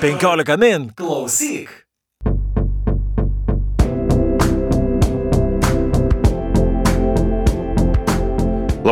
15 0.00 0.56
min 0.58 0.92
klausyk. 0.96 1.83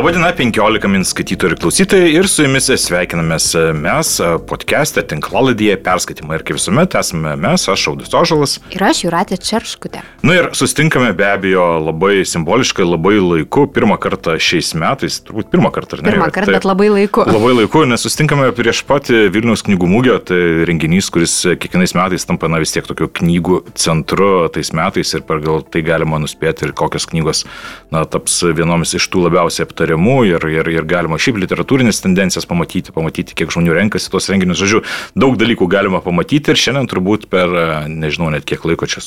Labadiena, 0.03 0.33
15 0.35 0.89
min 0.91 1.05
skaitytojų 1.07 1.53
ir 1.53 1.59
klausytojai 1.63 2.07
ir 2.11 2.27
su 2.27 2.43
jumis 2.43 2.65
sveikinamės 2.67 3.45
mes 3.79 4.09
podcast'e, 4.49 4.99
tinklaladėje, 5.07 5.77
perskaitymą 5.79 6.35
ir 6.35 6.41
kaip 6.43 6.57
visuomet 6.57 6.97
esame 6.99 7.37
mes, 7.39 7.63
aš 7.71 7.85
Audis 7.93 8.11
Ožalas. 8.11 8.57
Ir 8.75 8.83
aš 8.83 9.05
Juratė 9.05 9.37
Čerškutė. 9.39 10.01
Na 10.27 10.35
ir 10.35 10.49
sustinkame 10.59 11.13
be 11.15 11.23
abejo 11.29 11.63
labai 11.85 12.25
simboliškai, 12.27 12.83
labai 12.83 13.13
laiku, 13.21 13.63
pirmą 13.71 13.95
kartą 14.03 14.35
šiais 14.43 14.73
metais, 14.75 15.21
turbūt 15.23 15.47
pirmą 15.53 15.71
kartą, 15.71 15.95
ar 15.95 16.03
ne? 16.03 16.11
Pirmą 16.11 16.27
kartą, 16.35 16.57
bet 16.57 16.67
labai 16.67 16.89
laiku. 16.91 17.23
Labai 17.37 17.53
laiku, 17.61 17.85
nes 17.87 18.03
sustinkame 18.03 18.51
prieš 18.59 18.83
pat 18.89 19.07
Vilniaus 19.07 19.63
knygų 19.63 19.87
mūgio, 19.87 20.17
tai 20.19 20.67
renginys, 20.67 21.07
kuris 21.15 21.37
kiekvienais 21.47 21.95
metais 21.95 22.27
tampa 22.27 22.51
na 22.51 22.59
vis 22.59 22.75
tiek 22.75 22.91
tokiu 22.91 23.07
knygų 23.21 23.61
centru 23.79 24.49
tais 24.51 24.75
metais 24.75 25.15
ir 25.15 25.23
per 25.23 25.39
gal 25.47 25.63
tai 25.63 25.87
galima 25.87 26.19
nuspėti 26.19 26.67
ir 26.67 26.75
kokios 26.75 27.07
knygos 27.07 27.45
na, 27.87 28.03
taps 28.03 28.41
vienomis 28.51 28.97
iš 28.99 29.07
tų 29.07 29.29
labiausiai 29.29 29.63
aptartų 29.63 29.92
aptariamų 29.93 30.25
ir, 30.25 30.43
ir, 30.49 30.67
ir 30.73 30.85
galima 30.85 31.17
šiaip 31.17 31.37
literatūrinės 31.43 32.01
tendencijas 32.01 32.47
pamatyti, 32.49 32.93
pamatyti, 32.93 33.35
kiek 33.35 33.51
žmonių 33.51 33.75
renkasi 33.77 34.09
tos 34.11 34.29
renginius. 34.29 34.57
Žodžiu, 34.57 34.83
daug 35.15 35.37
dalykų 35.37 35.67
galima 35.69 36.01
pamatyti 36.01 36.51
ir 36.51 36.57
šiandien 36.57 36.89
turbūt 36.89 37.29
per, 37.29 37.49
nežinau, 37.87 38.31
net 38.33 38.45
kiek 38.45 38.63
laiko 38.65 38.87
čia 38.87 39.01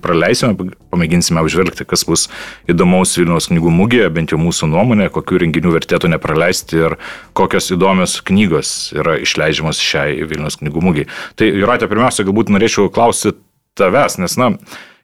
praleisime, 0.00 0.56
pamėginsime 0.90 1.42
apžvelgti, 1.42 1.84
kas 1.84 2.06
bus 2.08 2.28
įdomaus 2.70 3.16
Vilniaus 3.18 3.50
knygų 3.50 3.72
mūgėje, 3.74 4.08
bent 4.14 4.32
jau 4.32 4.40
mūsų 4.40 4.70
nuomonė, 4.72 5.10
kokių 5.12 5.42
renginių 5.44 5.74
vertėtų 5.74 6.08
nepraleisti 6.14 6.80
ir 6.80 6.96
kokios 7.36 7.68
įdomios 7.74 8.16
knygos 8.24 8.94
yra 8.96 9.18
išleidžiamos 9.20 9.82
šiai 9.84 10.24
Vilniaus 10.24 10.56
knygų 10.62 10.86
mūgiai. 10.88 11.10
Tai, 11.36 11.50
Juratė, 11.52 11.90
pirmiausia, 11.92 12.24
galbūt 12.24 12.54
norėčiau 12.54 12.88
klausyti 12.94 13.36
tavęs, 13.76 14.16
nes, 14.22 14.38
na, 14.40 14.54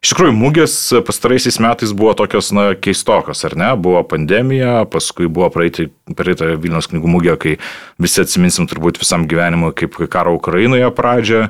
Iš 0.01 0.15
tikrųjų, 0.15 0.33
mūgės 0.33 0.75
pastaraisiais 1.05 1.59
metais 1.61 1.91
buvo 1.93 2.15
tokios, 2.17 2.47
na, 2.57 2.71
keistokos, 2.73 3.43
ar 3.45 3.53
ne? 3.53 3.67
Buvo 3.77 3.99
pandemija, 4.09 4.79
paskui 4.89 5.27
buvo 5.29 5.51
praeitą 5.53 6.47
Vilnius 6.57 6.89
knygų 6.89 7.11
mūgę, 7.13 7.35
kai 7.37 7.53
visi 8.01 8.23
atsiminsim 8.23 8.65
turbūt 8.65 8.97
visam 8.97 9.27
gyvenimui 9.29 9.69
kaip 9.77 9.99
karo 10.09 10.33
Ukrainoje 10.39 10.89
pradžią. 10.97 11.43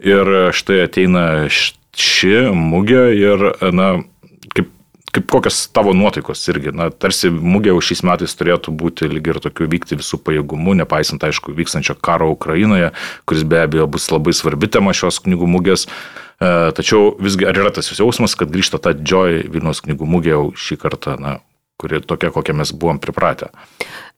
Ir 0.00 0.32
štai 0.56 0.80
ateina 0.86 1.26
ši 1.52 2.32
mūgė 2.56 3.04
ir, 3.20 3.46
na, 3.76 3.90
kaip, 4.56 4.72
kaip 5.12 5.28
kokios 5.36 5.60
tavo 5.76 5.92
nuotaikos 5.92 6.48
irgi, 6.54 6.72
na, 6.72 6.88
tarsi 6.88 7.28
mūgė 7.28 7.74
jau 7.74 7.84
šiais 7.84 8.00
metais 8.08 8.40
turėtų 8.40 8.72
būti 8.80 9.12
lyg 9.12 9.28
ir 9.28 9.44
tokių 9.44 9.68
vykti 9.76 10.00
visų 10.00 10.24
pajėgumų, 10.24 10.80
nepaisant, 10.80 11.28
aišku, 11.28 11.52
vykstančio 11.60 12.00
karo 12.00 12.32
Ukrainoje, 12.32 12.94
kuris 13.28 13.44
be 13.44 13.60
abejo 13.68 13.92
bus 13.92 14.08
labai 14.08 14.32
svarbi 14.32 14.72
tema 14.72 14.96
šios 14.96 15.20
knygų 15.28 15.52
mūgės. 15.58 15.84
E, 15.84 16.23
tačiau 16.76 17.14
visgi 17.22 17.48
ar 17.48 17.58
yra 17.58 17.72
tas 17.74 17.90
jausmas, 17.92 18.36
kad 18.38 18.52
grįžta 18.52 18.80
ta 18.82 18.94
didžioji 18.96 19.48
Vilnius 19.52 19.82
knygų 19.84 20.08
mūgė 20.16 20.34
jau 20.34 20.44
šį 20.58 20.80
kartą, 20.82 21.16
na, 21.20 21.38
kuri 21.80 22.02
tokia, 22.04 22.32
kokią 22.34 22.56
mes 22.60 22.72
buvom 22.72 23.00
pripratę? 23.02 23.50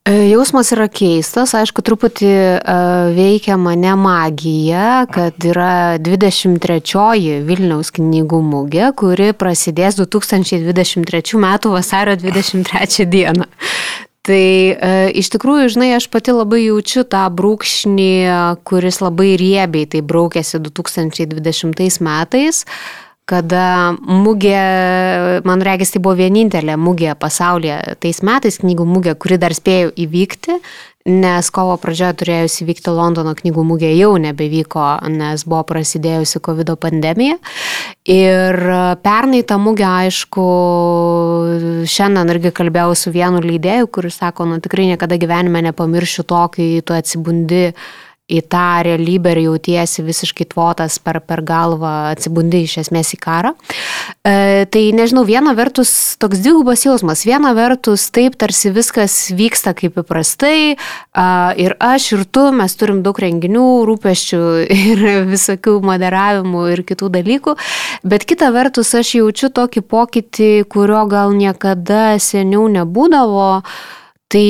E, 0.06 0.12
jausmas 0.30 0.68
yra 0.70 0.84
keistas, 0.86 1.50
aišku, 1.58 1.82
truputį 1.82 2.28
e, 2.30 2.74
veikia 3.16 3.56
mane 3.58 3.96
magija, 3.98 5.00
kad 5.10 5.42
yra 5.42 5.98
23-oji 5.98 7.40
Vilniaus 7.48 7.90
knygų 7.96 8.38
mūgė, 8.52 8.92
kuri 8.94 9.32
prasidės 9.34 9.98
2023 9.98 11.40
m. 11.40 11.48
vasario 11.74 12.14
23 12.22 13.08
d. 13.10 13.24
Tai 14.26 14.42
e, 14.42 14.92
iš 15.20 15.30
tikrųjų, 15.36 15.70
žinai, 15.76 15.92
aš 15.94 16.08
pati 16.10 16.34
labai 16.34 16.64
jaučiu 16.64 17.04
tą 17.06 17.22
brūkšnį, 17.30 18.12
kuris 18.66 18.98
labai 19.04 19.36
riebiai 19.38 19.86
tai 19.90 20.02
braukėsi 20.02 20.62
2020 20.64 22.02
metais 22.02 22.64
kada 23.26 23.94
mugė, 24.06 24.58
man 25.42 25.62
regis, 25.66 25.90
tai 25.90 25.98
buvo 26.02 26.14
vienintelė 26.20 26.76
mugė 26.78 27.16
pasaulyje 27.18 27.96
tais 27.98 28.22
metais, 28.22 28.60
knygų 28.62 28.86
mugė, 28.86 29.16
kuri 29.18 29.38
dar 29.42 29.54
spėjo 29.54 29.90
įvykti 29.98 30.60
nes 31.06 31.50
kovo 31.54 31.76
pradžioje 31.80 32.18
turėjusi 32.20 32.66
vykti 32.66 32.92
Londono 32.92 33.32
knygų 33.38 33.62
mūgė 33.66 33.92
jau 33.94 34.12
nebevyko, 34.20 34.86
nes 35.14 35.46
buvo 35.46 35.62
prasidėjusi 35.68 36.42
COVID 36.42 36.74
pandemija. 36.82 37.38
Ir 38.06 38.54
pernai 39.02 39.40
tą 39.42 39.56
mūgę, 39.58 39.86
aišku, 40.06 40.42
šiandien 41.90 42.30
irgi 42.30 42.52
kalbėjau 42.54 42.94
su 42.94 43.10
vienu 43.10 43.40
leidėju, 43.42 43.88
kuris 43.90 44.20
sako, 44.20 44.46
nu 44.46 44.60
tikrai 44.62 44.86
niekada 44.92 45.18
gyvenime 45.18 45.64
nepamiršiu 45.66 46.22
to, 46.22 46.42
kai 46.54 46.68
tu 46.86 46.94
atsibundi 46.94 47.72
į 48.26 48.40
tą 48.50 48.82
realybę 48.82 49.36
ir 49.36 49.40
jautiesi 49.44 50.02
visiškai 50.02 50.48
tvotas 50.50 50.98
per, 50.98 51.20
per 51.22 51.44
galvą, 51.46 52.10
atsibundi 52.10 52.64
iš 52.66 52.80
esmės 52.82 53.12
į 53.14 53.18
karą. 53.22 53.52
E, 54.26 54.66
tai 54.66 54.82
nežinau, 54.98 55.22
viena 55.28 55.54
vertus 55.54 55.92
toks 56.18 56.42
dvigubas 56.42 56.82
jausmas, 56.82 57.22
viena 57.28 57.52
vertus 57.54 58.08
taip 58.10 58.34
tarsi 58.40 58.72
viskas 58.74 59.14
vyksta 59.30 59.76
kaip 59.78 60.00
įprastai 60.02 60.58
e, 60.74 60.76
ir 61.62 61.76
aš 61.78 62.08
ir 62.18 62.26
tu, 62.26 62.48
mes 62.50 62.74
turim 62.74 63.04
daug 63.06 63.22
renginių, 63.22 63.68
rūpeščių 63.92 64.42
ir 64.90 65.06
visokių 65.30 65.78
moderavimų 65.86 66.66
ir 66.74 66.82
kitų 66.90 67.14
dalykų, 67.20 67.54
bet 68.02 68.26
kita 68.26 68.50
vertus 68.50 68.90
aš 68.98 69.20
jaučiu 69.20 69.54
tokį 69.54 69.86
pokytį, 69.86 70.52
kurio 70.66 71.06
gal 71.10 71.30
niekada 71.36 72.16
seniau 72.18 72.66
nebūdavo. 72.74 73.50
Tai 74.26 74.48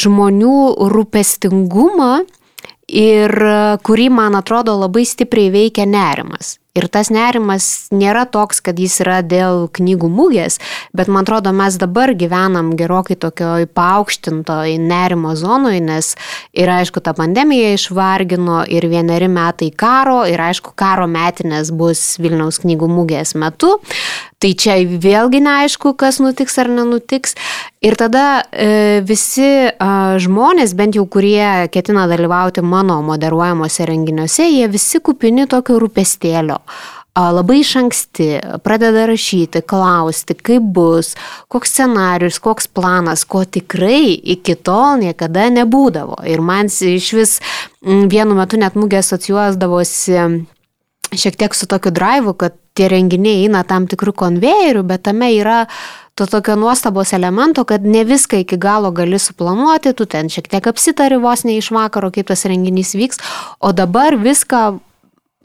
žmonių 0.00 0.58
rūpestingumą 0.88 2.14
ir 2.90 3.34
kurį, 3.86 4.08
man 4.12 4.38
atrodo, 4.38 4.74
labai 4.80 5.06
stipriai 5.08 5.52
veikia 5.54 5.86
nerimas. 5.86 6.56
Ir 6.78 6.86
tas 6.86 7.08
nerimas 7.10 7.88
nėra 7.90 8.28
toks, 8.30 8.60
kad 8.62 8.78
jis 8.78 9.00
yra 9.02 9.16
dėl 9.26 9.64
knygų 9.74 10.06
mūgės, 10.06 10.60
bet 10.94 11.08
man 11.10 11.26
atrodo, 11.26 11.50
mes 11.50 11.74
dabar 11.82 12.12
gyvenam 12.14 12.76
gerokai 12.78 13.16
tokioj 13.18 13.66
paaukštintoj 13.74 14.76
nerimo 14.78 15.34
zonoje, 15.34 15.80
nes 15.82 16.12
ir 16.54 16.70
aišku, 16.70 17.02
ta 17.02 17.10
pandemija 17.18 17.74
išvargino 17.74 18.62
ir 18.70 18.86
vieneri 18.86 19.26
metai 19.26 19.72
karo, 19.74 20.22
ir 20.30 20.38
aišku, 20.46 20.76
karo 20.78 21.10
metinės 21.10 21.74
bus 21.74 22.20
Vilniaus 22.22 22.62
knygų 22.62 22.86
mūgės 22.86 23.34
metu. 23.34 23.80
Tai 24.40 24.54
čia 24.56 24.78
vėlgi 24.88 25.42
neaišku, 25.44 25.90
kas 26.00 26.16
nutiks 26.22 26.54
ar 26.62 26.70
nenutiks. 26.72 27.34
Ir 27.84 27.92
tada 28.00 28.40
e, 28.48 29.02
visi 29.04 29.44
e, 29.44 29.74
žmonės, 30.24 30.72
bent 30.78 30.96
jau 30.96 31.04
kurie 31.12 31.68
ketina 31.72 32.06
dalyvauti 32.08 32.64
mano 32.64 33.02
moderuojamuose 33.04 33.84
renginiuose, 33.90 34.46
jie 34.48 34.70
visi 34.72 35.02
kupini 35.04 35.44
tokio 35.50 35.76
rūpestėlio 35.82 36.59
labai 37.14 37.60
iš 37.60 37.74
anksti 37.76 38.28
pradeda 38.64 39.06
rašyti, 39.10 39.60
klausti, 39.66 40.34
kaip 40.34 40.62
bus, 40.62 41.14
koks 41.48 41.72
scenarius, 41.74 42.38
koks 42.38 42.70
planas, 42.70 43.24
ko 43.24 43.44
tikrai 43.44 44.14
iki 44.14 44.54
tol 44.54 45.00
niekada 45.02 45.48
nebūdavo. 45.50 46.22
Ir 46.28 46.40
man 46.40 46.70
iš 46.70 47.12
vis 47.16 47.36
vienu 47.82 48.38
metu 48.38 48.60
net 48.60 48.78
mūgė 48.78 49.02
asocijuosdavosi 49.02 50.46
šiek 51.10 51.36
tiek 51.36 51.54
su 51.54 51.66
tokiu 51.66 51.90
drivu, 51.90 52.34
kad 52.38 52.54
tie 52.74 52.88
renginiai 52.88 53.44
eina 53.46 53.64
tam 53.66 53.88
tikrų 53.90 54.14
konvejerių, 54.16 54.84
bet 54.86 55.02
tame 55.08 55.32
yra 55.34 55.64
to 56.14 56.26
tokio 56.30 56.54
nuostabos 56.56 57.12
elemento, 57.16 57.64
kad 57.64 57.82
ne 57.82 58.04
viską 58.04 58.42
iki 58.44 58.58
galo 58.60 58.90
gali 58.94 59.18
suplanuoti, 59.18 59.94
tu 59.96 60.06
ten 60.06 60.30
šiek 60.30 60.50
tiek 60.52 60.66
apsitari 60.70 61.18
vos 61.18 61.44
ne 61.48 61.56
iš 61.58 61.72
vakaro, 61.74 62.12
kaip 62.14 62.30
tas 62.30 62.44
renginys 62.46 62.94
vyks, 62.94 63.18
o 63.58 63.72
dabar 63.72 64.18
viską 64.20 64.78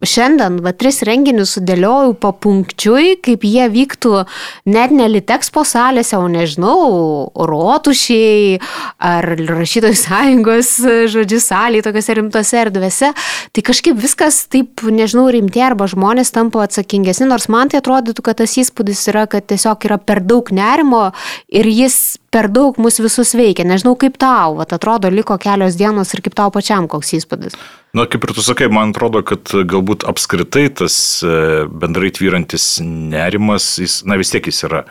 šiandien 0.03 0.57
va 0.59 0.73
tris 0.75 0.97
renginius 1.07 1.53
sudėliojau 1.55 2.15
papunkčiui, 2.19 3.13
kaip 3.23 3.45
jie 3.47 3.67
vyktų 3.71 4.25
net 4.67 4.91
ne 4.91 5.07
Litexpo 5.07 5.63
salėse, 5.63 6.17
o 6.19 6.25
nežinau, 6.31 7.31
rotušiai 7.31 8.59
ar 8.99 9.27
rašytojų 9.39 9.99
sąjungos, 10.01 10.71
žodžiu, 11.13 11.39
salėje, 11.43 11.85
tokiuose 11.87 12.17
rimtose 12.19 12.59
erdvėse. 12.65 13.13
Tai 13.55 13.63
kažkaip 13.71 13.95
viskas 14.03 14.41
taip, 14.51 14.83
nežinau, 14.83 15.29
rimtė 15.31 15.63
arba 15.69 15.87
žmonės 15.91 16.33
tampa 16.35 16.65
atsakingesni, 16.65 17.29
nors 17.31 17.47
man 17.47 17.71
tai 17.71 17.79
atrodytų, 17.79 18.25
kad 18.25 18.41
tas 18.43 18.57
įspūdis 18.59 19.05
yra, 19.13 19.23
kad 19.31 19.47
tiesiog 19.47 19.87
yra 19.87 19.99
per 20.01 20.19
daug 20.27 20.51
nerimo 20.51 21.07
ir 21.47 21.71
jis 21.71 22.17
per 22.35 22.49
daug 22.51 22.75
mus 22.83 22.99
visus 22.99 23.31
veikia. 23.37 23.63
Nežinau, 23.63 23.95
kaip 23.95 24.19
tau, 24.19 24.57
vat, 24.59 24.75
atrodo, 24.75 25.07
liko 25.07 25.39
kelios 25.39 25.79
dienos 25.79 26.11
ir 26.11 26.25
kaip 26.25 26.35
tau 26.35 26.51
pačiam 26.51 26.91
koks 26.91 27.15
įspūdis. 27.21 27.55
Na, 27.95 28.03
kaip 28.11 28.25
ir 28.27 28.33
tu 28.35 28.43
sakai, 28.43 28.67
man 28.67 28.91
atrodo, 28.91 29.21
kad 29.23 29.47
galbūt 29.47 30.03
apskritai 30.09 30.65
tas 30.81 30.95
e, 31.23 31.63
bendrai 31.71 32.09
tvyrantis 32.11 32.81
nerimas, 32.83 33.69
jis, 33.79 34.01
na 34.03 34.17
vis 34.19 34.33
tiek 34.33 34.43
jis 34.51 34.65
yra. 34.67 34.81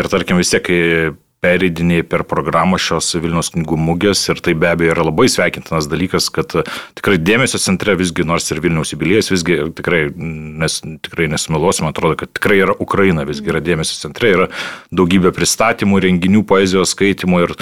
Ir 0.00 0.08
tarkim, 0.08 0.40
vis 0.40 0.54
tiek, 0.54 0.64
kai 0.64 1.12
pereidinėjai 1.44 2.06
per 2.08 2.24
programą 2.28 2.78
šios 2.80 3.10
Vilnius 3.20 3.50
knygų 3.52 3.76
mugės 3.76 4.22
ir 4.32 4.40
tai 4.44 4.54
be 4.56 4.70
abejo 4.70 4.94
yra 4.94 5.04
labai 5.04 5.26
sveikintinas 5.28 5.90
dalykas, 5.92 6.30
kad 6.32 6.56
tikrai 6.96 7.18
dėmesio 7.20 7.60
centre 7.60 7.96
visgi, 8.00 8.24
nors 8.24 8.48
ir 8.48 8.62
Vilniaus 8.64 8.94
jubilėjas, 8.94 9.28
visgi 9.34 9.58
tikrai, 9.76 10.06
nes, 10.16 10.78
tikrai 11.04 11.28
nesumeluosim, 11.34 11.90
atrodo, 11.90 12.16
kad 12.22 12.32
tikrai 12.32 12.62
yra 12.62 12.76
Ukraina, 12.80 13.26
visgi 13.28 13.52
yra 13.52 13.60
dėmesio 13.64 14.00
centre, 14.00 14.32
yra 14.38 14.48
daugybė 14.94 15.34
pristatymų, 15.36 16.00
renginių, 16.06 16.46
poezijos 16.48 16.96
skaitimų 16.96 17.44
ir, 17.44 17.56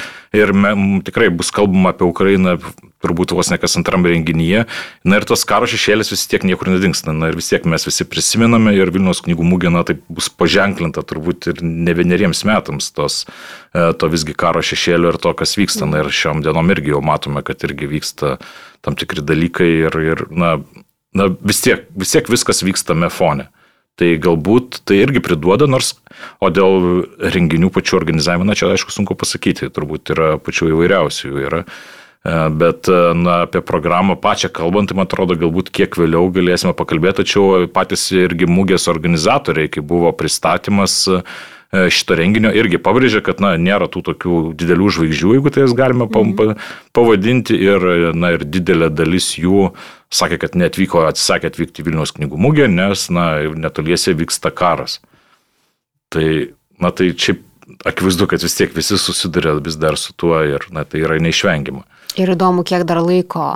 ir 0.44 0.55
me, 0.55 0.76
tikrai 1.10 1.32
bus 1.34 1.50
kalbama 1.55 1.90
apie 1.96 2.06
Ukrainą 2.06 2.60
turbūt 3.02 3.34
vos 3.37 3.50
ne 3.52 3.58
kas 3.60 3.76
antram 3.78 4.06
renginyje. 4.06 4.64
Na 5.08 5.19
ir 5.19 5.26
tos 5.28 5.44
karo 5.49 5.69
šešėlis 5.70 6.12
vis 6.12 6.25
tiek 6.31 6.44
niekur 6.46 6.70
nedingsta. 6.72 7.14
Na 7.16 7.31
ir 7.32 7.38
vis 7.38 7.50
tiek 7.50 7.66
mes 7.69 7.87
visi 7.87 8.06
prisimename 8.08 8.75
ir 8.76 8.93
Vilniaus 8.94 9.22
knygų 9.26 9.46
mūgė, 9.52 9.72
na 9.75 9.84
tai 9.87 9.99
bus 10.08 10.31
paženklinta 10.31 11.04
turbūt 11.06 11.50
ir 11.52 11.62
ne 11.62 11.96
vieneriems 11.99 12.44
metams 12.49 12.93
tos, 12.94 13.22
e, 13.75 13.90
to 13.99 14.10
visgi 14.12 14.37
karo 14.38 14.62
šešėlio 14.64 15.14
ir 15.14 15.20
to, 15.22 15.34
kas 15.38 15.56
vyksta. 15.58 15.88
Na 15.90 16.04
ir 16.04 16.12
šiom 16.12 16.44
dienom 16.46 16.75
irgi 16.75 16.94
jau 16.94 17.02
matome, 17.04 17.44
kad 17.46 17.62
irgi 17.66 17.90
vyksta 17.96 18.37
tam 18.82 18.99
tikri 18.99 19.25
dalykai 19.25 19.70
ir, 19.88 19.98
ir 20.12 20.26
na, 20.31 20.56
na 21.14 21.32
vis, 21.40 21.62
tiek, 21.64 21.88
vis 21.98 22.14
tiek 22.14 22.31
viskas 22.31 22.64
vyksta 22.66 22.94
tame 22.94 23.10
fone. 23.12 23.48
Tai 24.00 24.08
galbūt 24.25 24.78
tai 24.88 25.02
irgi 25.02 25.20
priduoda, 25.20 25.66
nors, 25.69 25.93
o 26.40 26.48
dėl 26.48 27.02
renginių 27.20 27.69
pačių 27.75 27.98
organizavimo, 27.98 28.46
na 28.48 28.56
čia 28.56 28.70
aišku 28.72 28.94
sunku 28.94 29.12
pasakyti, 29.20 29.69
turbūt 29.69 30.14
yra 30.14 30.38
pačių 30.40 30.70
įvairiausių 30.72 31.32
yra. 31.44 31.60
E, 31.60 32.01
bet 32.24 32.86
na, 33.14 33.42
apie 33.42 33.62
programą 33.66 34.16
pačią 34.16 34.48
kalbant, 34.54 34.88
tai 34.88 34.96
man 34.98 35.08
atrodo, 35.08 35.34
galbūt 35.38 35.72
kiek 35.74 35.96
vėliau 35.98 36.28
galėsime 36.30 36.70
pakalbėti, 36.78 37.24
tačiau 37.24 37.66
patys 37.66 38.04
irgi 38.14 38.46
mūgės 38.46 38.86
organizatoriai, 38.92 39.70
kai 39.72 39.82
buvo 39.82 40.12
pristatymas 40.14 40.94
e, 41.10 41.19
šito 41.90 42.14
renginio, 42.20 42.52
irgi 42.54 42.78
pabrėžė, 42.78 43.24
kad 43.26 43.42
na, 43.42 43.56
nėra 43.58 43.90
tų 43.90 44.04
tokių 44.12 44.38
didelių 44.54 44.92
žvaigždžių, 44.98 45.34
jeigu 45.34 45.50
tai 45.50 45.64
jas 45.64 45.74
galime 45.74 46.06
mhm. 46.06 46.62
pavadinti, 46.94 47.58
ir, 47.58 47.88
na, 48.14 48.36
ir 48.36 48.46
didelė 48.46 48.92
dalis 48.94 49.32
jų 49.40 49.72
sakė, 50.12 50.38
kad 50.44 50.58
netvyko, 50.58 51.02
atsisakė 51.08 51.50
atvykti 51.50 51.82
į 51.82 51.88
Vilniaus 51.90 52.14
knygų 52.14 52.38
mugę, 52.38 52.69
nes 52.70 53.08
na, 53.10 53.32
netoliese 53.58 54.14
vyksta 54.14 54.54
karas. 54.54 55.00
Tai, 56.12 56.28
na, 56.78 56.92
tai 56.94 57.10
čia 57.19 57.40
akivaizdu, 57.88 58.28
kad 58.30 58.42
vis 58.44 58.54
tiek 58.58 58.74
visi 58.76 58.98
susiduria 59.00 59.56
vis 59.58 59.78
dar 59.80 59.98
su 59.98 60.14
tuo 60.14 60.38
ir 60.44 60.66
na, 60.70 60.84
tai 60.84 61.02
yra 61.02 61.19
neišvengiama. 61.22 61.82
Ir 62.20 62.34
įdomu, 62.34 62.64
kiek 62.66 62.84
dar 62.88 63.02
laiko 63.04 63.54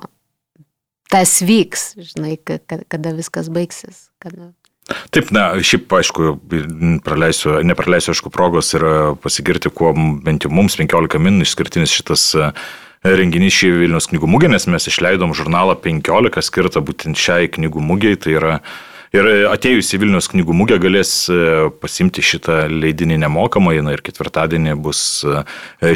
tas 1.12 1.38
vyks, 1.46 1.92
žinai, 2.14 2.36
kada 2.40 3.12
viskas 3.14 3.50
baigsis. 3.52 4.08
Kada... 4.22 4.50
Taip, 5.14 5.30
na, 5.34 5.48
šiaip, 5.66 5.90
aišku, 5.98 6.36
praleisiu, 7.06 7.56
nepraleisiu, 7.66 8.14
aišku, 8.14 8.30
progos 8.34 8.72
ir 8.78 8.84
pasigirti, 9.22 9.70
kuo 9.70 9.92
bent 9.94 10.46
jau 10.46 10.50
mums 10.54 10.78
15 10.78 11.22
min 11.22 11.42
išskirtinis 11.46 11.94
šitas 11.94 12.26
uh, 12.38 12.66
renginys 13.14 13.54
šį 13.54 13.70
Vilnius 13.82 14.08
knygų 14.10 14.28
mugė, 14.30 14.50
nes 14.50 14.66
mes 14.70 14.88
išleidom 14.90 15.34
žurnalą 15.36 15.76
15 15.82 16.42
skirtą 16.46 16.82
būtent 16.84 17.18
šiai 17.18 17.50
knygų 17.52 17.82
mugiai. 17.84 18.18
Tai 18.18 18.34
yra 18.38 18.54
ir 19.16 19.28
atėjus 19.50 19.92
į 19.96 20.00
Vilnius 20.02 20.28
knygų 20.32 20.54
mugę 20.56 20.78
galės 20.82 21.12
e, 21.32 21.36
pasimti 21.82 22.24
šitą 22.24 22.66
leidinį 22.70 23.18
nemokamai 23.24 23.78
na, 23.84 23.94
ir 23.96 24.02
ketvirtadienį 24.06 24.76
bus 24.84 25.00
e, 25.24 25.42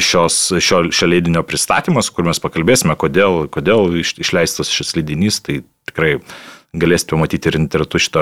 šios, 0.01 0.39
šio, 0.57 0.83
šio 0.93 1.09
leidinio 1.09 1.43
pristatymas, 1.47 2.11
kur 2.13 2.27
mes 2.27 2.41
pakalbėsime, 2.43 2.97
kodėl, 2.99 3.45
kodėl 3.53 3.99
išleistas 4.01 4.71
šis 4.73 4.95
leidinys. 4.97 5.41
Tai 5.45 5.61
tikrai 5.89 6.17
galėsite 6.71 7.11
pamatyti 7.11 7.49
ir 7.51 7.57
internetu 7.59 7.99
šitą 7.99 8.21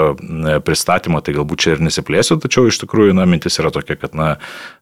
pristatymą, 0.66 1.22
tai 1.22 1.36
galbūt 1.36 1.62
čia 1.62 1.76
ir 1.76 1.84
nesiplėsiu, 1.86 2.40
tačiau 2.42 2.66
iš 2.66 2.80
tikrųjų, 2.82 3.14
na, 3.14 3.28
mintis 3.30 3.60
yra 3.62 3.70
tokia, 3.74 3.94
kad, 4.02 4.16
na, 4.18 4.30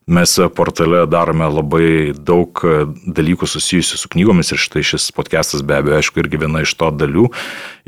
mes 0.07 0.37
portale 0.55 1.01
darome 1.11 1.49
labai 1.51 1.89
daug 2.15 2.63
e, 2.63 2.85
dalykų 3.11 3.49
susijusių 3.51 3.99
su 3.99 4.11
knygomis 4.13 4.53
ir 4.55 4.61
štai 4.63 4.85
šis 4.87 5.09
podcastas 5.11 5.65
be 5.67 5.75
abejo, 5.81 5.99
aišku, 5.99 6.23
irgi 6.23 6.39
viena 6.45 6.63
iš 6.63 6.77
to 6.79 6.93
dalių. 6.95 7.27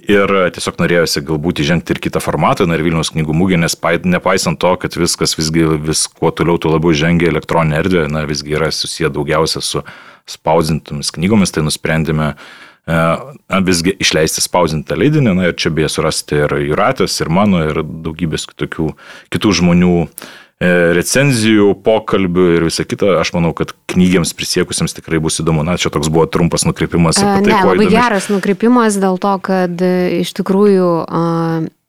Ir 0.03 0.35
tiesiog 0.57 0.83
norėjusi 0.83 1.23
galbūt 1.31 1.63
įžengti 1.63 1.95
ir 1.95 2.03
kitą 2.03 2.19
formatą, 2.23 2.67
na 2.67 2.75
ir 2.75 2.83
Vilniaus 2.83 3.13
knygų 3.15 3.39
mūgė, 3.39 3.63
nes 3.63 3.79
nepaisant 4.03 4.59
to, 4.59 4.75
kad 4.83 4.99
viskas 4.99 5.39
visgi 5.39 5.63
vis 5.79 6.07
kuo 6.11 6.35
toliau, 6.35 6.59
tuo 6.59 6.75
labiau 6.75 6.91
žengia 6.91 7.31
elektroninė 7.31 7.79
erdvė, 7.79 8.07
na 8.11 8.27
visgi 8.27 8.59
yra 8.59 8.67
susiję 8.67 9.15
daugiausia 9.15 9.63
su 9.63 9.87
spausdintomis 10.27 11.15
knygomis, 11.15 11.55
tai 11.55 11.63
nusprendėme 11.63 12.33
E, 12.89 13.61
visgi 13.65 13.93
išleisti 14.01 14.41
spausintą 14.41 14.97
leidinį, 14.97 15.37
na 15.37 15.49
ir 15.49 15.57
čia 15.59 15.71
beje 15.73 15.91
surasti 15.93 16.43
ir 16.45 16.59
Juratės, 16.71 17.19
ir 17.21 17.29
mano, 17.33 17.61
ir 17.69 17.83
daugybės 17.85 18.47
kitokių 18.49 18.87
kitų 19.33 19.51
žmonių 19.59 19.91
e, 20.01 20.71
recenzijų, 20.97 21.67
pokalbių 21.85 22.47
ir 22.55 22.65
visą 22.65 22.87
kitą. 22.89 23.11
Aš 23.21 23.33
manau, 23.35 23.51
kad 23.57 23.75
knygiams 23.93 24.33
prisiekusiems 24.37 24.97
tikrai 24.97 25.21
bus 25.21 25.37
įdomu. 25.43 25.61
Na, 25.67 25.77
čia 25.77 25.91
toks 25.93 26.09
buvo 26.09 26.25
trumpas 26.31 26.65
nukreipimas. 26.65 27.21
Tai, 27.21 27.37
ne, 27.45 27.53
labai 27.53 27.85
įdomi. 27.85 27.93
geras 27.93 28.31
nukreipimas 28.33 28.97
dėl 29.03 29.21
to, 29.21 29.35
kad 29.45 29.85
e, 29.85 29.93
iš 30.23 30.33
tikrųjų, 30.41 30.89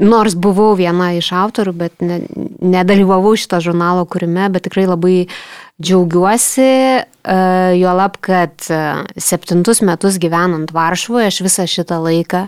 nors 0.05 0.37
buvau 0.37 0.75
viena 0.77 1.15
iš 1.17 1.33
autorių, 1.47 1.77
bet 1.87 2.05
ne, 2.05 2.21
nedalyvavau 2.61 3.33
šito 3.41 3.63
žurnalo 3.65 4.05
kūrime, 4.05 4.51
bet 4.53 4.69
tikrai 4.69 4.85
labai 4.91 5.17
Džiaugiuosi, 5.81 6.61
e, 6.61 7.05
juolab, 7.77 8.17
kad 8.25 8.55
e, 8.73 8.83
septintus 9.21 9.83
metus 9.85 10.21
gyvenant 10.21 10.73
Varšuvoje, 10.73 11.29
aš 11.29 11.43
visą 11.45 11.67
šitą 11.69 12.01
laiką 12.01 12.47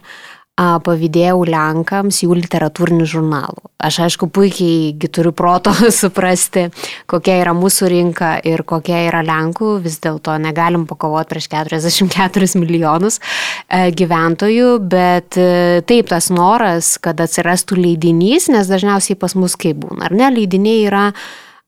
pavydėjau 0.62 1.46
Lenkams 1.48 2.18
jų 2.22 2.36
literatūrinių 2.36 3.06
žurnalų. 3.08 3.62
Aš 3.82 3.96
aišku 4.04 4.28
puikiai 4.30 5.08
turiu 5.10 5.32
proto 5.34 5.72
suprasti, 6.00 6.66
kokia 7.10 7.38
yra 7.40 7.54
mūsų 7.56 7.88
rinka 7.90 8.34
ir 8.46 8.62
kokia 8.68 9.00
yra 9.08 9.22
Lenkų, 9.26 9.78
vis 9.82 9.96
dėlto 10.04 10.36
negalim 10.38 10.84
pakovoti 10.86 11.32
prieš 11.32 11.48
44 11.54 12.50
milijonus 12.60 13.18
e, 13.18 13.88
gyventojų, 13.96 14.74
bet 14.92 15.40
taip 15.88 16.12
tas 16.12 16.28
noras, 16.30 16.94
kad 17.02 17.20
atsirastų 17.24 17.80
leidinys, 17.80 18.50
nes 18.52 18.68
dažniausiai 18.70 19.18
pas 19.18 19.34
mus 19.34 19.56
kaip 19.56 19.80
būna, 19.82 20.10
ar 20.10 20.20
ne, 20.20 20.30
leidiniai 20.36 20.84
yra 20.84 21.08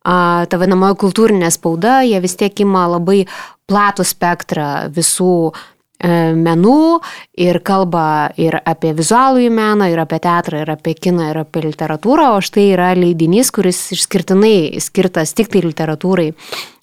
ta 0.05 0.61
vadinamoji 0.61 0.99
kultūrinė 1.01 1.51
spauda, 1.55 2.03
jie 2.05 2.21
vis 2.21 2.37
tiek 2.37 2.61
ima 2.65 2.85
labai 2.93 3.25
platų 3.71 4.05
spektrą 4.05 4.69
visų 4.93 5.37
e, 5.49 6.35
menų 6.37 7.01
ir 7.41 7.61
kalba 7.65 8.07
ir 8.37 8.59
apie 8.61 8.93
vizualųjį 8.97 9.49
meną, 9.55 9.89
ir 9.93 10.03
apie 10.05 10.21
teatrą, 10.21 10.61
ir 10.65 10.75
apie 10.77 10.95
kiną, 10.99 11.31
ir 11.33 11.41
apie 11.47 11.65
literatūrą, 11.65 12.35
o 12.37 12.45
štai 12.45 12.69
yra 12.75 12.93
leidinys, 12.99 13.53
kuris 13.55 13.81
išskirtinai 13.97 14.81
skirtas 14.85 15.33
tik 15.33 15.53
tai 15.55 15.65
literatūrai 15.65 16.33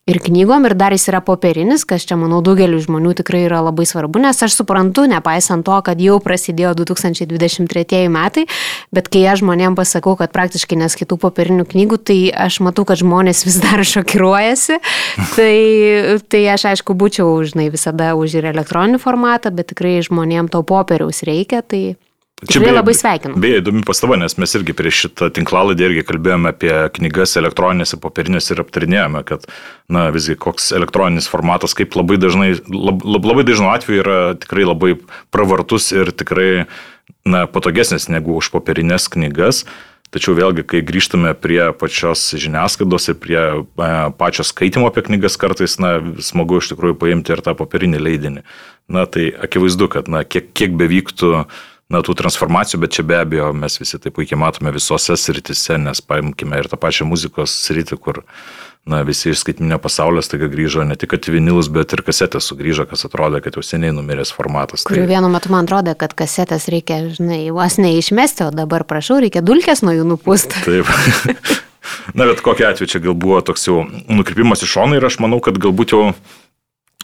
ir 0.10 0.18
knygom, 0.20 0.66
ir 0.66 0.74
dar 0.78 0.96
jis 0.96 1.06
yra 1.12 1.22
popierinis, 1.22 1.84
kas 1.86 2.06
čia, 2.10 2.18
manau, 2.18 2.42
daugeliu 2.46 2.80
žmonių 2.82 3.14
tikrai 3.20 3.44
yra 3.46 3.62
labai 3.62 3.86
svarbu, 3.86 4.22
nes 4.24 4.42
aš 4.42 4.56
suprantu, 4.58 5.06
nepaisant 5.10 5.66
to, 5.68 5.78
kad 5.86 6.02
jau 6.02 6.18
prasidėjo 6.24 6.74
2023 6.82 8.10
metai, 8.12 8.48
bet 8.96 9.12
kai 9.14 9.24
aš 9.30 9.44
žmonėm 9.44 9.78
pasakau, 9.78 10.16
kad 10.20 10.34
praktiškai 10.34 10.80
neskaitau 10.82 11.20
popierinių 11.22 11.68
knygų, 11.70 12.02
tai 12.02 12.20
aš 12.34 12.60
matau, 12.66 12.86
kad 12.90 13.02
žmonės 13.02 13.46
vis 13.46 13.62
dar 13.62 13.86
šokiruojasi. 13.94 14.82
tai, 15.38 15.56
tai 16.34 16.46
aš 16.58 16.72
aišku 16.74 16.98
būčiau, 16.98 17.38
žinai, 17.46 17.70
visada 17.74 18.16
už 18.18 18.42
ir 18.42 18.52
elektroninį 18.52 19.02
formatą, 19.02 19.54
bet 19.54 19.70
tikrai 19.76 20.00
žmonėm 20.02 20.50
to 20.52 20.66
popieriaus 20.66 21.22
reikia. 21.28 21.62
Tai 21.62 21.84
Čia 22.50 22.62
beje, 22.64 22.74
labai 22.74 22.94
sveikinu. 22.98 23.38
Beje, 23.38 23.60
įdomi 23.62 23.84
pastaba, 23.86 24.18
nes 24.18 24.34
mes 24.42 24.56
irgi 24.58 24.74
prieš 24.74 25.04
šitą 25.04 25.28
tinklalaidį 25.36 25.86
irgi 25.86 26.06
kalbėjome 26.10 26.50
apie 26.50 26.72
knygas 26.96 27.36
elektroninės 27.38 27.94
ir 27.94 28.02
popierinės 28.02 28.50
ir 28.50 28.64
aptarinėjome, 28.64 29.22
kad, 29.30 29.46
na, 29.92 30.08
visgi 30.16 30.34
koks 30.42 30.72
elektroninis 30.74 31.30
formatas, 31.30 31.78
kaip 31.78 31.94
labai 32.00 32.18
dažnai, 32.22 32.56
lab, 32.66 33.30
labai 33.30 33.46
dažnu 33.46 33.70
atveju 33.70 34.02
yra 34.02 34.18
tikrai 34.42 34.66
labai 34.66 34.96
pravartus 35.30 35.92
ir 35.94 36.10
tikrai, 36.18 36.66
na, 37.30 37.46
patogesnis 37.46 38.10
negu 38.10 38.40
už 38.42 38.50
popierinės 38.56 39.06
knygas. 39.14 39.68
Tačiau 40.12 40.34
vėlgi, 40.36 40.66
kai 40.68 40.82
grįžtame 40.84 41.32
prie 41.40 41.70
pačios 41.78 42.34
žiniasklaidos 42.36 43.06
ir 43.14 43.16
prie 43.22 43.40
e, 43.40 43.92
pačio 44.20 44.44
skaitimo 44.44 44.90
apie 44.90 45.06
knygas, 45.06 45.38
kartais, 45.40 45.78
na, 45.80 46.00
smagu 46.20 46.58
iš 46.60 46.74
tikrųjų 46.74 46.98
paimti 47.00 47.32
ir 47.32 47.46
tą 47.46 47.54
popierinį 47.56 48.02
leidinį. 48.02 48.44
Na, 48.92 49.06
tai 49.08 49.30
akivaizdu, 49.32 49.88
kad, 49.94 50.10
na, 50.12 50.26
kiek, 50.28 50.50
kiek 50.58 50.76
bevyktų 50.76 51.46
na, 51.92 52.02
tų 52.06 52.16
transformacijų, 52.22 52.82
bet 52.86 52.96
čia 52.98 53.06
be 53.08 53.20
abejo 53.20 53.52
mes 53.58 53.78
visi 53.82 54.00
tai 54.02 54.14
puikiai 54.16 54.40
matome 54.40 54.74
visose 54.76 55.18
sritise, 55.20 55.78
nes 55.82 56.02
paimkime 56.06 56.62
ir 56.62 56.70
tą 56.72 56.80
pačią 56.80 57.08
muzikos 57.10 57.54
sritį, 57.68 57.98
kur 58.02 58.22
na, 58.88 59.02
visi 59.08 59.30
iš 59.32 59.44
skaitminio 59.44 59.78
pasaulio 59.82 60.24
staiga 60.26 60.50
grįžo 60.52 60.86
ne 60.88 60.98
tik 61.00 61.18
vinilus, 61.30 61.70
bet 61.74 61.94
ir 61.94 62.04
kasetės 62.08 62.48
sugrįžo, 62.50 62.88
kas 62.90 63.06
atrodė, 63.10 63.44
kad 63.44 63.60
jau 63.60 63.66
seniai 63.66 63.94
numiręs 63.96 64.34
formatas. 64.34 64.86
Kuriuo 64.88 65.06
tai... 65.06 65.12
vienu 65.14 65.32
metu 65.34 65.52
man 65.54 65.68
atrodo, 65.68 65.94
kad 66.00 66.16
kasetės 66.18 66.70
reikia, 66.72 67.04
žinai, 67.18 67.44
vos 67.54 67.78
neišmesti, 67.82 68.48
o 68.48 68.54
dabar 68.56 68.88
prašau, 68.88 69.20
reikia 69.22 69.44
dulkės 69.46 69.84
nuo 69.86 69.94
jų 69.98 70.08
nupūsti. 70.16 70.64
Taip. 70.66 70.90
Na, 72.18 72.28
bet 72.30 72.44
kokia 72.46 72.70
atveju 72.72 72.90
čia 72.90 73.02
gal 73.02 73.16
buvo 73.18 73.40
toks 73.46 73.66
jau 73.66 73.82
nukrypimas 74.06 74.62
į 74.62 74.70
šoną 74.70 75.00
ir 75.00 75.06
aš 75.08 75.18
manau, 75.24 75.40
kad 75.42 75.58
galbūt 75.62 75.96
jau 75.96 76.04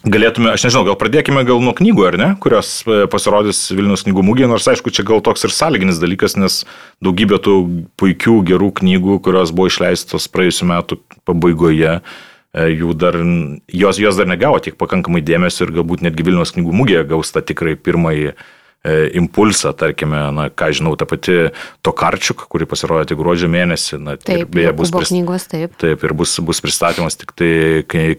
Galėtume, 0.06 0.52
aš 0.54 0.62
nežinau, 0.68 0.84
gal 0.86 0.96
pradėkime 0.98 1.42
gal 1.42 1.58
nuo 1.58 1.72
knygų, 1.74 2.04
ar 2.06 2.16
ne, 2.20 2.28
kurios 2.38 2.70
e, 2.86 3.00
pasirodys 3.10 3.64
Vilnius 3.74 4.04
knygų 4.06 4.22
mūgėje, 4.28 4.50
nors 4.52 4.68
aišku, 4.70 4.92
čia 4.94 5.02
gal 5.06 5.18
toks 5.26 5.42
ir 5.48 5.54
sąlyginis 5.54 5.98
dalykas, 5.98 6.36
nes 6.38 6.60
daugybė 7.02 7.40
tų 7.42 7.54
puikių, 7.98 8.36
gerų 8.46 8.70
knygų, 8.78 9.18
kurios 9.26 9.50
buvo 9.50 9.66
išleistos 9.72 10.28
praėjusiu 10.30 10.68
metu 10.70 11.00
pabaigoje, 11.26 11.96
e, 11.98 12.68
jų 12.78 12.94
dar, 12.94 13.18
jos, 13.74 13.98
jos 13.98 14.20
dar 14.20 14.30
negavo 14.30 14.62
tiek 14.62 14.78
pakankamai 14.78 15.24
dėmesio 15.26 15.66
ir 15.66 15.74
galbūt 15.80 16.06
netgi 16.06 16.28
Vilnius 16.30 16.54
knygų 16.54 16.78
mūgėje 16.78 17.02
gaus 17.10 17.34
tą 17.34 17.42
tikrai 17.50 17.74
pirmąjį 17.74 18.30
e, 18.30 18.38
impulsą, 18.86 19.72
tarkime, 19.74 20.20
na, 20.32 20.48
ką 20.54 20.70
žinau, 20.72 20.94
ta 20.96 21.06
pati 21.08 21.50
Tokarčiuk, 21.84 22.44
kuri 22.48 22.68
pasirodė 22.68 23.10
tik 23.10 23.18
gruodžio 23.18 23.50
mėnesį, 23.50 23.98
na, 24.00 24.14
taip, 24.16 24.44
ir 24.44 24.52
beje 24.54 24.72
bus, 24.78 24.92
prist... 24.94 25.12
knygos, 25.12 25.48
taip. 25.50 25.74
Taip, 25.82 26.04
ir 26.06 26.14
bus, 26.16 26.36
bus 26.46 26.62
pristatymas 26.64 27.18
tik 27.18 27.34
tai 27.38 27.50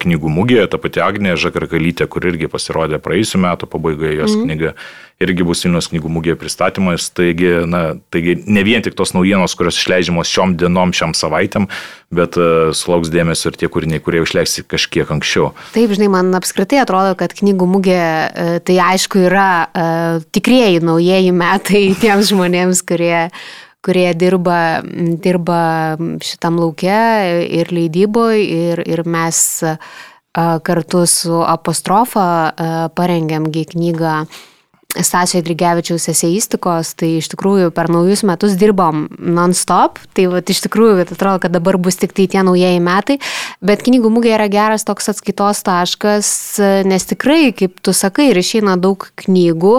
knygų 0.03 0.33
mūgėje, 0.35 0.67
ta 0.73 0.81
pati 0.81 1.03
Agnė 1.05 1.37
Žakarkalytė, 1.39 2.09
kur 2.11 2.27
irgi 2.27 2.51
pasirodė 2.51 2.99
praėjusiu 3.03 3.41
metu 3.45 3.69
pabaigoje 3.71 4.17
jos 4.19 4.35
mm. 4.35 4.43
knyga 4.45 4.75
irgi 5.19 5.43
bus 5.43 5.65
Vilnius 5.65 5.89
knygų 5.91 6.09
mūgėje 6.15 6.38
pristatymas. 6.39 7.09
Taigi, 7.15 7.49
na, 7.67 7.81
taigi 8.13 8.38
ne 8.47 8.63
vien 8.63 8.83
tik 8.85 8.95
tos 8.95 9.11
naujienos, 9.15 9.55
kurios 9.59 9.79
išleidžiamos 9.79 10.31
šiom 10.31 10.55
dienom, 10.59 10.93
šiam 10.95 11.11
savaitėm, 11.17 11.67
bet 12.15 12.38
uh, 12.39 12.71
sulauks 12.75 13.11
dėmesio 13.11 13.51
ir 13.51 13.57
tie 13.59 13.67
kūriniai, 13.71 13.99
kurie 14.03 14.23
išleiksi 14.23 14.63
kažkiek 14.63 15.09
anksčiau. 15.11 15.51
Taip, 15.75 15.91
žinai, 15.91 16.07
man 16.13 16.31
apskritai 16.39 16.79
atrodo, 16.85 17.17
kad 17.19 17.35
knygų 17.35 17.67
mūgė 17.67 17.99
uh, 17.99 18.51
tai 18.63 18.77
aišku 18.93 19.25
yra 19.27 19.49
uh, 19.67 20.21
tikrieji 20.35 20.83
naujieji 20.88 21.33
metai 21.35 21.89
tiems 22.03 22.31
žmonėms, 22.31 22.85
kurie 22.88 23.27
kurie 23.79 24.09
dirba, 24.11 24.83
dirba 25.23 25.59
šitam 26.19 26.57
laukia 26.59 26.99
ir 27.47 27.69
leidyboje, 27.71 28.41
ir, 28.43 28.81
ir 28.83 29.01
mes 29.07 29.39
kartu 30.35 31.05
su 31.07 31.39
apostrofa 31.47 32.25
parengėmgi 32.99 33.63
knygą 33.71 34.17
Stasio 34.89 35.38
Idrigevičiaus 35.38 36.08
eseistikos, 36.10 36.96
tai 36.98 37.12
iš 37.19 37.27
tikrųjų 37.29 37.69
per 37.77 37.91
naujus 37.93 38.24
metus 38.25 38.55
dirbom 38.58 39.03
non-stop, 39.22 40.00
tai 40.17 40.25
va, 40.31 40.41
iš 40.41 40.63
tikrųjų 40.65 41.03
atrodo, 41.03 41.43
kad 41.43 41.53
dabar 41.53 41.77
bus 41.77 42.00
tik 42.01 42.15
tai 42.17 42.25
tie 42.31 42.41
naujieji 42.41 42.79
metai, 42.81 43.19
bet 43.62 43.86
knygų 43.86 44.10
mūgė 44.15 44.34
yra 44.39 44.48
geras 44.50 44.88
toks 44.89 45.12
atskaitos 45.13 45.62
taškas, 45.67 46.31
nes 46.89 47.05
tikrai, 47.05 47.51
kaip 47.53 47.77
tu 47.86 47.93
sakai, 47.93 48.31
ir 48.31 48.41
išeina 48.41 48.79
daug 48.81 49.05
knygų 49.22 49.75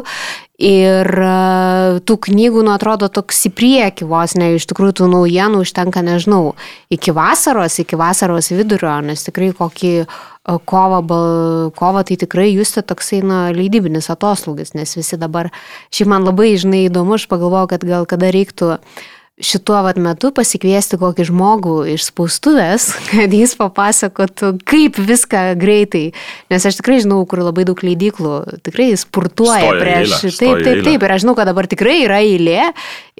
Ir 0.60 1.08
e, 1.08 2.00
tų 2.04 2.16
knygų, 2.26 2.64
nu, 2.66 2.74
atrodo, 2.74 3.08
toks 3.08 3.38
į 3.48 3.50
priekį 3.56 4.08
vos, 4.10 4.34
ne, 4.36 4.50
iš 4.58 4.66
tikrųjų 4.68 4.98
tų 4.98 5.06
naujienų 5.08 5.62
užtenka, 5.64 6.02
nežinau, 6.04 6.54
iki 6.92 7.14
vasaros, 7.16 7.78
iki 7.80 7.96
vasaros 7.96 8.50
vidurio, 8.52 8.98
nes 9.04 9.24
tikrai 9.24 9.54
kokį 9.56 9.94
kovo, 10.68 11.00
kovo 11.76 12.02
tai 12.04 12.18
tikrai 12.20 12.50
jūs 12.50 12.74
toksai, 12.76 13.22
na, 13.24 13.40
leidybinis 13.56 14.10
atoslūgis, 14.12 14.74
nes 14.76 14.92
visi 14.98 15.16
dabar, 15.20 15.48
šiaip 15.94 16.12
man 16.12 16.28
labai, 16.28 16.52
žinai, 16.60 16.84
įdomu, 16.90 17.16
aš 17.16 17.24
pagalvojau, 17.32 17.70
kad 17.72 17.88
gal 17.88 18.04
kada 18.10 18.28
reiktų 18.34 18.74
uh, 18.76 19.00
šituo 19.44 19.80
vat 19.86 19.98
metu 20.00 20.32
pasikviesti 20.34 20.98
kokį 21.00 21.28
žmogų 21.30 21.76
iš 21.94 22.08
spaustuvės, 22.10 22.90
kad 23.10 23.34
jis 23.34 23.56
papasakotų, 23.60 24.54
kaip 24.68 25.00
viską 25.00 25.50
greitai. 25.60 26.10
Nes 26.52 26.66
aš 26.66 26.80
tikrai 26.80 27.00
žinau, 27.04 27.22
kur 27.28 27.42
labai 27.44 27.66
daug 27.68 27.80
leidyklų 27.84 28.60
tikrai 28.66 28.92
spurtuoja 29.00 29.60
stoja 29.60 29.80
prieš. 29.80 30.16
Eilė, 30.20 30.36
taip, 30.38 30.64
taip, 30.64 30.82
taip. 30.86 31.04
Ir 31.04 31.14
aš 31.14 31.24
žinau, 31.24 31.36
kad 31.38 31.48
dabar 31.50 31.68
tikrai 31.70 31.96
yra 32.04 32.20
eilė 32.24 32.70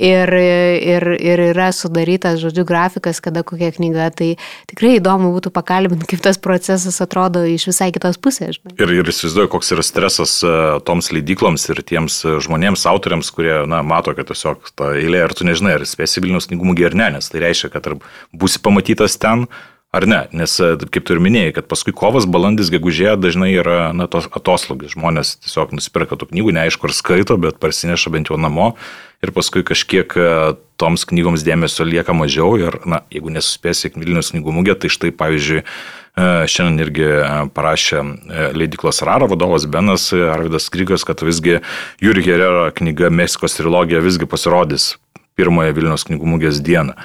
ir, 0.01 0.33
ir, 0.35 1.07
ir 1.21 1.43
yra 1.51 1.71
sudarytas, 1.77 2.41
žodžiu, 2.43 2.65
grafikas, 2.69 3.21
kada 3.25 3.43
kokia 3.47 3.71
knyga. 3.75 4.11
Tai 4.17 4.31
tikrai 4.71 4.97
įdomu 4.99 5.33
būtų 5.37 5.53
pakalbinti, 5.55 6.09
kaip 6.11 6.25
tas 6.25 6.41
procesas 6.41 7.01
atrodo 7.05 7.45
iš 7.49 7.69
visai 7.71 7.91
kitos 7.95 8.21
pusės. 8.23 8.59
Žinai. 8.59 8.77
Ir, 8.81 8.95
ir 9.01 9.13
įsivaizduoju, 9.13 9.53
koks 9.53 9.75
yra 9.77 9.85
stresas 9.87 10.39
e, 10.45 10.55
toms 10.87 11.11
leidykloms 11.15 11.69
ir 11.73 11.83
tiems 11.87 12.21
e, 12.25 12.37
žmonėms, 12.45 12.87
autoriams, 12.91 13.33
kurie, 13.35 13.55
na, 13.71 13.83
mato, 13.87 14.15
kad 14.17 14.31
tiesiog 14.31 14.73
ta 14.79 14.93
eilė, 14.99 15.25
ar 15.27 15.37
tu 15.37 15.47
nežinai, 15.49 15.77
ar 15.79 15.87
spės 15.89 16.10
esi 16.11 16.23
Vilnius 16.25 16.51
knygų 16.51 16.73
mugė 16.73 16.91
ar 16.91 16.99
ne, 16.99 17.13
nes 17.17 17.31
tai 17.31 17.47
reiškia, 17.47 17.71
kad 17.71 17.87
ar 17.87 18.01
būsi 18.35 18.59
pamatytas 18.67 19.15
ten, 19.23 19.47
ar 19.91 20.07
ne, 20.07 20.21
nes 20.33 20.55
e, 20.63 20.71
kaip 20.95 21.07
tu 21.07 21.17
ir 21.17 21.23
minėjai, 21.23 21.55
kad 21.59 21.69
paskui 21.71 21.95
kovas, 21.97 22.27
balandis, 22.31 22.71
gegužė 22.73 23.17
dažnai 23.19 23.51
yra 23.57 23.91
na, 23.97 24.07
tos 24.11 24.29
atoslogis, 24.31 24.95
žmonės 24.95 25.37
tiesiog 25.43 25.75
nusipirka 25.75 26.19
tų 26.19 26.31
knygų, 26.31 26.55
neaišku, 26.57 26.87
ar 26.87 26.95
skaito, 26.95 27.39
bet 27.43 27.59
parsineša 27.63 28.13
bent 28.15 28.31
jau 28.31 28.39
namo. 28.39 28.75
Ir 29.21 29.35
paskui 29.37 29.65
kažkiek 29.67 30.15
e, 30.17 30.29
toms 30.81 31.05
knygoms 31.11 31.43
dėmesio 31.45 31.85
lieka 31.85 32.15
mažiau. 32.17 32.55
Ir, 32.63 32.79
na, 32.89 33.03
jeigu 33.13 33.35
nesuspėsi 33.35 33.91
Vilnius 33.97 34.31
knygų 34.33 34.55
mugė, 34.61 34.79
tai 34.79 34.93
štai 34.95 35.11
pavyzdžiui, 35.19 35.65
e, 35.67 36.31
Šiandien 36.55 36.87
irgi 36.87 37.11
parašė 37.57 38.07
leidiklos 38.55 39.03
Raro 39.07 39.27
vadovas 39.31 39.67
Benas 39.67 40.09
Arvidas 40.15 40.71
Krygas, 40.73 41.05
kad 41.09 41.27
visgi 41.27 41.59
Juri 42.01 42.25
Herero 42.25 42.69
knyga 42.79 43.11
Meksikos 43.11 43.59
trilogija 43.59 44.07
visgi 44.07 44.31
pasirodys 44.31 44.93
pirmąją 45.41 45.75
Vilnius 45.77 46.07
knygų 46.09 46.35
mugės 46.37 46.63
dieną. 46.65 46.97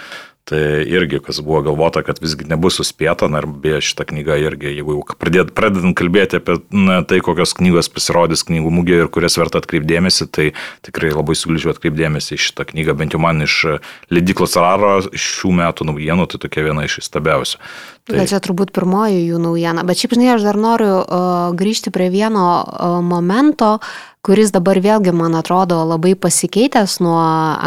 Tai 0.45 0.59
irgi, 0.85 1.17
kas 1.25 1.39
buvo 1.41 1.63
galvota, 1.65 2.03
kad 2.05 2.19
visgi 2.21 2.45
nebus 2.45 2.75
suspėta, 2.77 3.25
na 3.33 3.39
ir 3.41 3.47
beje 3.49 3.79
šitą 3.87 4.05
knygą 4.11 4.35
irgi, 4.43 4.75
jeigu 4.77 4.93
jau 4.93 5.15
pradėt, 5.17 5.55
pradedant 5.57 5.97
kalbėti 5.97 6.37
apie 6.37 6.59
na, 6.69 6.99
tai, 7.01 7.17
kokios 7.25 7.55
knygos 7.57 7.89
pasirodys 7.89 8.45
knygų 8.45 8.69
mugėje 8.77 9.07
ir 9.07 9.09
kurias 9.15 9.39
verta 9.41 9.57
atkreipdėmėsi, 9.63 10.27
tai 10.29 10.51
tikrai 10.85 11.09
labai 11.15 11.33
siūlyčiau 11.39 11.73
atkreipdėmėsi 11.73 12.37
į 12.37 12.43
šitą 12.45 12.67
knygą, 12.69 12.93
bent 12.99 13.17
jau 13.17 13.23
man 13.25 13.41
iš 13.41 13.57
Lediklos 14.13 14.53
Raro 14.61 14.99
šių 15.09 15.55
metų 15.63 15.89
naujienų, 15.89 16.29
tai 16.29 16.43
tokia 16.45 16.69
viena 16.69 16.85
iš 16.85 16.99
įstabiausių. 17.01 17.63
Tai... 18.05 18.19
Bet 18.19 18.29
čia 18.29 18.37
turbūt 18.37 18.69
pirmoji 18.69 19.23
jų 19.31 19.39
naujiena. 19.41 19.81
Bet 19.81 19.97
šiaip, 19.97 20.11
žinai, 20.13 20.35
aš 20.35 20.43
dar 20.45 20.59
noriu 20.61 20.91
uh, 21.01 21.55
grįžti 21.57 21.89
prie 21.89 22.11
vieno 22.13 22.45
uh, 22.61 22.99
momento, 23.01 23.79
kuris 24.25 24.49
dabar 24.53 24.79
vėlgi, 24.81 25.13
man 25.13 25.37
atrodo, 25.37 25.77
labai 25.85 26.15
pasikeitęs 26.17 26.97
nuo 27.03 27.17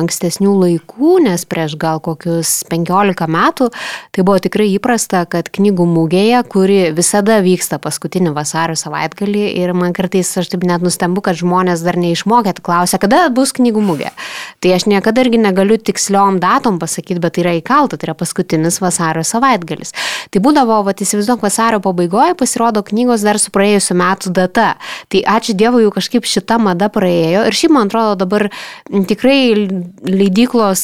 ankstesnių 0.01 0.55
laikų, 0.59 1.13
nes 1.29 1.45
prieš 1.47 1.77
gal 1.79 2.01
kokius 2.03 2.65
15 2.71 3.29
metų 3.31 3.69
tai 4.15 4.25
buvo 4.25 4.41
tikrai 4.43 4.67
įprasta, 4.73 5.23
kad 5.31 5.51
knygų 5.55 5.87
mūgėje, 5.87 6.41
kuri 6.51 6.79
visada 6.97 7.39
vyksta 7.45 7.79
paskutinį 7.83 8.33
vasario 8.35 8.75
savaitgalį 8.79 9.45
ir 9.61 9.75
man 9.79 9.95
kartais 9.95 10.33
aš 10.41 10.51
taip 10.55 10.67
net 10.67 10.83
nustembu, 10.83 11.23
kad 11.23 11.39
žmonės 11.39 11.85
dar 11.87 11.99
neišmokėt, 12.01 12.63
klausia, 12.65 12.99
kada 13.03 13.29
bus 13.35 13.55
knygų 13.55 13.85
mūgė. 13.93 14.11
Tai 14.59 14.75
aš 14.75 14.89
niekada 14.91 15.23
irgi 15.23 15.39
negaliu 15.45 15.79
tiksliom 15.79 16.41
datom 16.43 16.81
pasakyti, 16.83 17.23
bet 17.23 17.39
tai 17.39 17.47
yra 17.47 17.55
įkalta, 17.61 18.01
tai 18.01 18.11
yra 18.11 18.19
paskutinis 18.19 18.81
vasario 18.83 19.23
savaitgalis. 19.23 19.95
Tai 20.35 20.43
būdavo, 20.45 20.81
va, 20.87 20.93
įsivaizduok, 20.93 21.43
vasario 21.45 21.81
pabaigoje 21.85 22.37
pasirodo 22.39 22.83
knygos 22.87 23.25
dar 23.25 23.39
su 23.41 23.53
praėjusiu 23.55 23.97
metu 23.99 24.33
data. 24.35 24.75
Tai 25.09 25.23
ačiū 25.37 25.57
Dievui, 25.59 25.85
jau 25.87 25.93
kažkaip 25.95 26.27
šita 26.29 26.59
mada 26.63 26.91
praėjo. 26.93 27.47
Ir 27.49 27.57
šiaip, 27.57 27.73
man 27.75 27.89
atrodo, 27.89 28.17
dabar 28.21 28.49
tikrai 29.09 29.69
leidyklos, 30.05 30.83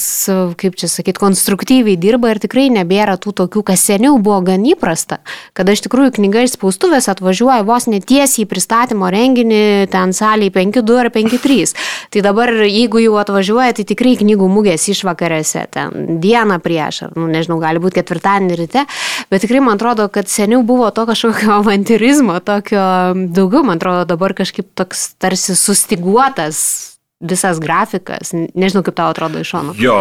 kaip 0.60 0.78
čia 0.80 0.88
sakyti, 0.90 1.20
konstruktyviai 1.20 1.98
dirba 2.00 2.32
ir 2.32 2.40
tikrai 2.42 2.68
nebėra 2.72 3.16
tų 3.20 3.34
tokių, 3.42 3.64
kas 3.68 3.84
seniau 3.84 4.16
buvo 4.22 4.40
gan 4.48 4.64
įprasta, 4.68 5.20
kada 5.56 5.74
iš 5.74 5.84
tikrųjų 5.86 6.16
knyga 6.18 6.44
iš 6.46 6.56
spaustuvės 6.56 7.08
atvažiuoja 7.12 7.66
vos 7.66 7.88
netiesiai 7.90 8.44
į 8.44 8.50
pristatymo 8.50 9.10
renginį, 9.12 9.62
ten 9.92 10.14
saliai 10.16 10.52
5-2 10.54 11.00
ar 11.04 11.10
5-3. 11.14 11.74
Tai 12.14 12.24
dabar, 12.24 12.52
jeigu 12.64 13.02
jau 13.02 13.18
atvažiuoja, 13.20 13.76
tai 13.78 13.86
tikrai 13.88 14.14
knygų 14.20 14.48
mugės 14.50 14.88
išvakarėse, 14.92 15.66
ten 15.74 16.18
dieną 16.22 16.60
prieš, 16.64 17.04
ar, 17.08 17.14
nu, 17.18 17.28
nežinau, 17.30 17.58
gali 17.62 17.82
būti 17.82 18.00
ketvirtadienį 18.00 18.58
ryte, 18.60 18.84
Bet 19.34 19.42
tikrai 19.42 19.58
man 19.60 19.74
atrodo, 19.74 20.06
kad 20.14 20.28
seniau 20.30 20.62
buvo 20.62 20.86
to 20.94 21.06
kažkokio 21.10 21.56
avantirizmo, 21.60 22.38
tokio 22.40 22.84
daugiau, 23.34 23.64
man 23.66 23.80
atrodo, 23.82 24.04
dabar 24.14 24.30
kažkaip 24.38 24.68
toks 24.78 25.08
tarsi 25.18 25.56
sustiguotas 25.58 26.93
visas 27.20 27.60
grafikas, 27.62 28.32
nežinau 28.34 28.82
kaip 28.84 28.96
tau 28.98 29.12
atrodo 29.12 29.38
iš 29.40 29.52
šono. 29.54 29.74
Jo, 29.78 29.94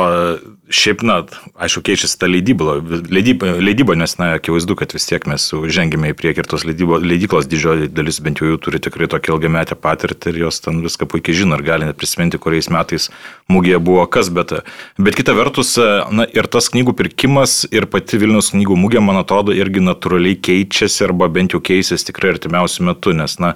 šiaip, 0.74 1.04
na, 1.06 1.20
aišku, 1.62 1.84
keičiasi 1.86 2.18
ta 2.20 2.28
leidyba, 2.28 2.80
leidyba, 3.14 3.54
leidyba 3.62 3.96
nes, 4.00 4.16
na, 4.18 4.32
akivaizdu, 4.40 4.76
kad 4.80 4.96
vis 4.96 5.06
tiek 5.08 5.28
mes 5.30 5.46
žengėme 5.78 6.10
į 6.12 6.18
priekį 6.18 6.44
ir 6.44 6.50
tos 6.50 6.66
leidyklos 6.66 7.48
didžioji 7.52 7.92
dalis 7.94 8.20
bent 8.24 8.42
jau 8.42 8.50
jų 8.50 8.58
turi 8.66 8.82
tikrai 8.84 9.08
tokią 9.12 9.38
ilgametę 9.38 9.78
patirtį 9.80 10.34
ir 10.34 10.42
jos 10.48 10.60
ten 10.66 10.82
viską 10.84 11.08
puikiai 11.14 11.38
žino 11.44 11.60
ir 11.60 11.66
gali 11.68 11.88
net 11.88 12.02
prisiminti, 12.02 12.42
kuriais 12.42 12.72
metais 12.74 13.08
mūgėje 13.52 13.80
buvo 13.86 14.08
kas, 14.10 14.34
bet, 14.34 14.58
bet 14.98 15.20
kita 15.20 15.38
vertus, 15.38 15.76
na, 15.78 16.26
ir 16.26 16.50
tas 16.50 16.72
knygų 16.74 16.98
pirkimas 16.98 17.62
ir 17.72 17.88
pati 17.94 18.20
Vilnius 18.20 18.52
knygų 18.58 18.80
mūgė, 18.88 19.06
man 19.06 19.22
atrodo, 19.22 19.56
irgi 19.56 19.86
natūraliai 19.86 20.42
keičiasi 20.42 21.08
arba 21.08 21.30
bent 21.32 21.54
jau 21.54 21.62
keisis 21.64 22.10
tikrai 22.10 22.34
artimiausių 22.36 22.90
metų, 22.90 23.18
nes, 23.22 23.40
na, 23.44 23.54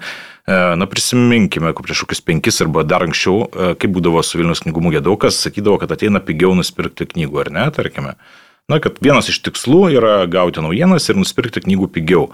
na 0.47 0.87
prisiminkime, 0.87 1.73
prieš 1.75 2.05
kokius 2.05 2.21
penkis 2.23 2.61
arba 2.63 2.85
dar 2.87 3.03
anksčiau, 3.03 3.47
e, 3.47 3.71
kaip 3.79 3.91
būdavo 3.97 4.21
su 4.23 4.39
Vilnius 4.39 4.63
knygų 4.63 4.83
mūgė, 4.85 5.01
daug 5.03 5.19
kas 5.19 5.41
sakydavo, 5.43 5.75
kad 5.81 5.91
ateina 5.91 6.21
pigiau 6.23 6.53
nusipirkti 6.55 7.09
knygų, 7.09 7.41
ar 7.43 7.51
ne, 7.51 7.65
tarkime. 7.75 8.13
Na, 8.71 8.79
kad 8.83 9.01
vienas 9.03 9.27
iš 9.31 9.41
tikslų 9.43 9.81
yra 9.97 10.21
gauti 10.31 10.63
naujienas 10.63 11.07
ir 11.11 11.19
nusipirkti 11.19 11.65
knygų 11.67 11.91
pigiau. 11.99 12.29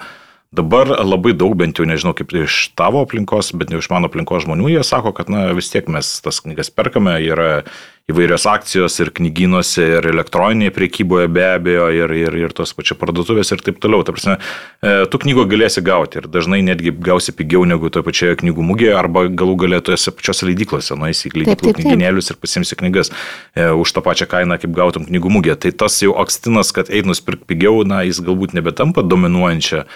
Dabar 0.53 0.91
labai 1.01 1.33
daug, 1.33 1.55
bent 1.57 1.81
jau 1.81 1.87
nežinau 1.89 2.13
kaip 2.13 2.29
iš 2.37 2.67
tavo 2.77 3.01
aplinkos, 3.01 3.49
bet 3.57 3.73
ne 3.73 3.79
iš 3.81 3.89
mano 3.89 4.11
aplinkos 4.11 4.45
žmonių, 4.45 4.69
jie 4.69 4.83
sako, 4.85 5.09
kad 5.17 5.31
na, 5.33 5.47
vis 5.57 5.73
tiek 5.73 5.89
mes 5.89 6.11
tas 6.21 6.37
knygas 6.45 6.69
perkame, 6.69 7.15
yra 7.25 7.63
įvairios 8.11 8.43
akcijos 8.51 8.97
ir 8.99 9.13
knyginuose, 9.15 9.83
ir 9.95 10.07
elektroninėje 10.11 10.73
priekyboje 10.75 11.29
be 11.31 11.45
abejo, 11.47 11.85
ir, 11.95 12.11
ir, 12.19 12.35
ir 12.35 12.55
tos 12.55 12.73
pačios 12.75 12.99
parduotuvės 12.99 13.53
ir 13.55 13.63
taip 13.63 13.79
toliau. 13.83 14.03
Ta 14.03 14.11
prasme, 14.11 14.35
e, 14.83 15.05
tu 15.07 15.21
knygų 15.23 15.45
galėsi 15.53 15.83
gauti 15.85 16.19
ir 16.19 16.27
dažnai 16.27 16.59
netgi 16.67 16.91
gausi 16.91 17.31
pigiau 17.31 17.63
negu 17.69 17.87
toje 17.87 18.03
pačioje 18.09 18.41
knygų 18.43 18.67
mugėje 18.73 18.97
arba 18.99 19.29
galų 19.31 19.55
galėtojose 19.63 20.11
pačiose 20.19 20.49
leidyklose, 20.49 20.97
nueisi 20.99 21.31
į 21.31 21.45
leidyklų 21.45 21.77
knyginėlius 21.79 22.33
ir 22.33 22.41
pasimsi 22.43 22.75
knygas 22.81 23.13
e, 23.55 23.69
už 23.71 23.95
tą 23.95 24.03
pačią 24.03 24.27
kainą, 24.35 24.59
kaip 24.59 24.75
gautum 24.75 25.07
knygų 25.07 25.31
mugėje. 25.37 25.61
Tai 25.63 25.75
tas 25.85 26.01
jau 26.03 26.17
akstinas, 26.19 26.75
kad 26.75 26.91
eit 26.91 27.07
nusipirkti 27.07 27.47
pigiau, 27.55 27.85
na, 27.87 28.03
jis 28.03 28.19
galbūt 28.19 28.57
nebetampa 28.59 29.07
dominuojančia 29.07 29.87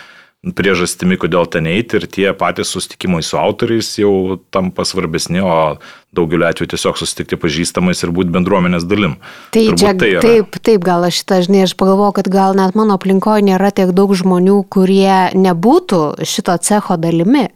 priežastimi, 0.45 1.17
kodėl 1.19 1.47
ten 1.49 1.65
eiti 1.69 1.97
ir 1.97 2.05
tie 2.07 2.27
patys 2.37 2.69
susitikimai 2.73 3.23
su 3.25 3.39
autoriais 3.39 3.89
jau 3.99 4.37
tampa 4.53 4.85
svarbesni, 4.85 5.41
o 5.41 5.77
daugeliu 6.15 6.47
atveju 6.47 6.71
tiesiog 6.73 6.99
susitikti 6.99 7.39
pažįstamais 7.41 8.03
ir 8.05 8.13
būti 8.15 8.33
bendruomenės 8.35 8.85
dalim. 8.87 9.17
Tai 9.55 9.63
Turbūt 9.71 9.81
čia, 9.81 9.93
tai 9.97 10.11
yra. 10.13 10.21
taip, 10.23 10.59
taip, 10.61 10.83
gal 10.85 11.07
aš 11.07 11.21
šitą, 11.21 11.41
žinai, 11.47 11.63
aš 11.67 11.73
pagalvoju, 11.79 12.17
kad 12.19 12.29
gal 12.31 12.57
net 12.57 12.77
mano 12.77 12.97
aplinkoje 12.99 13.47
nėra 13.49 13.73
tiek 13.75 13.91
daug 13.97 14.13
žmonių, 14.17 14.61
kurie 14.71 15.33
nebūtų 15.37 16.03
šito 16.27 16.55
cecho 16.63 16.99
dalimi. 17.01 17.47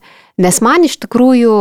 Nes 0.42 0.58
man 0.64 0.88
iš 0.88 0.98
tikrųjų 1.04 1.56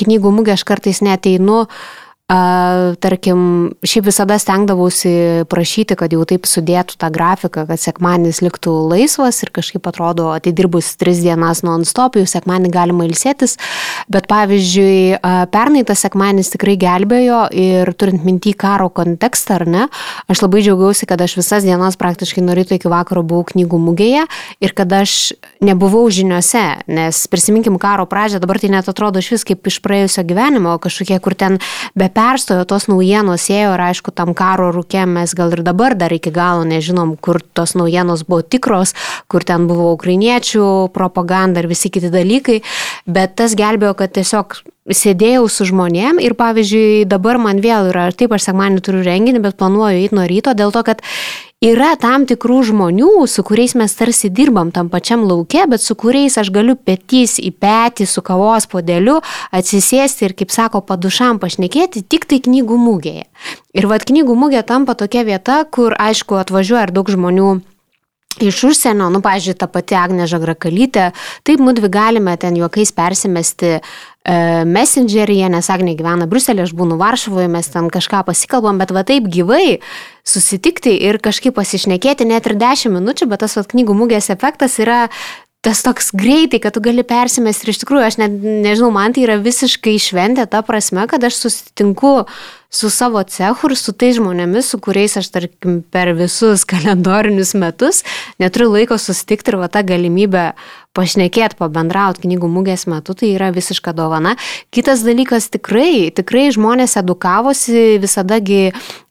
knygų 0.00 0.32
mugė 0.32 0.54
aš 0.56 0.64
kartais 0.64 1.02
neteinu, 1.04 1.66
A, 1.66 2.03
tarkim, 2.28 3.74
šiaip 3.84 4.06
visada 4.08 4.38
stengdavausi 4.40 5.44
prašyti, 5.50 5.92
kad 5.92 6.12
jau 6.12 6.22
taip 6.24 6.46
sudėtų 6.48 6.96
tą 6.96 7.10
grafiką, 7.12 7.66
kad 7.68 7.80
sekmanis 7.80 8.40
liktų 8.40 8.72
laisvas 8.88 9.42
ir 9.44 9.50
kažkaip 9.52 9.84
atrodo, 9.90 10.30
atidirbus 10.32 10.94
tris 10.96 11.20
dienas 11.20 11.60
non-stop, 11.66 12.16
jau 12.16 12.24
sekmanį 12.24 12.70
galima 12.72 13.04
ilsėtis, 13.04 13.58
bet 14.08 14.24
pavyzdžiui, 14.30 15.20
pernai 15.52 15.82
tas 15.84 16.00
sekmanis 16.06 16.48
tikrai 16.54 16.78
gelbėjo 16.80 17.42
ir 17.52 17.92
turint 17.92 18.24
mintį 18.24 18.54
karo 18.56 18.88
kontekstą, 18.88 19.60
ar 19.60 19.66
ne, 19.68 19.84
aš 20.24 20.46
labai 20.46 20.64
džiaugiausi, 20.64 21.04
kad 21.10 21.20
aš 21.20 21.36
visas 21.42 21.68
dienas 21.68 22.00
praktiškai 22.00 22.40
nuo 22.46 22.56
ryto 22.56 22.72
iki 22.78 22.88
vakaro 22.88 23.20
buvau 23.20 23.44
knygų 23.52 23.82
mugėje 23.90 24.24
ir 24.64 24.72
kad 24.72 24.96
aš 24.96 25.34
nebuvau 25.60 26.06
žiniuose, 26.08 26.64
nes 26.88 27.20
prisiminkim 27.28 27.76
karo 27.76 28.08
pradžią, 28.08 28.40
dabar 28.40 28.64
tai 28.64 28.72
net 28.72 28.88
atrodo 28.88 29.20
iš 29.20 29.34
vis 29.36 29.48
kaip 29.52 29.68
iš 29.68 29.82
praėjusio 29.84 30.24
gyvenimo, 30.24 30.78
kažkokie, 30.80 31.20
kur 31.20 31.36
ten 31.36 31.60
be 31.92 32.08
perstojo 32.14 32.64
tos 32.68 32.88
naujienos 32.90 33.48
ėjo 33.52 33.74
ir 33.76 33.84
aišku, 33.90 34.14
tam 34.16 34.34
karo 34.38 34.70
rūkė 34.74 35.04
mes 35.10 35.34
gal 35.36 35.52
ir 35.56 35.64
dabar 35.66 35.96
dar 35.98 36.14
iki 36.14 36.32
galo 36.34 36.64
nežinom, 36.68 37.16
kur 37.20 37.40
tos 37.56 37.74
naujienos 37.78 38.24
buvo 38.28 38.42
tikros, 38.42 38.94
kur 39.28 39.44
ten 39.46 39.68
buvo 39.70 39.92
ukrainiečių 39.96 40.90
propaganda 40.94 41.62
ir 41.62 41.70
visi 41.70 41.90
kiti 41.92 42.12
dalykai, 42.14 42.60
bet 43.06 43.36
tas 43.40 43.56
gelbėjo, 43.58 43.96
kad 43.98 44.14
tiesiog 44.16 44.62
sėdėjau 44.90 45.46
su 45.48 45.64
žmonėm 45.70 46.20
ir 46.20 46.36
pavyzdžiui 46.36 47.06
dabar 47.08 47.38
man 47.40 47.62
vėl 47.64 47.88
yra, 47.92 48.10
taip 48.12 48.34
aš 48.36 48.50
sekmanį 48.50 48.84
turiu 48.84 49.02
renginį, 49.06 49.40
bet 49.44 49.56
planuoju 49.60 50.02
eiti 50.02 50.16
nuo 50.16 50.26
ryto 50.28 50.52
dėl 50.56 50.74
to, 50.74 50.82
kad 50.84 51.00
yra 51.64 51.94
tam 52.00 52.26
tikrų 52.28 52.60
žmonių, 52.68 53.24
su 53.30 53.44
kuriais 53.46 53.72
mes 53.80 53.96
tarsi 53.96 54.28
dirbam 54.28 54.74
tam 54.74 54.90
pačiam 54.92 55.24
laukia, 55.24 55.64
bet 55.70 55.80
su 55.80 55.96
kuriais 55.96 56.36
aš 56.40 56.52
galiu 56.52 56.76
petys 56.76 57.38
į 57.40 57.54
petį 57.56 58.06
su 58.10 58.24
kavos 58.24 58.68
podeliu 58.68 59.20
atsisėsti 59.56 60.28
ir, 60.28 60.36
kaip 60.36 60.52
sako, 60.52 60.84
padušam 60.84 61.40
pašnekėti 61.40 62.04
tik 62.04 62.28
tai 62.28 62.42
knygų 62.44 62.80
mūgėje. 62.80 63.28
Ir 63.74 63.88
vad 63.88 64.04
knygų 64.04 64.36
mūgė 64.36 64.66
tampa 64.68 64.98
tokia 64.98 65.24
vieta, 65.24 65.62
kur, 65.64 65.96
aišku, 65.96 66.36
atvažiuoja 66.44 66.90
ir 66.90 66.94
daug 66.98 67.08
žmonių 67.08 67.54
iš 68.42 68.64
užsienio, 68.70 69.10
nu, 69.12 69.20
pažiūrėjau, 69.24 69.60
ta 69.60 69.68
pati 69.70 69.96
Agne 69.98 70.26
Žagrakalytė, 70.30 71.10
taip 71.46 71.62
mūdvi 71.62 71.90
galime 71.92 72.34
ten 72.40 72.56
juokais 72.58 72.90
persimesti 72.96 73.76
e, 73.76 73.80
messengeryje, 74.66 75.50
nes 75.52 75.70
Agne 75.70 75.94
gyvena 75.98 76.26
Bruselė, 76.30 76.66
aš 76.66 76.74
būnu 76.76 76.98
Varšuvoje, 77.00 77.50
mes 77.52 77.70
ten 77.70 77.90
kažką 77.92 78.24
pasikalbam, 78.30 78.80
bet 78.82 78.94
va 78.94 79.04
taip 79.06 79.28
gyvai 79.30 79.78
susitikti 80.26 80.96
ir 81.06 81.20
kažkaip 81.22 81.54
pasišnekėti 81.58 82.26
net 82.26 82.48
ir 82.48 82.56
10 82.58 82.94
minučių, 82.96 83.30
bet 83.30 83.44
tas 83.44 83.58
va 83.60 83.66
knygų 83.70 83.96
mūgės 84.02 84.32
efektas 84.34 84.80
yra 84.82 85.04
tas 85.64 85.80
toks 85.84 86.10
greitai, 86.12 86.60
kad 86.60 86.76
tu 86.76 86.82
gali 86.84 87.02
persimesti 87.06 87.64
ir 87.64 87.72
iš 87.72 87.80
tikrųjų 87.82 88.04
aš 88.04 88.18
net 88.20 88.34
nežinau, 88.42 88.90
man 88.92 89.14
tai 89.16 89.24
yra 89.24 89.38
visiškai 89.40 89.96
šventė 90.02 90.44
ta 90.50 90.60
prasme, 90.66 91.06
kad 91.08 91.24
aš 91.24 91.40
susitinku 91.40 92.12
su 92.74 92.90
savo 92.90 93.22
cechu 93.22 93.70
ir 93.70 93.76
su 93.78 93.94
tais 93.96 94.18
žmonėmis, 94.18 94.68
su 94.74 94.80
kuriais 94.82 95.16
aš, 95.20 95.30
tarkim, 95.32 95.80
per 95.94 96.12
visus 96.18 96.66
kalendorinius 96.70 97.54
metus 97.56 98.02
neturiu 98.42 98.72
laiko 98.74 98.98
susitikti 99.00 99.54
ir 99.54 99.60
va 99.62 99.70
tą 99.72 99.84
galimybę 99.86 100.50
pašnekėti, 100.94 101.58
pabendrauti 101.58 102.22
knygų 102.22 102.48
mugės 102.50 102.86
metu, 102.90 103.16
tai 103.18 103.32
yra 103.34 103.50
visiška 103.54 103.94
dovana. 103.96 104.36
Kitas 104.74 105.02
dalykas, 105.06 105.48
tikrai, 105.50 106.12
tikrai 106.14 106.46
žmonės 106.54 106.94
edukavosi, 107.00 107.96
visadagi 108.02 108.68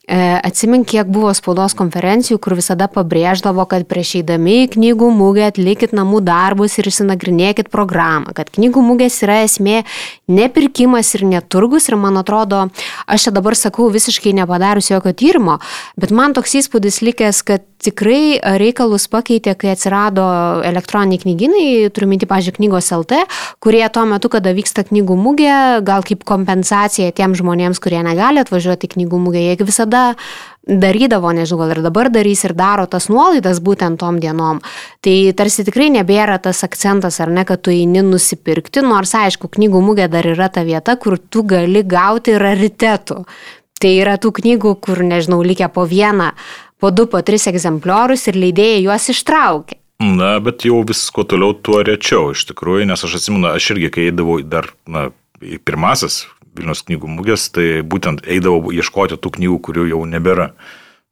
atsimink, 0.08 0.90
kiek 0.92 1.08
buvo 1.08 1.32
spaudos 1.32 1.76
konferencijų, 1.80 2.36
kur 2.44 2.58
visada 2.60 2.90
pabrėždavo, 2.92 3.64
kad 3.72 3.86
prieš 3.88 4.18
eidami 4.20 4.64
į 4.66 4.72
knygų 4.76 5.10
mugę 5.16 5.46
atlikit 5.48 5.96
namų 5.96 6.20
darbus 6.28 6.76
ir 6.78 6.90
išsinagrinėkit 6.92 7.72
programą, 7.72 8.36
kad 8.36 8.52
knygų 8.52 8.84
mugės 8.84 9.22
yra 9.24 9.42
esmė 9.46 9.86
nepirkimas 10.28 11.14
ir 11.16 11.24
neturgus 11.30 11.88
ir 11.88 11.96
man 11.96 12.20
atrodo, 12.20 12.66
aš 13.08 13.30
čia 13.30 13.36
dabar 13.36 13.56
sakau 13.56 13.88
visiškai 13.94 14.36
nepadarius 14.36 14.92
jokio 14.92 15.16
tyrimo, 15.16 15.60
bet 15.96 16.12
man 16.12 16.36
toks 16.36 16.60
įspūdis 16.60 17.00
likęs, 17.08 17.40
kad 17.48 17.64
tikrai 17.84 18.40
reikalus 18.60 19.08
pakeitė, 19.12 19.56
kai 19.60 19.74
atsirado 19.74 20.26
elektroniniai 20.66 21.22
knyginai, 21.22 21.68
turiu 21.94 22.10
minti, 22.12 22.30
pažiūrėjau, 22.30 22.60
knygos 22.60 22.90
LT, 22.96 23.24
kurie 23.64 23.84
tuo 23.94 24.06
metu, 24.10 24.32
kada 24.34 24.54
vyksta 24.56 24.86
knygų 24.88 25.18
mugė, 25.20 25.54
gal 25.86 26.06
kaip 26.08 26.26
kompensacija 26.28 27.14
tiem 27.16 27.36
žmonėms, 27.38 27.82
kurie 27.84 28.02
negali 28.06 28.44
atvažiuoti 28.44 28.92
knygų 28.96 29.22
mugę, 29.28 29.44
jie 29.44 29.58
visada 29.64 30.12
darydavo, 30.64 31.32
nežinau, 31.36 31.60
gal 31.64 31.74
ir 31.76 31.82
dabar 31.84 32.10
darys 32.14 32.44
ir 32.48 32.54
daro 32.56 32.86
tas 32.88 33.10
nuolaidas 33.12 33.60
būtent 33.64 34.00
tom 34.00 34.20
dienom. 34.24 34.62
Tai 35.04 35.16
tarsi 35.36 35.66
tikrai 35.68 35.90
nebėra 35.92 36.38
tas 36.44 36.64
akcentas, 36.64 37.20
ar 37.20 37.32
ne, 37.34 37.44
kad 37.48 37.62
tu 37.64 37.74
eini 37.74 38.04
nusipirkti, 38.06 38.84
nors 38.86 39.12
aišku, 39.20 39.52
knygų 39.52 39.84
mugė 39.84 40.08
dar 40.12 40.28
yra 40.28 40.48
ta 40.54 40.64
vieta, 40.64 40.96
kur 40.96 41.20
tu 41.20 41.44
gali 41.48 41.84
gauti 41.84 42.38
raritetų. 42.40 43.24
Tai 43.84 43.90
yra 44.00 44.16
tų 44.22 44.32
knygų, 44.38 44.78
kur, 44.80 45.02
nežinau, 45.04 45.42
likę 45.44 45.68
po 45.74 45.84
vieną 45.84 46.32
po 46.84 46.92
du, 46.92 47.08
po 47.08 47.22
tris 47.24 47.48
egzempliorius 47.48 48.28
ir 48.28 48.36
leidėjai 48.44 48.84
juos 48.84 49.08
ištraukė. 49.14 49.80
Na, 50.04 50.36
bet 50.44 50.66
jau 50.68 50.82
vis 50.84 51.06
kuo 51.16 51.24
toliau, 51.24 51.56
tuo 51.56 51.80
rečiau 51.86 52.34
iš 52.34 52.44
tikrųjų, 52.50 52.90
nes 52.90 53.06
aš 53.08 53.22
atsimenu, 53.22 53.48
aš 53.48 53.70
irgi, 53.72 53.92
kai 53.94 54.08
eidavau 54.10 54.42
dar, 54.44 54.68
na, 54.84 55.08
į 55.40 55.62
pirmasis 55.64 56.26
Vilnius 56.54 56.84
knygų 56.86 57.08
mugės, 57.10 57.48
tai 57.56 57.80
būtent 57.88 58.28
eidavau 58.30 58.74
ieškoti 58.76 59.16
tų 59.18 59.32
knygų, 59.38 59.60
kurių 59.64 59.88
jau 59.94 60.02
nebėra. 60.06 60.52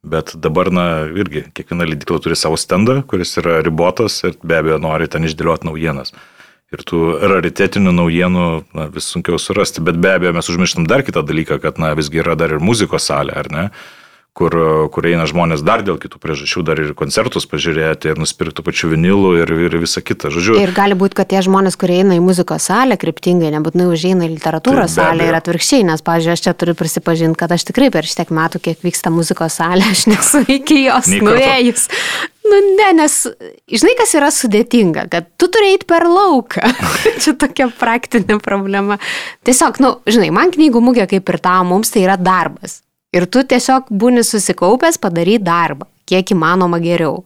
Bet 0.04 0.34
dabar, 0.44 0.68
na, 0.74 0.84
irgi, 1.08 1.46
kiekviena 1.56 1.88
leidikla 1.88 2.20
turi 2.20 2.36
savo 2.38 2.58
stendą, 2.60 3.00
kuris 3.08 3.32
yra 3.40 3.56
ribotas 3.64 4.20
ir 4.28 4.36
be 4.44 4.60
abejo 4.60 4.76
nori 4.82 5.08
ten 5.08 5.24
išdėlioti 5.24 5.70
naujienas. 5.70 6.12
Ir 6.72 6.84
tų 6.88 7.00
raritetinių 7.32 7.96
naujienų 7.96 8.44
na, 8.76 8.86
vis 8.92 9.08
sunkiau 9.14 9.40
surasti. 9.40 9.82
Bet 9.84 9.98
be 10.02 10.12
abejo 10.18 10.36
mes 10.36 10.52
užmirštam 10.52 10.86
dar 10.90 11.04
kitą 11.06 11.24
dalyką, 11.26 11.58
kad, 11.64 11.80
na, 11.80 11.94
visgi 11.98 12.22
yra 12.22 12.36
dar 12.38 12.54
ir 12.54 12.62
muzikos 12.62 13.08
salė, 13.08 13.34
ar 13.40 13.50
ne? 13.52 13.66
Kur, 14.36 14.54
kur 14.92 15.06
eina 15.08 15.26
žmonės 15.28 15.60
dar 15.64 15.82
dėl 15.84 15.98
kitų 16.00 16.20
priežasčių, 16.22 16.64
dar 16.64 16.80
ir 16.80 16.94
koncertus 16.96 17.44
pažiūrėti, 17.50 18.12
ir 18.12 18.20
nusipirkti 18.20 18.64
pačių 18.64 18.92
vinilų 18.94 19.32
ir, 19.42 19.52
ir 19.68 19.76
visą 19.82 20.00
kitą. 20.04 20.32
Žodžiu. 20.32 20.56
Ir 20.62 20.72
gali 20.76 20.96
būti, 20.98 21.18
kad 21.20 21.28
tie 21.32 21.42
žmonės, 21.44 21.76
kurie 21.80 22.00
eina 22.00 22.16
į 22.16 22.22
muzikos 22.24 22.70
salę 22.70 22.96
kryptingai, 23.00 23.52
nebūtinai 23.52 23.90
užeina 23.92 24.28
į 24.28 24.32
literatūros 24.38 24.96
tai, 24.96 25.10
salę 25.10 25.28
ir 25.28 25.36
atvirkščiai, 25.36 25.84
nes, 25.88 26.04
pažiūrėjau, 26.04 26.38
aš 26.38 26.44
čia 26.46 26.54
turiu 26.56 26.76
prisipažinti, 26.78 27.38
kad 27.42 27.52
aš 27.52 27.66
tikrai 27.68 27.90
per 27.92 28.08
šitiek 28.08 28.32
metų, 28.32 28.62
kiek 28.68 28.86
vyksta 28.86 29.12
muzikos 29.12 29.58
salė, 29.60 29.90
aš 29.92 30.06
nesu 30.08 30.44
iki 30.48 30.84
jos 30.86 31.12
nuėjus. 31.12 31.90
Nu, 32.42 32.58
ne, 32.76 32.88
nes 32.98 33.14
žinai, 33.70 33.92
kas 33.96 34.12
yra 34.18 34.28
sudėtinga, 34.34 35.06
kad 35.12 35.28
tu 35.40 35.46
turi 35.52 35.72
eiti 35.72 35.86
per 35.88 36.04
lauką. 36.08 36.72
Čia 37.22 37.36
tokia 37.38 37.68
praktinė 37.78 38.40
problema. 38.42 38.98
Tiesiog, 39.46 39.78
nu, 39.80 39.94
žinai, 40.08 40.32
man 40.34 40.52
knygų 40.52 40.82
mugė 40.84 41.06
kaip 41.14 41.32
ir 41.32 41.40
tau, 41.44 41.62
mums 41.68 41.94
tai 41.94 42.02
yra 42.04 42.18
darbas. 42.20 42.80
Ir 43.12 43.28
tu 43.28 43.42
tiesiog 43.44 43.90
būni 43.92 44.24
susikaupęs 44.24 44.96
padaryti 45.02 45.44
darbą, 45.44 45.86
kiek 46.08 46.32
įmanoma 46.32 46.80
geriau. 46.80 47.22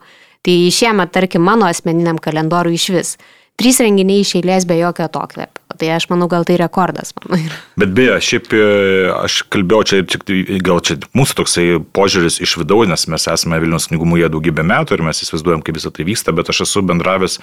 Tai 0.46 0.54
šiemet, 0.70 1.12
tarkim, 1.14 1.42
mano 1.46 1.66
asmeniniam 1.70 2.18
kalendoriui 2.22 2.78
iš 2.78 2.86
vis. 2.94 3.16
Trys 3.56 3.78
renginiai 3.80 4.20
iš 4.20 4.34
eilės 4.36 4.66
be 4.68 4.76
jokio 4.76 5.06
atokvėpio. 5.06 5.62
Tai 5.80 5.88
aš 5.94 6.06
manau, 6.10 6.26
gal 6.28 6.44
tai 6.48 6.58
rekordas. 6.60 7.14
Bet 7.80 7.92
beje, 7.96 8.18
šiaip 8.24 8.50
e, 8.52 8.64
aš 9.16 9.38
kalbėjau 9.52 9.86
čia, 9.88 10.00
gal 10.64 10.82
čia 10.84 10.98
mūsų 11.16 11.38
toksai 11.40 11.64
požiūris 11.96 12.40
iš 12.44 12.56
vidaus, 12.60 12.88
nes 12.90 13.06
mes 13.12 13.28
esame 13.32 13.60
Vilnius 13.62 13.88
knygų 13.90 14.08
mūje 14.12 14.30
daugybę 14.32 14.64
metų 14.66 14.98
ir 14.98 15.04
mes 15.08 15.22
įsivaizduojam, 15.24 15.64
kaip 15.64 15.78
visą 15.78 15.92
tai 15.94 16.06
vyksta, 16.08 16.34
bet 16.36 16.52
aš 16.52 16.64
esu 16.66 16.84
bendravęs 16.86 17.38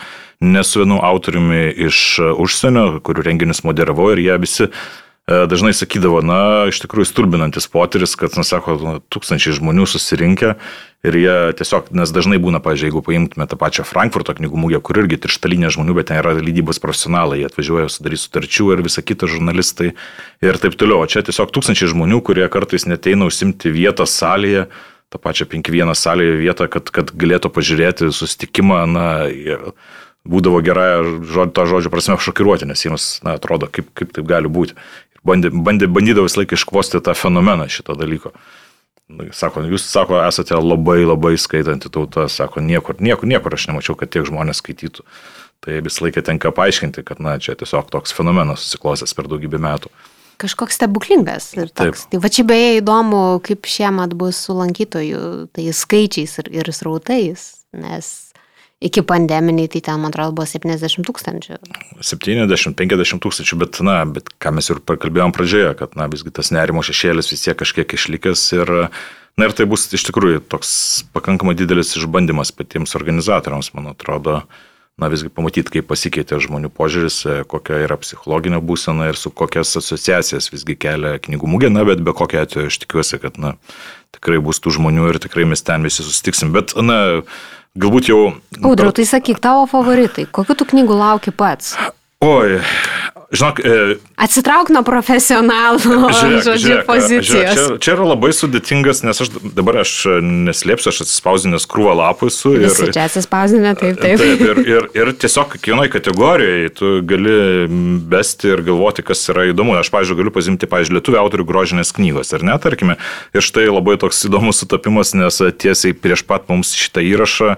ne 0.46 0.66
su 0.68 0.84
vienu 0.84 1.00
autoriumi 1.02 1.64
iš 1.88 2.04
užsienio, 2.44 2.88
kurių 3.06 3.26
renginius 3.30 3.64
moderavau 3.66 4.12
ir 4.14 4.24
jie 4.28 4.38
visi 4.46 4.70
dažnai 5.28 5.72
sakydavo, 5.72 6.20
na, 6.20 6.68
iš 6.68 6.82
tikrųjų 6.84 7.08
stulbinantis 7.08 7.70
potyris, 7.72 8.18
kad, 8.20 8.34
na, 8.36 8.44
sako, 8.44 8.76
tūkstančiai 9.14 9.56
žmonių 9.56 9.86
susirinkę 9.88 10.58
ir 11.08 11.16
jie 11.16 11.36
tiesiog, 11.60 11.94
nes 11.96 12.12
dažnai 12.12 12.42
būna, 12.44 12.60
pažiūrėjau, 12.64 12.92
jeigu 12.92 13.04
paimtume 13.08 13.48
tą 13.48 13.60
pačią 13.60 13.86
Frankfurto 13.88 14.36
knygų 14.36 14.60
mūgę, 14.60 14.82
kur 14.84 15.00
irgi 15.00 15.22
trištalinė 15.24 15.72
žmonių, 15.72 15.96
bet 15.96 16.12
ten 16.12 16.20
yra 16.20 16.36
lydybos 16.36 16.82
profesionalai, 16.84 17.40
jie 17.40 17.48
atvažiuoja 17.48 17.88
sudaryti 17.92 18.26
sutarčių 18.26 18.70
ir 18.76 18.84
visa 18.84 19.04
kita 19.04 19.32
žurnalistai 19.32 19.94
ir 20.44 20.60
taip 20.60 20.76
toliau. 20.80 21.00
O 21.04 21.08
čia 21.08 21.24
tiesiog 21.24 21.56
tūkstančiai 21.56 21.94
žmonių, 21.96 22.20
kurie 22.28 22.48
kartais 22.52 22.88
neteina 22.90 23.28
užsimti 23.32 23.72
vietą 23.72 24.08
salėje, 24.10 24.68
tą 25.08 25.24
pačią 25.24 25.48
5-1 25.56 25.96
salėje 25.96 26.40
vietą, 26.42 26.68
kad, 26.68 26.92
kad 26.92 27.16
galėtų 27.16 27.52
pažiūrėti 27.54 28.12
susitikimą, 28.12 28.84
na, 28.92 29.08
būdavo 30.24 30.62
gerąją 30.64 31.50
to 31.56 31.66
žodžio 31.68 31.92
prasme 31.92 32.16
šokiruoti, 32.20 32.68
nes 32.70 32.84
jiems, 32.86 33.08
na, 33.26 33.36
atrodo, 33.38 33.68
kaip, 33.72 33.92
kaip 33.98 34.14
taip 34.16 34.28
gali 34.30 34.52
būti 34.52 34.76
bandė, 35.28 35.52
bandė, 35.54 35.90
bandydavo 35.92 36.28
visą 36.28 36.42
laiką 36.42 36.58
iškvosti 36.60 37.02
tą 37.04 37.16
fenomeną 37.18 37.70
šito 37.72 37.96
dalyko. 38.00 38.34
Sako, 39.36 39.66
jūs, 39.68 39.84
sako, 39.86 40.18
esate 40.24 40.58
labai 40.58 41.04
labai 41.04 41.36
skaitanti 41.38 41.92
tauta, 41.94 42.26
sako, 42.32 42.64
niekur, 42.64 42.98
niekur, 43.04 43.30
niekur 43.30 43.54
aš 43.54 43.68
nemačiau, 43.70 43.98
kad 44.00 44.14
tiek 44.14 44.26
žmonės 44.30 44.64
skaitytų. 44.64 45.06
Tai 45.64 45.80
visą 45.84 46.08
laiką 46.08 46.24
tenka 46.26 46.52
paaiškinti, 46.56 47.04
kad, 47.08 47.22
na, 47.24 47.36
čia 47.40 47.56
tiesiog 47.60 47.92
toks 47.94 48.16
fenomenas 48.16 48.64
susiklosęs 48.64 49.16
per 49.16 49.30
daugybę 49.32 49.60
metų. 49.64 49.92
Kažkoks 50.42 50.80
stebuklingas. 50.80 51.52
Ir 51.56 51.70
toks. 51.72 52.08
Tai 52.12 52.20
va 52.24 52.32
čia 52.34 52.48
beje 52.48 52.80
įdomu, 52.82 53.22
kaip 53.46 53.68
šiemet 53.70 54.16
bus 54.18 54.40
su 54.48 54.56
lankytojų, 54.58 55.24
tai 55.56 55.68
skaičiais 55.76 56.40
ir, 56.42 56.50
ir 56.64 56.72
srautais, 56.76 57.46
nes 57.76 58.10
iki 58.84 59.02
pandeminiai 59.08 59.70
tai 59.72 59.82
ten, 59.82 60.02
man 60.04 60.12
atrodo, 60.12 60.36
buvo 60.38 60.48
70 60.50 61.08
tūkstančių. 61.08 61.60
70-50 62.04 63.24
tūkstančių, 63.24 63.60
bet, 63.62 63.80
na, 63.86 64.02
bet 64.10 64.28
ką 64.44 64.52
mes 64.58 64.68
ir 64.74 64.82
kalbėjom 64.84 65.34
pradžioje, 65.36 65.72
kad, 65.80 65.96
na, 66.00 66.10
visgi 66.12 66.34
tas 66.36 66.52
nerimo 66.56 66.84
šešėlis 66.84 67.32
vis 67.32 67.46
tiek 67.46 67.58
kažkiek 67.60 67.96
išlikęs 67.96 68.44
ir, 68.60 68.74
na, 69.40 69.48
ir 69.48 69.56
tai 69.56 69.70
bus 69.72 69.88
iš 69.88 70.06
tikrųjų 70.10 70.44
toks 70.52 70.76
pakankamai 71.16 71.56
didelis 71.60 71.96
išbandymas 72.00 72.52
patiems 72.56 72.98
organizatoriams, 73.00 73.72
man 73.78 73.94
atrodo, 73.94 74.42
na, 75.00 75.10
visgi 75.10 75.32
pamatyti, 75.34 75.78
kaip 75.80 75.88
pasikeitė 75.90 76.42
žmonių 76.44 76.70
požiūris, 76.76 77.24
kokia 77.50 77.80
yra 77.88 77.98
psichologinė 77.98 78.60
būsena 78.62 79.08
ir 79.10 79.18
su 79.18 79.32
kokias 79.34 79.74
asociacijas 79.80 80.52
visgi 80.54 80.76
kelia 80.78 81.16
knygų 81.24 81.56
mūgė, 81.56 81.72
na, 81.74 81.88
bet 81.88 82.04
be 82.04 82.14
kokio 82.14 82.44
atveju 82.44 82.70
aš 82.70 82.84
tikiuosi, 82.84 83.24
kad, 83.24 83.40
na, 83.42 83.56
tikrai 84.14 84.44
bus 84.44 84.60
tų 84.62 84.76
žmonių 84.78 85.10
ir 85.10 85.24
tikrai 85.24 85.48
mes 85.50 85.66
ten 85.66 85.88
visi 85.88 86.06
susitiksim. 86.06 86.54
Bet, 86.54 86.76
na, 86.78 87.24
galbūt 87.80 88.10
jau... 88.12 88.20
Audriau, 88.62 88.94
tai 88.94 89.06
sakyk, 89.10 89.42
tavo 89.42 89.66
favoritai, 89.70 90.28
kokiu 90.30 90.58
tu 90.60 90.68
knygų 90.70 90.98
lauki 91.00 91.34
pats? 91.34 91.74
Oi, 92.24 92.60
žinok. 93.34 93.60
E, 93.60 93.98
Atsitrauk 94.24 94.70
nuo 94.74 94.84
profesionalų, 94.86 95.82
žiūrėk, 96.20 96.44
žodžiu, 96.46 96.58
žiūrėk, 96.64 96.86
pozicijos. 96.88 97.30
Žiūrėk, 97.30 97.58
čia, 97.58 97.78
čia 97.84 97.96
yra 97.96 98.08
labai 98.14 98.32
sudėtingas, 98.36 99.02
nes 99.04 99.22
aš 99.26 99.32
dabar 99.58 99.82
aš 99.82 99.94
neslėpsiu, 100.24 100.92
aš 100.94 101.02
atsispausdinęs 101.08 101.68
krūvą 101.70 101.96
lapų 102.00 102.30
esu. 102.32 102.54
Ir, 102.58 102.68
Visi 102.70 102.92
čia 102.94 103.08
atsispausdinę, 103.10 103.74
taip, 103.80 104.00
taip. 104.02 104.22
taip 104.22 104.44
ir, 104.46 104.62
ir, 104.76 104.88
ir 104.96 105.12
tiesiog 105.20 105.58
kiekvienoje 105.58 105.94
kategorijoje 105.98 106.74
tu 106.78 106.94
gali 107.10 107.36
besti 108.14 108.54
ir 108.54 108.64
galvoti, 108.66 109.06
kas 109.06 109.26
yra 109.34 109.48
įdomu. 109.52 109.76
Aš, 109.82 109.92
pavyzdžiui, 109.94 110.20
galiu 110.22 110.36
pasimti, 110.36 110.70
pavyzdžiui, 110.70 111.00
lietuvių 111.00 111.22
autorių 111.24 111.48
grožinės 111.50 111.94
knygos, 111.98 112.34
ar 112.38 112.46
ne, 112.46 112.58
tarkime. 112.62 113.00
Ir 113.34 113.46
štai 113.46 113.68
labai 113.72 113.98
toks 114.02 114.24
įdomus 114.30 114.62
sutapimas, 114.64 115.16
nes 115.18 115.42
tiesiai 115.60 115.98
prieš 115.98 116.26
pat 116.30 116.48
mums 116.52 116.76
šitą 116.78 117.04
įrašą 117.04 117.54
e, 117.54 117.58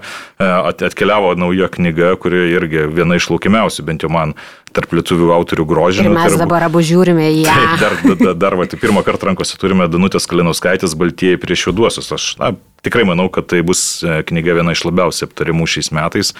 atkeliavo 0.88 1.34
nauja 1.38 1.68
knyga, 1.72 2.14
kuri 2.20 2.48
irgi 2.56 2.86
viena 2.96 3.20
iš 3.20 3.28
laukiamiausių, 3.32 3.86
bent 3.86 4.06
jau 4.06 4.12
man 4.12 4.36
tarp 4.74 4.92
lietuvių 4.96 5.30
autorių 5.36 5.66
grožinio. 5.68 6.10
Ir 6.10 6.16
mes 6.16 6.34
tai 6.34 6.40
dabar 6.42 6.66
abu 6.66 6.82
žiūrime 6.84 7.28
į 7.30 7.44
ją. 7.46 7.56
Taip, 7.56 7.76
dar, 7.80 7.96
dar, 8.02 8.16
dar, 8.20 8.38
dar 8.44 8.56
va, 8.60 8.66
tai 8.70 8.78
pirmą 8.80 9.02
kartą 9.06 9.30
rankose 9.30 9.58
turime 9.60 9.88
Danutės 9.90 10.28
Kalinauskaitės 10.30 10.96
Baltieji 10.98 11.40
prieš 11.40 11.68
juoduosius. 11.68 12.10
Aš 12.16 12.28
na, 12.40 12.52
tikrai 12.86 13.06
manau, 13.08 13.28
kad 13.32 13.48
tai 13.50 13.62
bus 13.66 13.82
e, 14.04 14.20
knyga 14.28 14.58
viena 14.58 14.74
iš 14.76 14.84
labiausiai 14.88 15.30
aptarimų 15.30 15.68
šiais 15.70 15.92
metais. 15.96 16.34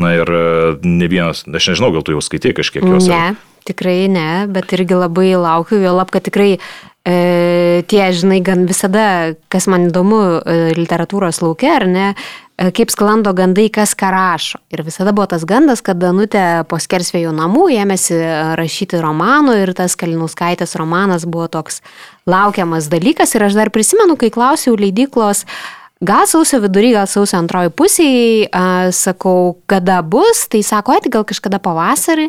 Na 0.00 0.14
ir 0.18 0.28
e, 0.28 0.44
ne 0.84 1.10
vienas, 1.10 1.44
aš 1.48 1.72
nežinau, 1.72 1.92
gal 1.96 2.06
tu 2.06 2.16
jau 2.16 2.24
skaitai 2.24 2.54
kažkiek 2.58 2.84
jos. 2.84 3.08
Ne, 3.10 3.38
tikrai 3.68 4.04
ne, 4.12 4.28
bet 4.52 4.74
irgi 4.76 4.98
labai 4.98 5.32
laukiu, 5.38 5.80
jo 5.82 5.94
lab, 5.96 6.12
kad 6.14 6.26
tikrai 6.28 6.58
e, 7.06 7.84
tie, 7.86 8.02
žinai, 8.16 8.40
gan 8.42 8.66
visada, 8.68 9.34
kas 9.52 9.68
man 9.70 9.88
įdomu 9.92 10.20
e, 10.40 10.58
literatūros 10.78 11.42
laukia, 11.44 11.76
ar 11.78 11.88
ne, 11.90 12.10
E, 12.58 12.72
kaip 12.74 12.90
sklando 12.90 13.30
gandai, 13.38 13.68
kas 13.70 13.92
ką 13.94 14.10
rašo. 14.10 14.58
Ir 14.74 14.82
visada 14.82 15.12
buvo 15.14 15.28
tas 15.30 15.44
gandas, 15.46 15.78
kad 15.84 16.00
Danutė 16.02 16.64
po 16.66 16.80
skersvėjų 16.82 17.30
namų 17.36 17.68
ėmėsi 17.78 18.18
rašyti 18.58 18.98
romanų 18.98 19.54
ir 19.62 19.74
tas 19.78 19.94
Kalinauskaitės 19.98 20.74
romanas 20.80 21.22
buvo 21.22 21.46
toks 21.46 21.84
laukiamas 22.26 22.90
dalykas. 22.90 23.36
Ir 23.38 23.46
aš 23.46 23.60
dar 23.60 23.70
prisimenu, 23.70 24.18
kai 24.18 24.32
klausiau 24.34 24.74
leidyklos, 24.74 25.44
uh, 25.46 25.77
Gal 25.98 26.28
sausio 26.30 26.60
vidury, 26.62 26.92
gal 26.94 27.08
sausio 27.10 27.40
antroji 27.40 27.72
pusėje, 27.74 28.46
sakau, 28.94 29.56
kada 29.66 29.96
bus, 30.06 30.44
tai 30.46 30.60
sako, 30.62 30.94
ati 30.94 31.10
gal 31.10 31.24
kažkada 31.26 31.58
pavasarį. 31.58 32.28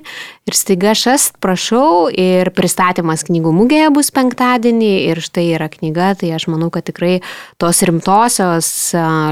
Ir 0.49 0.57
staiga 0.57 0.95
aš 0.95 1.27
prašau 1.37 2.07
ir 2.09 2.49
pristatymas 2.57 3.27
knygų 3.27 3.53
mugėje 3.53 3.91
bus 3.93 4.09
penktadienį 4.15 4.89
ir 5.11 5.21
štai 5.21 5.45
yra 5.53 5.67
knyga, 5.69 6.15
tai 6.17 6.31
aš 6.33 6.47
manau, 6.49 6.71
kad 6.73 6.87
tikrai 6.89 7.19
tos 7.61 7.83
rimtosios 7.85 8.71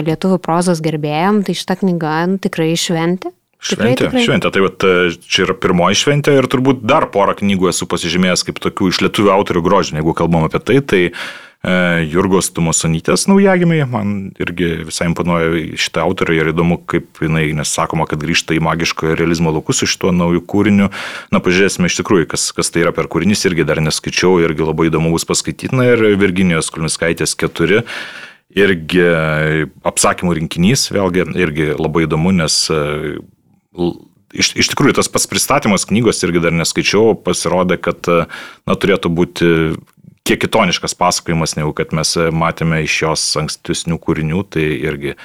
lietuvių 0.05 0.37
prozos 0.45 0.83
gerbėjom, 0.85 1.41
tai 1.47 1.57
šita 1.57 1.79
knyga 1.81 2.19
nu, 2.29 2.37
tikrai 2.37 2.75
šventė. 2.77 3.33
Šventė, 3.57 3.89
tikrai, 3.89 3.97
tikrai. 4.03 4.25
šventė. 4.27 4.53
Tai 4.53 4.65
vat, 4.67 4.87
čia 5.25 5.47
yra 5.47 5.57
pirmoji 5.57 5.97
šventė 5.97 6.37
ir 6.37 6.45
turbūt 6.45 6.85
dar 6.85 7.09
porą 7.09 7.33
knygų 7.41 7.73
esu 7.73 7.89
pasižymėjęs 7.89 8.45
kaip 8.45 8.61
tokių 8.61 8.93
iš 8.93 9.01
lietuvių 9.07 9.33
autorių 9.33 9.65
grožinė, 9.65 10.03
jeigu 10.03 10.13
kalbam 10.21 10.45
apie 10.45 10.61
tai. 10.61 10.77
tai 10.85 11.03
E, 11.07 11.46
Jurgos 12.07 12.47
Tumosonytės 12.55 13.25
naujagimiai, 13.27 13.83
man 13.89 14.11
irgi 14.39 14.85
visai 14.87 15.09
imponuoja 15.09 15.49
šitą 15.75 16.05
autorę 16.05 16.37
ir 16.37 16.51
įdomu, 16.53 16.77
kaip 16.87 17.19
jinai, 17.23 17.49
nes 17.57 17.71
sakoma, 17.75 18.05
kad 18.07 18.21
grįžta 18.23 18.55
į 18.55 18.61
magiškojo 18.63 19.17
realizmo 19.19 19.51
laukus 19.51 19.81
su 19.81 19.89
šituo 19.89 20.13
naujų 20.15 20.45
kūriniu. 20.47 20.87
Na, 21.33 21.41
pažiūrėsime 21.43 21.91
iš 21.91 21.99
tikrųjų, 21.99 22.29
kas, 22.31 22.49
kas 22.55 22.71
tai 22.71 22.85
yra 22.85 22.93
per 22.95 23.09
kūrinys, 23.11 23.43
irgi 23.49 23.67
dar 23.67 23.81
neskaičiau, 23.83 24.37
irgi 24.45 24.63
labai 24.63 24.87
įdomu 24.91 25.11
bus 25.15 25.27
paskaityti. 25.27 25.73
Na 25.75 25.89
ir 25.91 26.05
Virginijos 26.21 26.71
Kulmiskaitės 26.71 27.35
keturi. 27.39 27.83
Irgi 28.57 29.03
apsakymų 29.85 30.37
rinkinys, 30.39 30.87
vėlgi, 30.95 31.27
irgi 31.35 31.73
labai 31.75 32.05
įdomu, 32.07 32.31
nes 32.37 32.61
e, 32.71 32.79
iš, 34.31 34.53
iš 34.55 34.71
tikrųjų 34.71 34.95
tas 35.01 35.11
pats 35.11 35.27
pristatymas 35.29 35.83
knygos 35.89 36.23
irgi 36.23 36.41
dar 36.47 36.55
neskaičiau, 36.55 37.11
pasirodė, 37.27 37.75
kad 37.81 38.07
na, 38.07 38.79
turėtų 38.79 39.11
būti 39.13 39.51
kiek 40.27 40.41
kitoniškas 40.43 40.97
pasakojimas, 40.99 41.55
negu 41.59 41.71
kad 41.77 41.93
mes 41.95 42.15
matėme 42.35 42.81
iš 42.85 43.01
jos 43.05 43.27
ankstesnių 43.39 43.99
kūrinių, 44.03 44.43
tai 44.51 44.65
irgi 44.75 45.15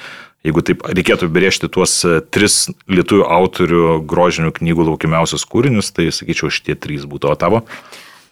jeigu 0.43 0.63
taip 0.65 0.85
reikėtų 0.87 1.29
brėžti 1.31 1.69
tuos 1.71 1.95
e, 2.07 2.19
tris 2.33 2.67
lietuvių 2.91 3.27
autorių 3.31 3.83
grožinių 4.09 4.53
knygų 4.57 4.87
laukiamiausius 4.91 5.45
kūrinius, 5.49 5.93
tai 5.95 6.09
sakyčiau, 6.13 6.51
šitie 6.53 6.75
trys 6.79 7.07
būtų, 7.09 7.31
o 7.31 7.39
tavo? 7.39 7.63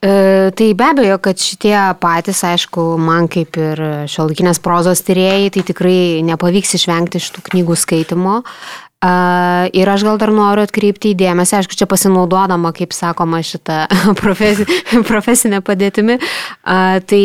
E, 0.02 0.52
tai 0.58 0.72
be 0.78 0.88
abejo, 0.92 1.18
kad 1.24 1.42
šitie 1.42 1.76
patys, 2.02 2.44
aišku, 2.48 2.86
man 3.02 3.30
kaip 3.32 3.58
ir 3.62 3.84
šiolaikinės 4.12 4.62
prozos 4.64 5.04
tyrėjai, 5.08 5.52
tai 5.56 5.66
tikrai 5.72 6.00
nepavyks 6.28 6.76
išvengti 6.80 7.22
šitų 7.24 7.46
knygų 7.52 7.78
skaitimo. 7.80 8.42
Ir 9.02 9.90
aš 9.90 10.04
gal 10.06 10.20
dar 10.22 10.30
noriu 10.30 10.62
atkreipti 10.62 11.16
įdėmėsi, 11.16 11.56
aišku, 11.58 11.74
čia 11.74 11.88
pasinaudodama, 11.90 12.70
kaip 12.78 12.94
sakoma, 12.94 13.40
šitą 13.42 13.88
profesi, 14.22 14.68
profesinę 15.10 15.64
padėtimi, 15.66 16.20
tai 17.10 17.24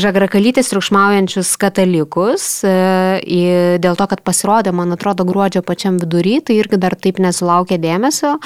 žagrakalytės 0.00 0.72
triukšmaujančius 0.72 1.52
katalikus, 1.60 2.48
dėl 2.64 4.00
to, 4.00 4.08
kad 4.08 4.24
pasirodė, 4.24 4.72
man 4.72 4.96
atrodo, 4.96 5.28
gruodžio 5.28 5.60
pačiam 5.68 6.00
vidury, 6.00 6.38
tai 6.40 6.56
irgi 6.62 6.80
dar 6.80 6.96
taip 6.96 7.20
nesulaukė 7.20 7.76
dėmesio. 7.76 8.38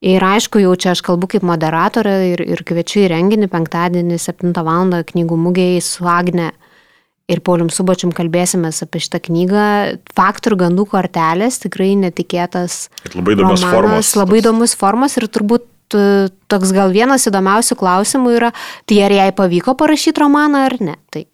Ir 0.00 0.22
aišku, 0.24 0.62
jau 0.62 0.78
čia 0.80 0.94
aš 0.94 1.02
kalbu 1.04 1.26
kaip 1.34 1.42
moderatorė 1.44 2.14
ir, 2.30 2.46
ir 2.46 2.62
kviečiu 2.64 3.02
į 3.02 3.10
renginį 3.10 3.50
penktadienį 3.52 4.22
7 4.22 4.54
val. 4.64 4.94
knygų 5.10 5.36
mugėje 5.36 5.82
su 5.84 6.06
Agne 6.08 6.52
ir 7.30 7.42
Paulium 7.46 7.70
Subačium 7.72 8.12
kalbėsimės 8.16 8.82
apie 8.86 9.02
šitą 9.04 9.22
knygą. 9.28 9.66
Faktų 10.16 10.52
ir 10.52 10.56
gandų 10.64 10.86
kortelės, 10.92 11.60
tikrai 11.62 11.92
netikėtas. 12.00 12.88
Ir 13.08 13.18
labai 13.20 13.36
įdomus 13.36 13.66
formas. 13.66 14.14
Labai 14.18 14.40
įdomus 14.42 14.76
formas 14.78 15.16
ir 15.20 15.28
turbūt 15.32 15.96
e, 15.96 16.04
toks 16.50 16.74
gal 16.76 16.94
vienas 16.94 17.28
įdomiausių 17.30 17.78
klausimų 17.80 18.36
yra, 18.38 18.52
tai 18.90 19.02
ar 19.06 19.16
jai 19.16 19.30
pavyko 19.36 19.76
parašyti 19.78 20.24
romaną 20.24 20.66
ar 20.68 20.78
ne. 20.82 20.96
Tai. 21.12 21.24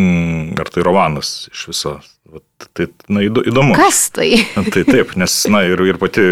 Mm, 0.00 0.54
ar 0.62 0.72
tai 0.72 0.86
romanas 0.86 1.34
iš 1.52 1.66
viso 1.72 1.98
Tai, 2.76 2.86
na, 3.12 3.22
įdomu. 3.26 3.74
Kas 3.76 4.06
tai? 4.14 4.44
Tai 4.54 4.82
taip, 4.86 5.14
nes, 5.20 5.34
na, 5.52 5.62
ir, 5.68 5.80
ir 5.88 5.98
pati 6.00 6.22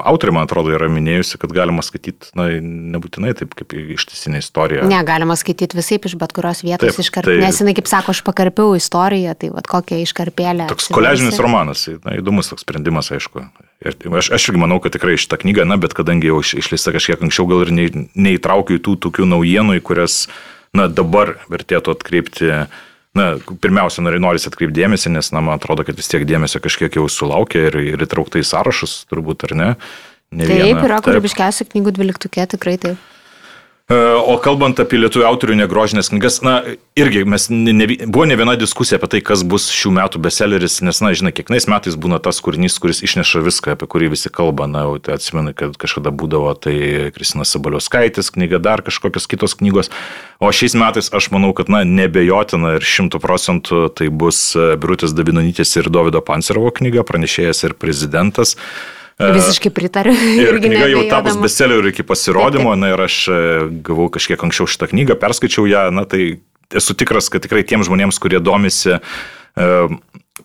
autorė, 0.00 0.34
man 0.36 0.48
atrodo, 0.48 0.72
yra 0.74 0.88
minėjusi, 0.92 1.38
kad 1.42 1.52
galima 1.54 1.84
skaityti, 1.84 2.30
na, 2.38 2.48
nebūtinai 2.94 3.34
taip 3.38 3.54
kaip 3.58 3.74
ištisinė 3.76 4.40
istorija. 4.42 4.86
Ne, 4.90 4.98
galima 5.06 5.36
skaityti 5.38 5.78
visai 5.78 6.00
iš 6.00 6.16
bet 6.20 6.34
kurios 6.36 6.64
vietos 6.66 6.98
iškarpėlę. 7.02 7.42
Tai, 7.42 7.50
nes 7.50 7.60
jinai, 7.62 7.76
kaip 7.78 7.90
sako, 7.90 8.14
aš 8.16 8.22
pakarpiau 8.26 8.74
istoriją, 8.78 9.36
tai 9.40 9.52
vad 9.54 9.68
kokią 9.70 10.00
iškarpėlę. 10.04 10.70
Toks 10.72 10.90
koležinis 10.94 11.38
romanas, 11.42 11.86
na, 12.06 12.16
įdomus 12.20 12.50
toks 12.52 12.66
sprendimas, 12.66 13.12
aišku. 13.14 13.44
Ir 13.84 13.98
aš, 14.16 14.30
aš 14.34 14.48
irgi 14.50 14.62
manau, 14.62 14.80
kad 14.80 14.94
tikrai 14.96 15.18
šitą 15.20 15.38
knygą, 15.42 15.66
na, 15.68 15.76
bet 15.80 15.96
kadangi 15.96 16.30
jau 16.30 16.40
išleista 16.40 16.94
kažkiek 16.94 17.22
anksčiau, 17.26 17.46
gal 17.50 17.66
ir 17.66 17.74
ne, 17.74 17.86
neįtraukiu 18.16 18.78
į 18.78 18.84
tų 18.86 18.96
tokių 19.08 19.28
naujienų, 19.34 19.78
į 19.80 19.84
kurias, 19.84 20.24
na, 20.76 20.88
dabar 20.88 21.36
vertėtų 21.52 21.94
atkreipti 21.98 22.50
na, 23.18 23.26
pirmiausia, 23.62 24.02
norisi 24.22 24.50
atkreipdėmėsi, 24.50 25.12
nes, 25.14 25.30
na, 25.34 25.42
man 25.44 25.60
atrodo, 25.60 25.86
kad 25.86 25.98
vis 25.98 26.10
tiek 26.10 26.26
dėmesio 26.28 26.60
kažkiek 26.64 26.98
jau 26.98 27.06
sulaukė 27.10 27.68
ir, 27.70 27.80
ir 27.94 28.06
įtraukta 28.06 28.42
į 28.42 28.46
sąrašus, 28.48 29.04
turbūt, 29.10 29.46
ar 29.48 29.56
ne? 29.58 29.70
ne 30.34 30.48
taip, 30.48 30.62
vieną. 30.66 30.86
yra 30.88 31.00
kūrybiškiausių 31.04 31.68
knygų 31.72 31.94
dvyliktukė, 31.98 32.48
tikrai 32.56 32.78
taip. 32.82 33.10
E, 33.84 33.96
o 34.16 34.38
kalbant 34.40 34.78
apie 34.80 34.96
lietuvių 34.96 35.26
autorių 35.28 35.58
negrožinės 35.58 36.08
knygas, 36.08 36.38
na, 36.40 36.54
irgi 36.96 37.26
mes 37.28 37.50
ne, 37.52 37.84
buvo 38.06 38.24
ne 38.24 38.38
viena 38.40 38.54
diskusija 38.56 38.96
apie 38.96 39.10
tai, 39.12 39.20
kas 39.20 39.42
bus 39.44 39.66
šių 39.76 39.92
metų 39.98 40.22
bestselleris, 40.24 40.78
nes, 40.88 41.02
na, 41.04 41.10
žinai, 41.12 41.34
kiekvienais 41.36 41.68
metais 41.68 41.98
būna 42.00 42.16
tas 42.24 42.40
kūrinys, 42.40 42.78
kuris 42.80 43.02
išneša 43.04 43.42
viską, 43.44 43.74
apie 43.76 43.90
kurį 43.92 44.08
visi 44.14 44.32
kalba. 44.32 44.70
Na, 44.72 44.86
tai 45.04 45.18
atsimenu, 45.18 45.52
kad 45.52 45.76
kažkada 45.76 46.14
būdavo 46.16 46.54
tai 46.56 46.74
Kristinas 47.12 47.52
Sabaliauskaitis 47.52 48.32
knyga, 48.32 48.62
dar 48.64 48.80
kažkokios 48.88 49.28
kitos 49.28 49.58
knygos. 49.60 49.92
O 50.40 50.48
šiais 50.48 50.78
metais 50.80 51.12
aš 51.12 51.28
manau, 51.36 51.52
kad, 51.52 51.68
na, 51.68 51.84
nebejotina 51.84 52.78
ir 52.78 52.88
šimtų 52.88 53.20
procentų 53.20 53.84
tai 54.00 54.08
bus 54.08 54.46
Birutės 54.56 55.12
Davinonytės 55.12 55.76
ir 55.76 55.92
Davido 55.92 56.24
Pancerovo 56.24 56.72
knyga, 56.72 57.04
pranešėjas 57.04 57.66
ir 57.68 57.76
prezidentas. 57.76 58.56
E, 59.18 59.30
Visiškai 59.34 59.70
pritariu. 59.74 60.14
Ir 60.14 60.58
knyga 60.64 60.88
jau 60.90 61.04
tapus 61.10 61.38
bestselleriu 61.38 61.92
iki 61.92 62.06
pasirodymo, 62.06 62.72
taip, 62.72 62.80
taip. 62.80 62.82
na 62.82 62.90
ir 62.94 63.04
aš 63.06 63.20
e, 63.28 63.38
gavau 63.86 64.08
kažkiek 64.14 64.42
anksčiau 64.46 64.70
šitą 64.70 64.90
knygą, 64.90 65.18
perskaičiau 65.22 65.68
ją, 65.70 65.86
na 65.94 66.06
tai 66.08 66.34
esu 66.74 66.96
tikras, 66.98 67.30
kad 67.30 67.44
tikrai 67.44 67.62
tiems 67.66 67.86
žmonėms, 67.86 68.18
kurie 68.22 68.40
domisi 68.42 68.96
e, 68.96 69.68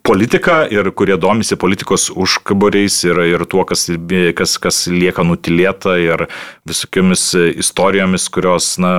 politika 0.06 0.62
ir 0.70 0.92
kurie 0.94 1.18
domisi 1.18 1.58
politikos 1.60 2.10
užkaboriais 2.14 3.02
ir, 3.10 3.24
ir 3.34 3.46
tuo, 3.50 3.66
kas, 3.66 3.88
kas, 4.38 4.58
kas 4.62 4.84
lieka 4.94 5.26
nutilėta 5.26 5.98
ir 6.02 6.28
visokiamis 6.70 7.32
istorijomis, 7.66 8.30
kurios, 8.34 8.76
na, 8.82 8.94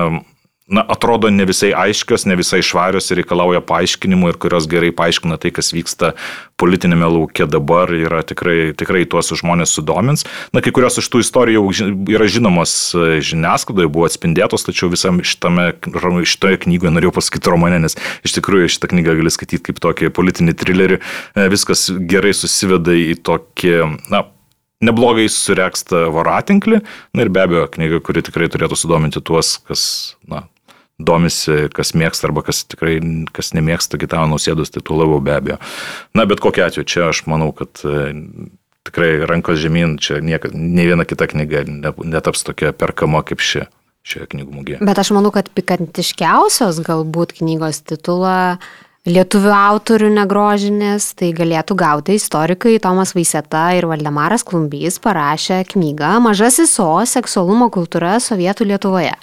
na, 0.71 0.83
atrodo 0.87 1.29
ne 1.29 1.45
visai 1.47 1.73
aiškios, 1.75 2.25
ne 2.29 2.37
visai 2.39 2.61
švarios 2.63 3.11
ir 3.11 3.19
reikalauja 3.19 3.59
paaiškinimų 3.67 4.31
ir 4.31 4.39
kurios 4.41 4.67
gerai 4.71 4.93
paaiškina 4.95 5.37
tai, 5.41 5.51
kas 5.55 5.73
vyksta 5.75 6.13
politinėme 6.61 7.09
laukia 7.11 7.47
dabar, 7.49 7.91
yra 7.91 8.21
tikrai, 8.27 8.71
tikrai 8.77 9.03
tuos 9.09 9.33
žmonės 9.41 9.75
sudomins. 9.75 10.23
Na, 10.55 10.63
kai 10.63 10.73
kurios 10.75 10.99
iš 11.01 11.09
tų 11.11 11.23
istorijų 11.25 11.65
yra 12.15 12.29
žinomos 12.31 12.75
e, 12.95 13.19
žiniasklaidoje, 13.25 13.91
buvo 13.91 14.07
atspindėtos, 14.07 14.65
tačiau 14.67 14.91
visam 14.93 15.19
šitame, 15.25 15.73
šitoje 16.31 16.63
knygoje 16.65 16.95
norėjau 16.95 17.15
pasakyti 17.19 17.51
romane, 17.51 17.81
nes 17.83 17.97
iš 18.23 18.37
tikrųjų 18.39 18.71
šitą 18.77 18.93
knygą 18.93 19.17
gali 19.19 19.33
skaityti 19.33 19.65
kaip 19.69 19.81
tokį 19.83 20.13
politinį 20.15 20.55
trilerį. 20.61 21.01
E, 21.01 21.49
viskas 21.51 21.89
gerai 21.91 22.31
susiveda 22.37 22.95
į 22.95 23.17
tokį, 23.27 23.75
na, 24.13 24.23
neblogai 24.85 25.27
sureksta 25.31 26.07
voratinklį. 26.13 26.81
Na 27.15 27.25
ir 27.25 27.33
be 27.33 27.43
abejo, 27.43 27.67
knyga, 27.75 28.01
kuri 28.05 28.23
tikrai 28.25 28.49
turėtų 28.51 28.79
sudominti 28.79 29.21
tuos, 29.23 29.57
kas, 29.67 29.83
na, 30.29 30.45
domisi, 31.07 31.67
kas 31.75 31.93
mėgsta 31.97 32.29
arba 32.29 32.45
kas 32.47 32.63
tikrai, 32.69 32.97
kas 33.35 33.53
nemėgsta 33.57 33.99
Gitano 34.01 34.33
nausėdos, 34.33 34.73
tai 34.73 34.83
tuo 34.85 34.99
labiau 35.01 35.21
be 35.23 35.35
abejo. 35.35 35.59
Na, 36.17 36.27
bet 36.29 36.43
kokia 36.43 36.69
atveju, 36.69 36.87
čia 36.87 37.05
aš 37.09 37.23
manau, 37.31 37.51
kad 37.55 37.83
e, 37.85 38.13
tikrai 38.87 39.13
rankos 39.29 39.61
žemyn, 39.61 39.97
čia 40.01 40.21
nieka, 40.23 40.53
ne 40.53 40.87
viena 40.87 41.05
kita 41.07 41.29
knyga 41.31 41.65
netaps 41.67 42.45
tokia 42.47 42.73
perkama 42.75 43.23
kaip 43.27 43.43
ši 43.43 43.67
šioje 44.07 44.31
knygų 44.31 44.55
mugėje. 44.55 44.85
Bet 44.85 44.97
aš 45.01 45.11
manau, 45.13 45.29
kad 45.33 45.49
pikantiškiausios 45.53 46.81
galbūt 46.85 47.35
knygos 47.37 47.83
titulą 47.85 48.57
lietuvių 49.09 49.49
autorių 49.55 50.11
negrožinės, 50.13 51.07
tai 51.17 51.31
galėtų 51.33 51.73
gauti 51.79 52.17
istorikai 52.19 52.75
Tomas 52.83 53.15
Vaiseta 53.17 53.63
ir 53.73 53.87
Valdemaras 53.89 54.45
Klumbys 54.45 54.99
parašę 55.01 55.63
knygą 55.71 56.19
Mažasis 56.21 56.77
O- 56.79 57.01
seksualumo 57.15 57.71
kultūra 57.73 58.19
Sovietų 58.21 58.69
Lietuvoje. 58.69 59.15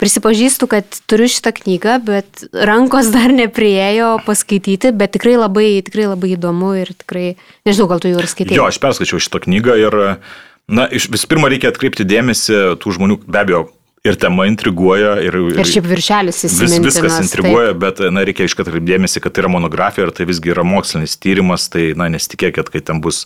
Prisipažįstu, 0.00 0.68
kad 0.68 0.84
turiu 1.06 1.28
šitą 1.28 1.52
knygą, 1.52 2.04
bet 2.04 2.48
rankos 2.52 3.12
dar 3.12 3.28
nepriejo 3.28 4.24
paskaityti, 4.24 4.96
bet 4.96 5.12
tikrai 5.12 5.36
labai, 5.36 5.82
tikrai 5.84 6.08
labai 6.08 6.36
įdomu 6.36 6.72
ir 6.80 6.94
tikrai, 6.96 7.36
nežinau, 7.66 7.88
gal 7.88 8.00
tu 8.00 8.08
jau 8.08 8.18
ir 8.18 8.26
skaitai. 8.26 8.56
Jo, 8.56 8.64
aš 8.64 8.78
perskaičiau 8.78 9.20
šitą 9.20 9.44
knygą 9.44 9.76
ir 9.76 10.18
Na, 10.68 10.88
vis 10.90 11.26
pirma, 11.30 11.46
reikia 11.46 11.70
atkreipti 11.70 12.02
dėmesį 12.02 12.74
tų 12.82 12.96
žmonių, 12.96 13.20
be 13.30 13.38
abejo, 13.38 13.68
Ir 14.06 14.18
tema 14.20 14.46
intriguoja. 14.46 15.16
Ir, 15.24 15.36
ir, 15.50 15.60
šiaip 15.66 15.90
viršelis 15.90 16.44
įsivaizduoja. 16.46 16.82
Vis, 16.84 16.98
viskas 17.00 17.20
intriguoja, 17.24 17.74
taip. 17.74 17.82
bet, 17.82 18.02
na, 18.14 18.24
reikia 18.28 18.46
iškart 18.46 18.70
atkreipdėmėsi, 18.70 19.22
kad 19.24 19.34
tai 19.34 19.44
yra 19.44 19.52
monografija 19.56 20.06
ir 20.06 20.14
tai 20.14 20.28
visgi 20.28 20.52
yra 20.54 20.64
mokslinis 20.66 21.16
tyrimas, 21.18 21.68
tai, 21.72 21.90
na, 21.98 22.10
nesitikėkit, 22.12 22.70
kad 22.72 22.86
ten 22.90 23.02
bus 23.04 23.24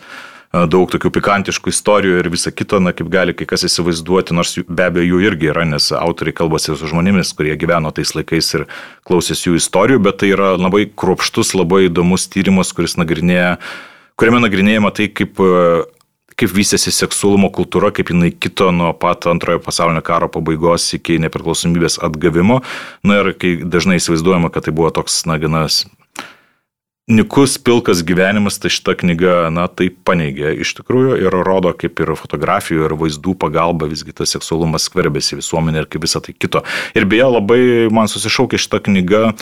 daug 0.51 0.91
tokių 0.91 1.13
pikantiškų 1.15 1.71
istorijų 1.71 2.17
ir 2.19 2.29
visa 2.33 2.51
kita, 2.51 2.81
na, 2.83 2.91
kaip 2.97 3.11
gali 3.13 3.35
kai 3.39 3.47
kas 3.47 3.63
įsivaizduoti, 3.69 4.35
nors 4.35 4.57
be 4.67 4.89
abejo 4.89 5.07
jų 5.07 5.21
irgi 5.29 5.53
yra, 5.53 5.63
nes 5.69 5.93
autoriai 5.95 6.35
kalbasi 6.35 6.75
su 6.75 6.91
žmonėmis, 6.91 7.31
kurie 7.39 7.55
gyveno 7.61 7.93
tais 7.95 8.17
laikais 8.17 8.51
ir 8.59 8.67
klausėsi 9.07 9.47
jų 9.47 9.61
istorijų, 9.61 10.03
bet 10.09 10.19
tai 10.23 10.33
yra 10.35 10.57
labai 10.59 10.89
kruopštus, 10.91 11.55
labai 11.55 11.85
įdomus 11.87 12.27
tyrimas, 12.33 12.75
kuris 12.75 12.99
nagrinėja, 12.99 13.61
kuriame 14.19 14.43
nagrinėjama 14.43 14.91
tai, 14.97 15.07
kaip 15.15 15.39
kaip 16.41 16.55
vystėsi 16.57 16.93
seksualumo 16.95 17.51
kultūra, 17.53 17.93
kaip 17.93 18.13
jinai 18.15 18.33
kito 18.33 18.71
nuo 18.73 18.93
pat 18.97 19.29
antrojo 19.31 19.61
pasaulinio 19.65 20.03
karo 20.07 20.31
pabaigos 20.33 20.89
iki 20.97 21.21
nepriklausomybės 21.21 22.01
atgavimo. 22.07 22.61
Na 23.05 23.21
ir 23.21 23.35
kai 23.37 23.59
dažnai 23.61 24.01
įsivaizduojama, 24.01 24.53
kad 24.55 24.69
tai 24.69 24.75
buvo 24.77 24.93
toks, 24.95 25.23
na, 25.29 25.37
ganas 25.43 25.85
nikus, 27.11 27.57
pilkas 27.59 28.05
gyvenimas, 28.07 28.61
tai 28.63 28.71
šita 28.73 28.95
knyga, 29.01 29.35
na, 29.53 29.67
tai 29.69 29.91
paneigia 29.91 30.53
iš 30.55 30.77
tikrųjų 30.79 31.19
ir 31.25 31.37
rodo, 31.45 31.73
kaip 31.77 32.01
ir 32.01 32.15
fotografijų 32.17 32.87
ir 32.87 32.95
vaizdų 33.01 33.35
pagalba 33.41 33.89
visgi 33.91 34.15
tas 34.17 34.33
seksualumas 34.37 34.87
skverbėsi 34.89 35.41
visuomenė 35.41 35.85
ir 35.85 35.91
kaip 35.91 36.07
visą 36.07 36.23
tai 36.25 36.37
kito. 36.37 36.63
Ir 36.95 37.09
beje, 37.11 37.27
labai 37.35 37.63
man 37.93 38.09
susišaukė 38.11 38.61
šita 38.63 38.81
knyga 38.87 39.25
e, 39.27 39.35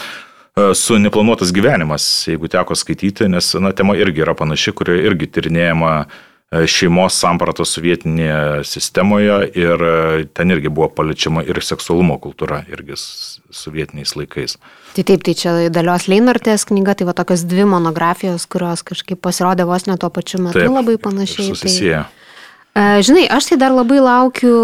su 0.79 0.97
neplanuotas 0.99 1.53
gyvenimas, 1.55 2.09
jeigu 2.31 2.49
teko 2.51 2.79
skaityti, 2.79 3.29
nes, 3.29 3.53
na, 3.61 3.75
tema 3.77 3.99
irgi 4.01 4.25
yra 4.25 4.35
panaši, 4.39 4.73
kurioje 4.81 5.05
irgi 5.11 5.29
tirinėjama 5.37 5.93
uh, 6.07 6.25
šeimos 6.49 7.17
sampratą 7.21 7.67
sovietinėje 7.69 8.65
sistemoje 8.65 9.37
ir 9.53 9.83
e, 9.85 9.97
ten 10.33 10.55
irgi 10.55 10.71
buvo 10.73 10.89
paliečiama 10.97 11.43
ir 11.45 11.61
seksualumo 11.61 12.17
kultūra, 12.23 12.63
irgi 12.73 12.97
sovietiniais 12.97 14.15
laikais. 14.17 14.57
Tai 14.97 15.05
taip, 15.05 15.27
tai 15.27 15.35
čia 15.37 15.53
Dalios 15.73 16.09
Leinartės 16.09 16.65
knyga, 16.71 16.97
tai 16.97 17.09
va 17.09 17.15
tokios 17.17 17.45
dvi 17.49 17.69
monografijos, 17.69 18.49
kurios 18.49 18.81
kažkaip 18.87 19.21
pasirodė 19.21 19.69
vos 19.69 19.85
ne 19.91 19.99
tuo 20.01 20.09
pačiu 20.09 20.41
metu 20.47 20.63
taip, 20.63 20.73
labai 20.73 20.97
panašiai. 21.03 21.51
Susisieja. 21.53 22.07
Tai, 22.09 22.89
žinai, 23.05 23.27
aš 23.29 23.51
tai 23.51 23.59
dar 23.61 23.75
labai 23.75 23.99
laukiu 24.01 24.57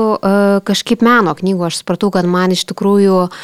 kažkaip 0.65 1.05
meno 1.05 1.35
knygų, 1.37 1.69
aš 1.69 1.83
supratau, 1.83 2.13
kad 2.15 2.29
man 2.31 2.55
iš 2.55 2.65
tikrųjų 2.71 3.25
uh, 3.27 3.39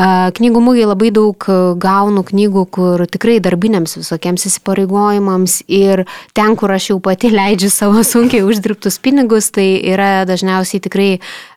Knygų 0.00 0.60
mūgiai 0.64 0.86
labai 0.88 1.10
daug 1.12 1.36
gaunu 1.76 2.22
knygų, 2.24 2.62
kur 2.72 3.02
tikrai 3.12 3.36
darbiniams 3.44 3.98
visokiems 3.98 4.46
įsipareigojimams 4.48 5.58
ir 5.68 6.06
ten, 6.32 6.56
kur 6.56 6.72
aš 6.72 6.94
jau 6.94 6.98
pati 7.04 7.28
leidžiu 7.38 7.68
savo 7.68 8.00
sunkiai 8.00 8.40
uždirbtus 8.46 8.96
pinigus, 9.04 9.50
tai 9.52 9.76
yra 9.92 10.24
dažniausiai 10.28 10.80
tikrai 10.88 11.10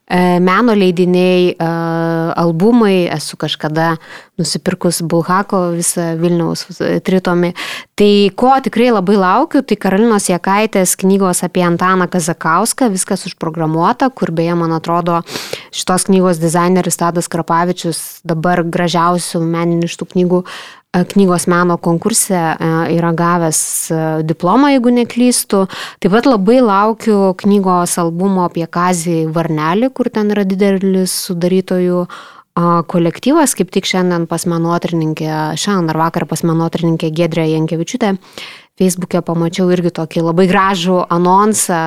E, 0.06 0.39
meno 0.39 0.74
leidiniai, 0.78 1.56
e, 1.58 1.67
albumai, 2.38 3.08
esu 3.10 3.39
kažkada 3.41 3.95
nusipirkus 4.38 5.00
Bulhako 5.02 5.71
visą 5.74 6.12
Vilniaus 6.19 6.67
tritomį. 6.78 7.50
Tai 7.98 8.12
ko 8.38 8.52
tikrai 8.62 8.91
labai 8.93 9.15
laukiu, 9.17 9.63
tai 9.65 9.80
Karolinos 9.82 10.30
Jekaitės 10.30 10.93
knygos 11.02 11.41
apie 11.48 11.63
Antaną 11.65 12.06
Kazakauską, 12.06 12.91
viskas 12.93 13.26
užprogramuota, 13.26 14.12
kur 14.13 14.30
beje, 14.30 14.54
man 14.60 14.78
atrodo, 14.78 15.24
šitos 15.75 16.07
knygos 16.07 16.39
dizaineris 16.39 16.97
Tadas 17.01 17.27
Krapavičius 17.31 18.21
dabar 18.27 18.63
gražiausių 18.63 19.43
meninių 19.43 19.89
iš 19.89 19.99
tų 19.99 20.09
knygų 20.13 20.41
knygos 21.11 21.47
meno 21.51 21.75
konkurse 21.77 22.39
yra 22.95 23.11
gavęs 23.11 23.59
diplomą, 24.23 24.69
jeigu 24.71 24.93
neklystu. 24.95 25.65
Taip 25.99 26.13
pat 26.15 26.29
labai 26.29 26.61
laukiu 26.63 27.33
knygos 27.41 27.97
albumo 27.99 28.45
apie 28.47 28.63
Kazį 28.63 29.25
Varnelį, 29.35 29.91
kur 29.91 30.07
ten 30.13 30.31
yra 30.31 30.45
didelis 30.47 31.11
sudarytojų 31.27 32.05
kolektyvas, 32.88 33.51
kaip 33.59 33.73
tik 33.75 33.88
šiandien 33.89 34.29
pas 34.31 34.45
menotrininkę, 34.47 35.57
šiandien 35.59 35.91
ar 35.91 35.99
vakar 36.05 36.23
pas 36.29 36.45
menotrininkę 36.47 37.11
Gedrė 37.11 37.49
Jankievičiūtė 37.51 38.15
Facebook'e 38.75 39.21
pamačiau 39.23 39.69
irgi 39.71 39.93
tokį 39.95 40.25
labai 40.25 40.45
gražų 40.49 40.97
anonsą, 41.15 41.79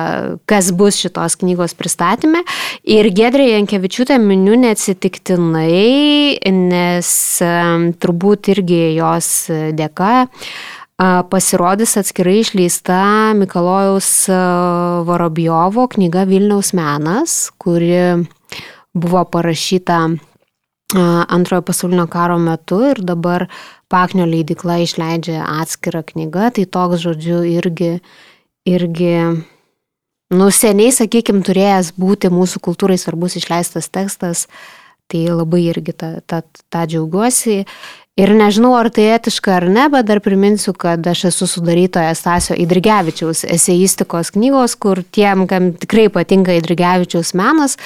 kas 0.49 0.71
bus 0.73 0.97
šitos 0.97 1.37
knygos 1.37 1.75
pristatymė. 1.77 2.41
Ir 2.89 3.11
Gedrė 3.13 3.51
Jankievičiūtė 3.51 4.17
miniu 4.23 4.57
neatsitiktinai, 4.57 6.41
nes 6.49 7.11
turbūt 8.01 8.49
irgi 8.55 8.81
jos 8.97 9.29
dėka 9.77 10.13
pasirodys 11.29 11.93
atskirai 12.01 12.39
išleista 12.41 12.97
Mikalojaus 13.37 14.09
Vorobjovo 15.07 15.85
knyga 15.93 16.25
Vilniaus 16.27 16.73
menas, 16.75 17.37
kuri 17.61 18.25
buvo 18.97 19.23
parašyta 19.29 20.01
antrojo 21.29 21.61
pasaulinio 21.61 22.07
karo 22.09 22.39
metu 22.41 22.81
ir 22.89 22.99
dabar 23.05 23.45
Paknio 23.89 24.27
leidikla 24.29 24.79
išleidžia 24.83 25.43
atskirą 25.61 26.03
knygą, 26.05 26.51
tai 26.55 26.65
toks, 26.69 27.01
žodžiu, 27.01 27.41
irgi, 27.49 27.95
irgi, 28.69 29.15
nu, 30.29 30.49
seniai, 30.53 30.91
sakykime, 30.93 31.41
turėjęs 31.47 31.95
būti 31.97 32.29
mūsų 32.33 32.61
kultūrai 32.67 32.99
svarbus 33.01 33.39
išleistas 33.39 33.89
tekstas, 33.89 34.45
tai 35.09 35.25
labai 35.33 35.63
irgi 35.71 35.95
tą, 35.97 36.11
tą, 36.29 36.43
tą 36.69 36.85
džiaugiuosi. 36.85 37.63
Ir 38.19 38.33
nežinau, 38.35 38.73
ar 38.75 38.89
tai 38.91 39.05
etiška 39.15 39.53
ar 39.55 39.65
ne, 39.71 39.85
bet 39.89 40.07
dar 40.09 40.19
priminsiu, 40.19 40.73
kad 40.75 41.05
aš 41.07 41.29
esu 41.29 41.47
sudarytoja 41.47 42.11
Stasio 42.17 42.57
Idrigevičiaus 42.59 43.45
eseistikos 43.47 44.33
knygos, 44.35 44.75
kur 44.75 45.01
tiem, 45.15 45.45
kam 45.47 45.71
tikrai 45.79 46.09
patinka 46.11 46.57
Idrigevičiaus 46.59 47.31
menas, 47.39 47.77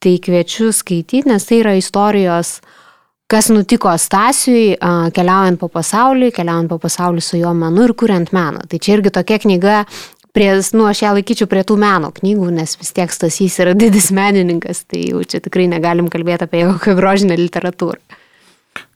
tai 0.00 0.16
kviečiu 0.22 0.70
skaityti, 0.72 1.28
nes 1.28 1.44
tai 1.44 1.60
yra 1.60 1.76
istorijos, 1.76 2.62
kas 3.32 3.48
nutiko 3.52 3.92
Stasiui, 3.98 4.74
keliaujant 5.16 5.60
po 5.60 5.70
pasaulį, 5.72 6.32
keliaujant 6.36 6.68
po 6.72 6.80
pasaulį 6.82 7.24
su 7.24 7.40
jo 7.40 7.52
menu 7.56 7.86
ir 7.88 7.94
kuriant 7.96 8.32
meną. 8.36 8.66
Tai 8.68 8.80
čia 8.82 8.98
irgi 8.98 9.12
tokia 9.14 9.38
knyga, 9.40 9.76
prie, 10.36 10.50
nu, 10.76 10.86
aš 10.88 11.04
ją 11.04 11.12
laikyčiau 11.16 11.48
prie 11.48 11.62
tų 11.68 11.78
meno 11.80 12.12
knygų, 12.12 12.50
nes 12.58 12.76
vis 12.80 12.92
tiek 12.96 13.12
Stasys 13.12 13.58
yra 13.64 13.72
didis 13.82 14.10
menininkas, 14.14 14.84
tai 14.88 15.06
jau 15.08 15.22
čia 15.24 15.40
tikrai 15.44 15.68
negalim 15.72 16.10
kalbėti 16.12 16.48
apie 16.48 16.66
jokią 16.66 16.96
grožinę 16.98 17.38
literatūrą. 17.40 18.00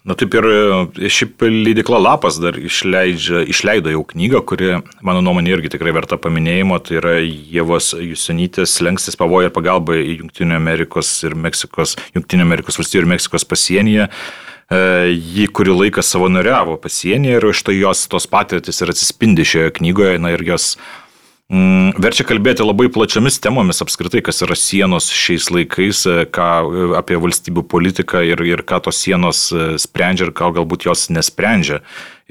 Na 0.07 0.15
taip 0.15 0.37
ir 0.39 0.47
e, 0.47 1.09
šiaip 1.11 1.43
leidikla 1.43 1.99
Lapas 1.99 2.37
dar 2.39 2.55
išleidžia, 2.55 3.41
išleido 3.51 3.91
jau 3.91 4.05
knygą, 4.07 4.43
kuri, 4.47 4.69
mano 5.03 5.23
nuomonė, 5.27 5.57
irgi 5.57 5.73
tikrai 5.75 5.95
verta 5.97 6.19
paminėjimo. 6.23 6.79
Tai 6.87 7.01
yra 7.01 7.15
Jėvos 7.25 7.91
Jusionytės 7.99 8.77
lengstis 8.87 9.19
pavojai 9.19 9.51
ir 9.51 9.55
pagalba 9.57 9.97
į 9.99 10.21
Junktinio 10.21 10.61
Amerikos 10.61 11.11
ir 11.27 11.35
Meksikos, 11.35 11.97
Junktinio 12.15 12.47
Amerikos 12.47 12.79
valstybių 12.79 13.03
ir 13.03 13.11
Meksikos 13.17 13.49
pasienyje. 13.51 14.07
E, 14.07 14.79
ji 15.17 15.49
kurį 15.51 15.75
laiką 15.81 16.07
savanoriavo 16.07 16.79
pasienyje 16.83 17.41
ir 17.41 17.49
iš 17.51 17.65
to 17.67 17.75
jos 17.75 18.07
tos 18.13 18.31
patirtis 18.31 18.79
ir 18.83 18.95
atsispindi 18.95 19.47
šioje 19.47 19.75
knygoje. 19.81 20.23
Na 20.23 20.37
ir 20.37 20.47
jos 20.47 20.77
Mm, 20.77 21.06
verčia 21.49 22.27
kalbėti 22.27 22.65
labai 22.65 22.89
plačiamis 22.91 23.39
temomis 23.39 23.79
apskritai, 23.85 24.23
kas 24.25 24.43
yra 24.43 24.57
sienos 24.59 25.13
šiais 25.15 25.47
laikais, 25.55 26.03
e, 26.11 26.25
ką 26.27 26.49
e, 26.67 26.87
apie 26.99 27.19
valstybių 27.23 27.63
politiką 27.71 28.25
ir, 28.27 28.43
ir 28.43 28.65
ką 28.67 28.81
tos 28.83 28.99
sienos 29.05 29.47
e, 29.55 29.77
sprendžia 29.79 30.27
ir 30.27 30.35
ką 30.35 30.51
galbūt 30.59 30.89
jos 30.89 31.07
nesprendžia. 31.15 31.83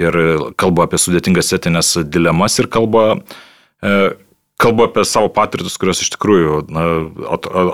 Ir 0.01 0.15
kalba 0.59 0.89
apie 0.89 0.99
sudėtingas 0.99 1.53
etinės 1.55 1.93
dilemas 2.11 2.57
ir 2.59 2.67
kalba, 2.67 3.21
kalba 4.59 4.87
apie 4.89 5.05
savo 5.07 5.29
patirtis, 5.31 5.77
kurios 5.79 6.01
iš 6.03 6.09
tikrųjų 6.17 6.65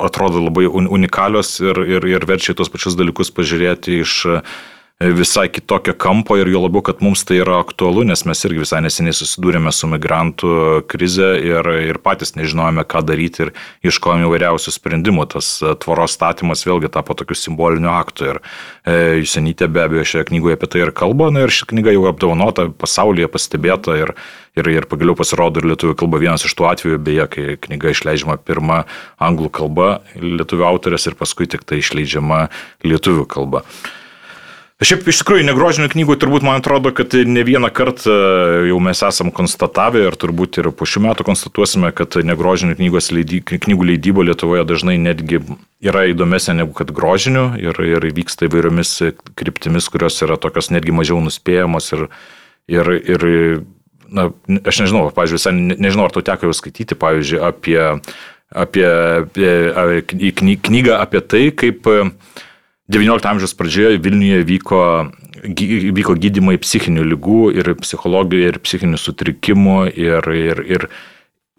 atrodo 0.06 0.43
labai 0.43 0.67
unikalios 0.69 1.56
ir, 1.63 1.82
ir, 1.82 2.06
ir 2.06 2.27
verčia 2.30 2.54
tuos 2.54 2.69
pačius 2.69 2.93
dalykus 2.99 3.34
pažiūrėti 3.34 4.04
iš 4.04 4.19
visai 5.10 5.50
kitokio 5.50 5.94
kampo 5.98 6.36
ir 6.38 6.50
jo 6.52 6.62
labiau, 6.62 6.84
kad 6.86 7.00
mums 7.02 7.24
tai 7.26 7.40
yra 7.42 7.58
aktualu, 7.62 8.04
nes 8.06 8.22
mes 8.28 8.44
irgi 8.46 8.62
visai 8.62 8.82
neseniai 8.86 9.16
susidūrėme 9.18 9.72
su 9.74 9.90
migrantų 9.90 10.52
krize 10.92 11.32
ir, 11.42 11.70
ir 11.88 11.98
patys 12.04 12.36
nežinojome, 12.38 12.84
ką 12.86 13.02
daryti 13.08 13.48
ir 13.48 13.54
iškojame 13.88 14.28
įvairiausių 14.28 14.74
sprendimų. 14.76 15.26
Tas 15.34 15.50
e, 15.64 15.74
tvoros 15.82 16.14
statymas 16.18 16.62
vėlgi 16.68 16.92
tapo 16.94 17.16
tokiu 17.18 17.38
simboliniu 17.38 17.90
aktu 17.94 18.28
ir 18.30 18.40
e, 18.42 18.98
Jusenytė 19.22 19.70
be 19.74 19.86
abejo 19.88 20.06
šioje 20.12 20.28
knygoje 20.30 20.60
apie 20.60 20.70
tai 20.70 20.84
ir 20.86 20.94
kalba, 20.98 21.32
na 21.34 21.48
ir 21.48 21.54
ši 21.54 21.72
knyga 21.72 21.96
jau 21.96 22.06
apdovanota 22.12 22.68
pasaulyje, 22.70 23.32
pastebėta 23.34 23.96
ir, 23.98 24.14
ir, 24.60 24.70
ir 24.70 24.90
pagaliau 24.92 25.18
pasirodo 25.18 25.64
ir 25.64 25.72
lietuvių 25.72 25.96
kalba 26.04 26.22
vienas 26.22 26.46
iš 26.46 26.54
tų 26.58 26.68
atvejų, 26.74 27.00
beje, 27.02 27.26
kai 27.34 27.48
knyga 27.66 27.96
išleidžiama 27.96 28.38
pirmą 28.46 28.84
anglų 29.18 29.50
kalba 29.62 29.90
lietuvių 30.20 30.68
autorės 30.70 31.10
ir 31.10 31.18
paskui 31.18 31.50
tik 31.50 31.66
tai 31.66 31.82
išleidžiama 31.82 32.46
lietuvių 32.86 33.26
kalba. 33.32 33.66
Šiaip 34.82 35.06
iš 35.12 35.20
tikrųjų 35.22 35.44
negrožinių 35.46 35.91
knygų 35.94 36.15
turbūt 36.17 36.41
man 36.41 36.58
atrodo, 36.58 36.89
kad 36.98 37.13
ne 37.13 37.44
vieną 37.46 37.70
kartą 37.70 38.13
jau 38.65 38.80
mes 38.82 39.04
esam 39.06 39.30
konstatavę 39.30 40.08
ir 40.08 40.17
turbūt 40.17 40.58
ir 40.58 40.72
po 40.74 40.88
šių 40.89 41.04
metų 41.06 41.26
konstatuosime, 41.28 41.91
kad 41.94 42.17
negrožinių 42.17 42.74
leidy, 43.13 43.44
knygų 43.46 43.88
leidybo 43.91 44.26
Lietuvoje 44.26 44.65
dažnai 44.65 44.98
netgi 44.98 45.44
yra 45.86 46.08
įdomesnė 46.10 46.63
negu 46.63 46.74
kad 46.74 46.89
grožinių 46.98 47.46
ir, 47.62 47.84
ir 47.91 48.10
vyksta 48.17 48.50
įvairiomis 48.50 48.98
kryptimis, 49.38 49.86
kurios 49.94 50.17
yra 50.26 50.41
tokios 50.41 50.74
netgi 50.74 50.98
mažiau 50.98 51.22
nuspėjamos 51.22 51.94
ir, 51.94 52.08
ir, 52.65 52.94
ir 53.06 53.30
na, 54.10 54.32
aš 54.65 54.82
nežinau, 54.88 55.12
pavyzdžiui, 55.13 55.38
visai 55.38 55.58
nežinau, 55.78 56.10
ar 56.10 56.15
tau 56.15 56.26
teko 56.26 56.50
jau 56.50 56.58
skaityti, 56.58 56.98
pavyzdžiui, 56.98 57.44
apie, 57.54 57.82
apie, 58.50 58.88
apie, 59.78 60.56
knygą 60.58 60.98
apie 61.06 61.22
tai, 61.22 61.52
kaip 61.54 61.86
XIX 62.91 63.23
amžiaus 63.32 63.54
pradžioje 63.56 64.01
Vilniuje 64.04 64.43
vyko, 64.47 64.82
vyko 65.95 66.15
gydimai 66.19 66.58
psichinių 66.62 67.06
lygų 67.13 67.41
ir 67.56 67.71
psichologijų 67.80 68.49
ir 68.51 68.60
psichinių 68.63 68.99
sutrikimų 68.99 69.77
ir, 69.95 70.27
ir, 70.36 70.62
ir, 70.67 70.88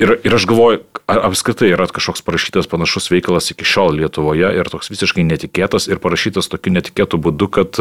ir, 0.02 0.14
ir 0.20 0.36
aš 0.36 0.46
galvoju, 0.50 0.82
ar 1.08 1.22
apskritai 1.30 1.72
yra 1.72 1.88
kažkoks 1.88 2.24
parašytas 2.26 2.68
panašus 2.70 3.08
veikalas 3.12 3.48
iki 3.54 3.66
šiol 3.66 3.96
Lietuvoje 4.02 4.52
ir 4.58 4.70
toks 4.72 4.92
visiškai 4.92 5.24
netikėtas 5.28 5.88
ir 5.88 6.02
parašytas 6.02 6.52
tokiu 6.52 6.74
netikėtu 6.76 7.20
būdu, 7.22 7.48
kad 7.56 7.80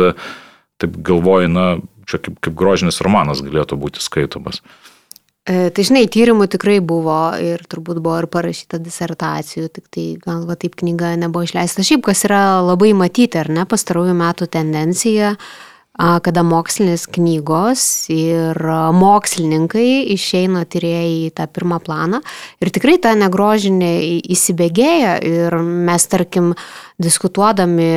taip 0.82 0.96
galvoju, 1.06 1.52
na, 1.52 1.66
čia 2.10 2.22
kaip, 2.24 2.40
kaip 2.42 2.56
grožinis 2.58 3.04
romanas 3.04 3.44
galėtų 3.46 3.78
būti 3.78 4.02
skaitomas. 4.02 4.64
E, 5.50 5.72
tai 5.74 5.84
žinai, 5.88 6.04
tyrimų 6.12 6.46
tikrai 6.54 6.78
buvo 6.86 7.34
ir 7.42 7.64
turbūt 7.66 7.98
buvo 8.04 8.20
ir 8.22 8.28
parašyta 8.30 8.78
disertacijų, 8.78 9.72
tik 9.74 9.90
tai 9.90 10.06
gal 10.22 10.46
va 10.46 10.54
taip 10.60 10.78
knyga 10.78 11.16
nebuvo 11.18 11.48
išleista. 11.48 11.82
Šiaip 11.86 12.04
kas 12.06 12.22
yra 12.30 12.62
labai 12.62 12.92
matyti, 12.94 13.40
ar 13.42 13.50
ne, 13.50 13.66
pastarųjų 13.66 14.14
metų 14.22 14.52
tendencija, 14.54 15.34
kada 15.98 16.42
mokslinės 16.48 17.04
knygos 17.12 17.82
ir 18.14 18.58
mokslininkai 18.96 20.14
išeina 20.14 20.64
tyrėjai 20.72 21.10
į 21.26 21.34
tą 21.36 21.50
pirmą 21.52 21.82
planą 21.84 22.22
ir 22.64 22.72
tikrai 22.74 22.96
ta 23.04 23.12
negrožinė 23.20 23.92
įsibėgėja 24.32 25.18
ir 25.28 25.58
mes, 25.60 26.08
tarkim, 26.10 26.54
diskutuodami 27.02 27.92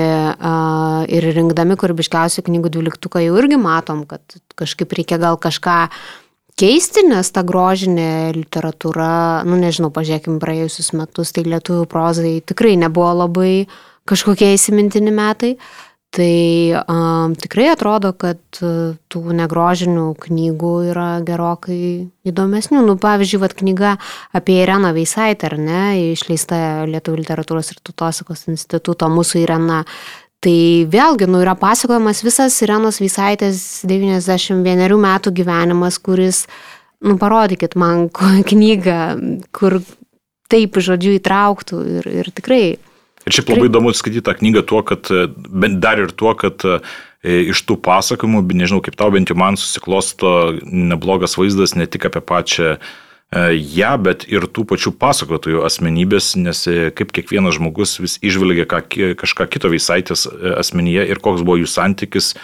ir 1.12 1.30
rinkdami 1.38 1.78
kūrybiškiausių 1.80 2.44
knygų 2.48 2.74
dvyliktuką 2.74 3.22
jau 3.24 3.38
irgi 3.40 3.62
matom, 3.62 4.04
kad 4.10 4.40
kažkaip 4.58 4.92
reikia 4.98 5.20
gal 5.22 5.38
kažką 5.38 5.78
keisti, 6.60 7.06
nes 7.08 7.30
ta 7.34 7.42
grožinė 7.46 8.34
literatūra, 8.36 9.42
nu 9.48 9.58
nežinau, 9.60 9.90
pažiūrėkim 9.94 10.38
praėjusius 10.42 10.92
metus, 10.96 11.34
tai 11.34 11.46
lietuvių 11.48 11.88
prozai 11.90 12.36
tikrai 12.46 12.76
nebuvo 12.80 13.10
labai 13.24 13.66
kažkokie 14.08 14.54
įsimintini 14.54 15.14
metai. 15.14 15.56
Tai 16.14 16.34
um, 16.86 17.32
tikrai 17.34 17.72
atrodo, 17.72 18.12
kad 18.14 18.38
tų 18.54 19.20
negrožinių 19.34 20.12
knygų 20.22 20.74
yra 20.92 21.08
gerokai 21.26 22.06
įdomesnių. 22.30 22.84
Nu, 22.86 22.94
pavyzdžiui, 23.02 23.40
vat, 23.42 23.56
knyga 23.58 23.96
apie 24.30 24.60
Ireną 24.62 24.92
Veisaitę, 24.94 25.50
ar 25.50 25.58
ne, 25.58 25.80
išleista 26.12 26.86
Lietuvų 26.86 27.18
literatūros 27.24 27.72
ir 27.74 27.82
tautosakos 27.82 28.46
instituto, 28.52 29.10
mūsų 29.10 29.42
Irena 29.42 29.80
Tai 30.44 30.84
vėlgi, 30.92 31.28
nu, 31.30 31.40
yra 31.40 31.54
pasakojamas 31.56 32.20
visas 32.24 32.56
Irenos 32.64 33.00
Vysaitės 33.00 33.58
91 33.88 34.98
metų 35.00 35.32
gyvenimas, 35.38 35.96
kuris, 36.04 36.42
nu, 37.04 37.16
parodykit 37.20 37.78
man 37.80 38.10
knygą, 38.50 38.98
kur 39.56 39.80
taip, 40.52 40.76
žodžiu, 40.76 41.16
įtrauktų 41.18 41.80
ir, 42.00 42.10
ir 42.20 42.28
tikrai. 42.36 42.64
Ir 43.24 43.32
šiaip 43.32 43.54
labai 43.54 43.70
įdomu 43.70 43.94
skaityti 43.96 44.26
tą 44.26 44.34
knygą 44.36 44.62
tuo, 44.68 44.82
kad, 44.84 45.08
dar 45.80 46.02
ir 46.02 46.12
tuo, 46.12 46.34
kad 46.36 46.60
e, 46.68 46.76
iš 47.54 47.64
tų 47.64 47.78
pasakojimų, 47.86 48.42
nežinau 48.52 48.82
kaip 48.84 48.98
tau, 49.00 49.08
bent 49.14 49.32
jau 49.32 49.38
man 49.40 49.56
susiklosto 49.56 50.52
neblogas 50.60 51.38
vaizdas 51.40 51.72
ne 51.78 51.88
tik 51.88 52.04
apie 52.10 52.20
pačią 52.20 52.74
ją, 53.32 53.50
ja, 53.56 53.94
bet 53.98 54.26
ir 54.30 54.46
tų 54.46 54.66
pačių 54.70 54.92
pasakotojų 55.00 55.64
asmenybės, 55.66 56.34
nes 56.38 56.66
e, 56.70 56.90
kaip 56.94 57.12
kiekvienas 57.14 57.56
žmogus 57.58 57.96
vis 58.02 58.18
išvelgia 58.22 58.66
ką, 58.70 58.82
kažką 59.18 59.48
kito 59.50 59.70
Veisaitės 59.72 60.26
e, 60.28 60.54
asmenyje 60.60 61.06
ir 61.10 61.22
koks 61.24 61.42
buvo 61.42 61.58
jų 61.62 61.70
santykis 61.70 62.34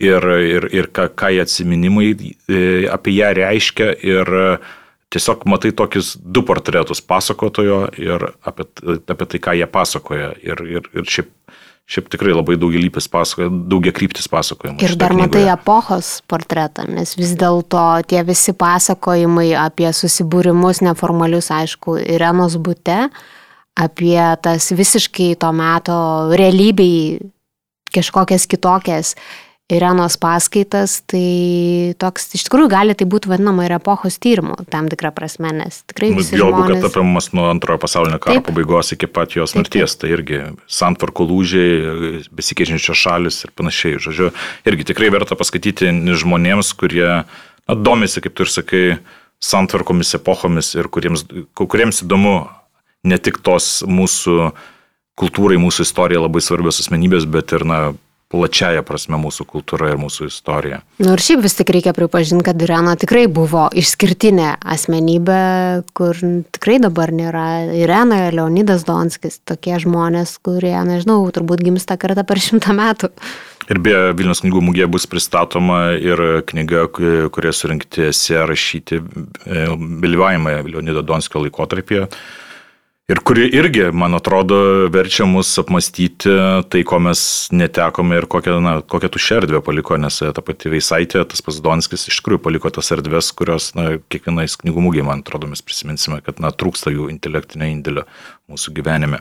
ir, 0.00 0.24
ir, 0.24 0.68
ir 0.72 0.90
ką, 0.90 1.10
ką 1.14 1.30
jie 1.34 1.42
atsiminimai 1.44 2.08
e, 2.16 2.62
apie 2.90 3.14
ją 3.18 3.32
reiškia 3.38 3.92
ir 4.02 4.32
tiesiog 5.12 5.44
matai 5.46 5.74
tokius 5.76 6.16
du 6.16 6.42
portretus 6.48 7.04
pasakotojo 7.04 7.84
ir 8.00 8.30
apie, 8.40 8.66
apie 9.12 9.28
tai, 9.28 9.42
ką 9.44 9.54
jie 9.60 9.68
pasakoja. 9.68 10.32
Ir, 10.42 10.64
ir, 10.78 10.88
ir 10.96 11.06
šiaip 11.06 11.30
Šiaip 11.90 12.08
tikrai 12.14 12.32
labai 12.32 12.54
daugialypis 12.60 13.08
pasakojimas, 13.10 13.64
daugia 13.68 13.92
kryptis 13.92 14.28
pasakojimas. 14.30 14.82
Ir 14.86 14.94
dar 15.00 15.12
matai 15.18 15.42
epochos 15.50 16.20
portretą, 16.30 16.86
nes 16.88 17.16
vis 17.18 17.34
dėlto 17.38 17.82
tie 18.08 18.22
visi 18.24 18.54
pasakojimai 18.56 19.50
apie 19.58 19.90
susibūrimus 19.90 20.80
neformalius, 20.86 21.50
aišku, 21.52 21.98
Irenos 22.14 22.54
būte, 22.62 23.08
apie 23.82 24.20
tas 24.44 24.70
visiškai 24.72 25.32
to 25.42 25.50
meto 25.56 25.98
realybei 26.38 27.18
kažkokias 27.92 28.46
kitokias 28.48 29.14
Irenos 29.70 30.18
paskaitas, 30.20 30.98
tai 31.08 31.94
toks 32.02 32.32
iš 32.36 32.42
tikrųjų 32.48 32.68
gali 32.68 32.96
tai 32.98 33.06
būti 33.08 33.30
vadinama 33.30 33.64
ir 33.64 33.76
epochos 33.78 34.18
tyrimu, 34.20 34.56
tam 34.68 34.90
tikrą 34.90 35.12
prasme, 35.14 35.52
nes 35.54 35.78
tikrai... 35.88 36.10
Nu, 36.12 36.24
Juolab, 36.24 36.66
žmonės... 36.66 36.82
kad 36.82 36.88
apimamas 36.90 37.28
nuo 37.32 37.46
antrojo 37.48 37.80
pasaulinio 37.80 38.18
karo 38.20 38.40
taip, 38.40 38.50
pabaigos 38.50 38.92
iki 38.92 39.08
pat 39.08 39.36
jos 39.38 39.54
taip, 39.54 39.62
mirties, 39.62 39.94
tai 39.96 40.10
irgi 40.12 40.42
santvarko 40.66 41.24
lūžiai, 41.30 42.26
besikeičiančios 42.34 43.00
šalis 43.04 43.40
ir 43.46 43.54
panašiai. 43.56 44.02
Žodžiu, 44.02 44.32
irgi 44.68 44.90
tikrai 44.92 45.08
verta 45.14 45.38
paskaityti 45.40 45.94
žmonėms, 46.20 46.74
kurie 46.76 47.08
na, 47.08 47.78
domisi, 47.78 48.20
kaip 48.20 48.36
tu 48.36 48.44
ir 48.44 48.52
sakai, 48.52 48.84
santvarkomis 49.42 50.18
epochomis 50.20 50.74
ir 50.76 50.90
kuriems, 50.92 51.24
kuriems 51.58 52.04
įdomu 52.04 52.36
ne 53.08 53.18
tik 53.18 53.40
tos 53.46 53.80
mūsų 53.88 54.52
kultūrai, 55.18 55.58
mūsų 55.60 55.86
istorijai 55.86 56.22
labai 56.26 56.42
svarbios 56.44 56.80
asmenybės, 56.82 57.26
bet 57.30 57.54
ir 57.56 57.64
na, 57.68 57.80
plačiaja 58.32 58.82
prasme 58.86 59.18
mūsų 59.20 59.46
kultūra 59.48 59.92
ir 59.92 60.00
mūsų 60.00 60.28
istorija. 60.30 60.80
Na 60.98 61.10
nu, 61.10 61.14
ir 61.16 61.22
šiaip 61.22 61.44
vis 61.44 61.56
tik 61.58 61.72
reikia 61.74 61.92
pripažinti, 61.96 62.46
kad 62.46 62.64
Irena 62.64 62.94
tikrai 63.00 63.26
buvo 63.28 63.68
išskirtinė 63.76 64.54
asmenybė, 64.74 65.42
kur 65.96 66.18
tikrai 66.54 66.78
dabar 66.82 67.12
nėra. 67.14 67.46
Irena, 67.76 68.24
Leonidas 68.34 68.86
Donskis, 68.88 69.40
tokie 69.48 69.76
žmonės, 69.82 70.38
kurie, 70.44 70.74
nežinau, 70.88 71.20
turbūt 71.34 71.64
gimsta 71.64 71.98
kartą 72.00 72.24
per 72.26 72.40
šimtą 72.42 72.76
metų. 72.76 73.12
Ir 73.70 73.78
beje, 73.82 74.12
Vilnius 74.18 74.42
knygų 74.42 74.60
mugėje 74.66 74.88
bus 74.90 75.06
pristatoma 75.06 75.94
ir 75.94 76.20
knyga, 76.48 76.88
kurie 76.92 77.52
surinkti 77.54 78.08
esė 78.08 78.42
rašyti 78.50 78.98
dalyvavimą 79.46 80.56
e, 80.58 80.64
Leonido 80.72 81.04
Donskio 81.06 81.44
laikotarpėje. 81.44 82.08
Ir 83.12 83.18
kuri 83.20 83.44
irgi, 83.52 83.90
man 83.92 84.14
atrodo, 84.16 84.56
verčia 84.88 85.26
mus 85.28 85.50
apmastyti 85.60 86.30
tai, 86.72 86.80
ko 86.88 86.96
mes 87.02 87.20
netekome 87.52 88.16
ir 88.16 88.26
kokią, 88.30 88.54
na, 88.64 88.72
kokią 88.80 89.10
tušę 89.12 89.36
erdvę 89.42 89.60
paliko, 89.66 89.98
nes 90.00 90.16
ta 90.22 90.44
pati 90.44 90.72
Veisaitė, 90.72 91.20
tas 91.28 91.44
pats 91.44 91.58
Donskis 91.60 92.06
iš 92.08 92.22
tikrųjų 92.22 92.40
paliko 92.46 92.72
tas 92.72 92.88
erdvės, 92.96 93.28
kurios, 93.36 93.74
na, 93.76 93.98
kiekvienais 94.08 94.56
knygų 94.62 94.86
mūgiai, 94.86 95.04
man 95.10 95.20
atrodo, 95.20 95.50
mes 95.50 95.60
prisiminsime, 95.60 96.22
kad, 96.24 96.40
na, 96.40 96.54
trūksta 96.56 96.94
jų 96.94 97.10
intelektinio 97.12 97.68
indėlio 97.74 98.06
mūsų 98.48 98.72
gyvenime. 98.80 99.20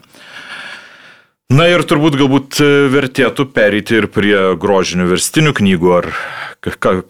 Na 1.51 1.67
ir 1.67 1.83
turbūt 1.83 2.15
galbūt 2.21 2.63
vertėtų 2.95 3.49
pereiti 3.51 3.99
ir 3.99 4.07
prie 4.07 4.35
grožinių 4.55 5.11
verstinių 5.11 5.57
knygų, 5.59 5.95
ar 5.99 6.11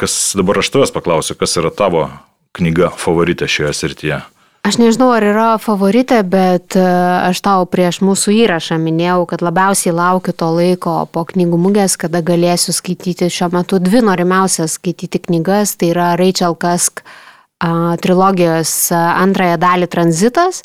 kas 0.02 0.22
dabar 0.40 0.64
aš 0.64 0.74
tavęs 0.74 0.98
paklausiu, 0.98 1.38
kas 1.38 1.60
yra 1.62 1.70
tavo 1.70 2.08
knyga 2.58 2.90
favorite 2.98 3.46
šioje 3.46 3.78
srityje? 3.84 4.24
Aš 4.62 4.78
nežinau, 4.78 5.08
ar 5.10 5.24
yra 5.26 5.46
favoritė, 5.58 6.20
bet 6.22 6.76
e, 6.78 6.82
aš 7.26 7.40
tau 7.42 7.64
prieš 7.66 7.98
mūsų 8.06 8.36
įrašą 8.44 8.76
minėjau, 8.78 9.24
kad 9.32 9.42
labiausiai 9.42 9.94
laukiu 9.98 10.36
to 10.38 10.50
laiko 10.54 10.94
po 11.10 11.24
knygų 11.26 11.58
mugės, 11.58 11.96
kada 11.98 12.22
galėsiu 12.22 12.76
skaityti 12.78 13.32
šiuo 13.34 13.50
metu 13.56 13.80
dvi 13.82 14.04
norimiausias 14.06 14.78
skaityti 14.78 15.24
knygas. 15.26 15.74
Tai 15.82 15.90
yra 15.96 16.12
Rachel 16.22 16.54
Kask 16.62 17.02
trilogijos 18.06 18.76
antrąją 18.94 19.58
dalį 19.66 19.90
Tranzitas 19.90 20.62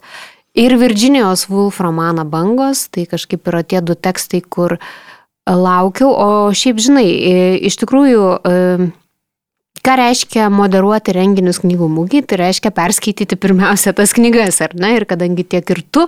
ir 0.52 0.76
Virginijos 0.76 1.46
Woolf 1.48 1.80
romaną 1.80 2.28
Bangos. 2.28 2.90
Tai 2.92 3.08
kažkaip 3.08 3.48
yra 3.48 3.64
tie 3.64 3.80
du 3.80 3.96
tekstai, 3.96 4.42
kur 4.44 4.76
laukiu. 5.48 6.12
O 6.12 6.52
šiaip, 6.52 6.84
žinai, 6.84 7.08
iš 7.64 7.80
tikrųjų 7.80 8.28
Ką 9.84 9.94
reiškia 10.00 10.48
moderuoti 10.52 11.14
renginius 11.16 11.60
knygų 11.62 11.88
mūgiai? 11.92 12.24
Tai 12.26 12.40
reiškia 12.40 12.72
perskaityti 12.74 13.38
pirmiausia 13.40 13.92
tas 13.96 14.14
knygas, 14.16 14.60
ar 14.64 14.76
ne? 14.78 14.94
Ir 14.96 15.06
kadangi 15.08 15.44
tiek 15.46 15.74
ir 15.74 15.82
tu 15.92 16.06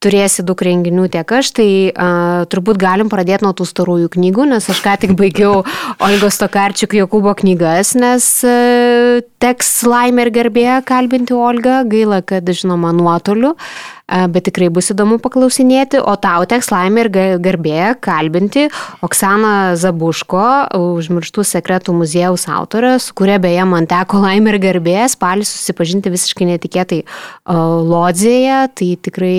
turėsi 0.00 0.44
daug 0.48 0.62
renginių, 0.64 1.10
tiek 1.12 1.32
aš, 1.36 1.50
tai 1.58 1.68
uh, 1.90 2.46
turbūt 2.48 2.78
galim 2.80 3.10
pradėti 3.12 3.44
nuo 3.44 3.52
tų 3.56 3.66
storųjų 3.68 4.08
knygų, 4.14 4.46
nes 4.54 4.70
aš 4.72 4.80
ką 4.80 4.94
tik 5.02 5.12
baigiau 5.18 5.60
Olgos 6.00 6.40
Tokarčiuk 6.40 6.96
Jokūbo 6.96 7.34
knygas, 7.42 7.92
nes 8.00 8.30
uh, 8.48 9.20
teks 9.44 9.74
laimė 9.84 10.24
ir 10.24 10.32
garbė 10.38 10.66
kalbinti 10.88 11.36
Olgą, 11.36 11.82
gaila, 11.90 12.22
kad 12.24 12.48
žinoma 12.48 12.94
nuotoliu. 12.96 13.52
Uh, 13.52 13.99
bet 14.10 14.48
tikrai 14.48 14.68
bus 14.72 14.90
įdomu 14.92 15.20
paklausinėti, 15.22 16.00
o 16.02 16.14
tau 16.20 16.44
teks 16.50 16.70
laimė 16.72 17.04
ir 17.04 17.10
garbė 17.42 17.80
kalbinti 18.02 18.68
Oksaną 19.06 19.76
Zabuško, 19.80 20.46
užmirštų 20.76 21.44
sekretų 21.46 21.94
muziejaus 22.00 22.48
autorę, 22.50 22.96
su 23.02 23.14
kuria 23.18 23.38
beje 23.42 23.66
man 23.70 23.88
teko 23.90 24.20
laimė 24.26 24.56
ir 24.56 24.62
garbė 24.66 24.96
spalį 25.12 25.46
susipažinti 25.48 26.12
visiškai 26.12 26.48
netikėtai 26.54 27.04
Lodzėje, 27.46 28.64
tai 28.76 28.94
tikrai 29.00 29.36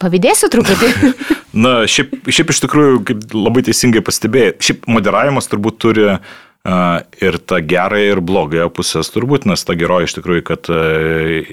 Pavydėsiu 0.00 0.48
truputį. 0.52 0.88
Na, 1.64 1.78
šiaip, 1.88 2.14
šiaip 2.32 2.50
iš 2.52 2.62
tikrųjų, 2.64 3.00
kaip 3.08 3.34
labai 3.36 3.62
teisingai 3.66 4.02
pastebėjai, 4.04 4.56
šiaip 4.64 4.88
moderavimas 4.90 5.48
turbūt 5.52 5.78
turi 5.84 6.06
uh, 6.08 6.20
ir 7.22 7.38
tą 7.44 7.60
gerąją, 7.64 8.16
ir 8.16 8.22
blogąją 8.24 8.70
pusės 8.76 9.12
turbūt, 9.14 9.46
nes 9.48 9.64
ta 9.68 9.76
geroji 9.78 10.08
iš 10.08 10.16
tikrųjų, 10.18 10.46
kad 10.48 10.72
uh, 10.72 11.52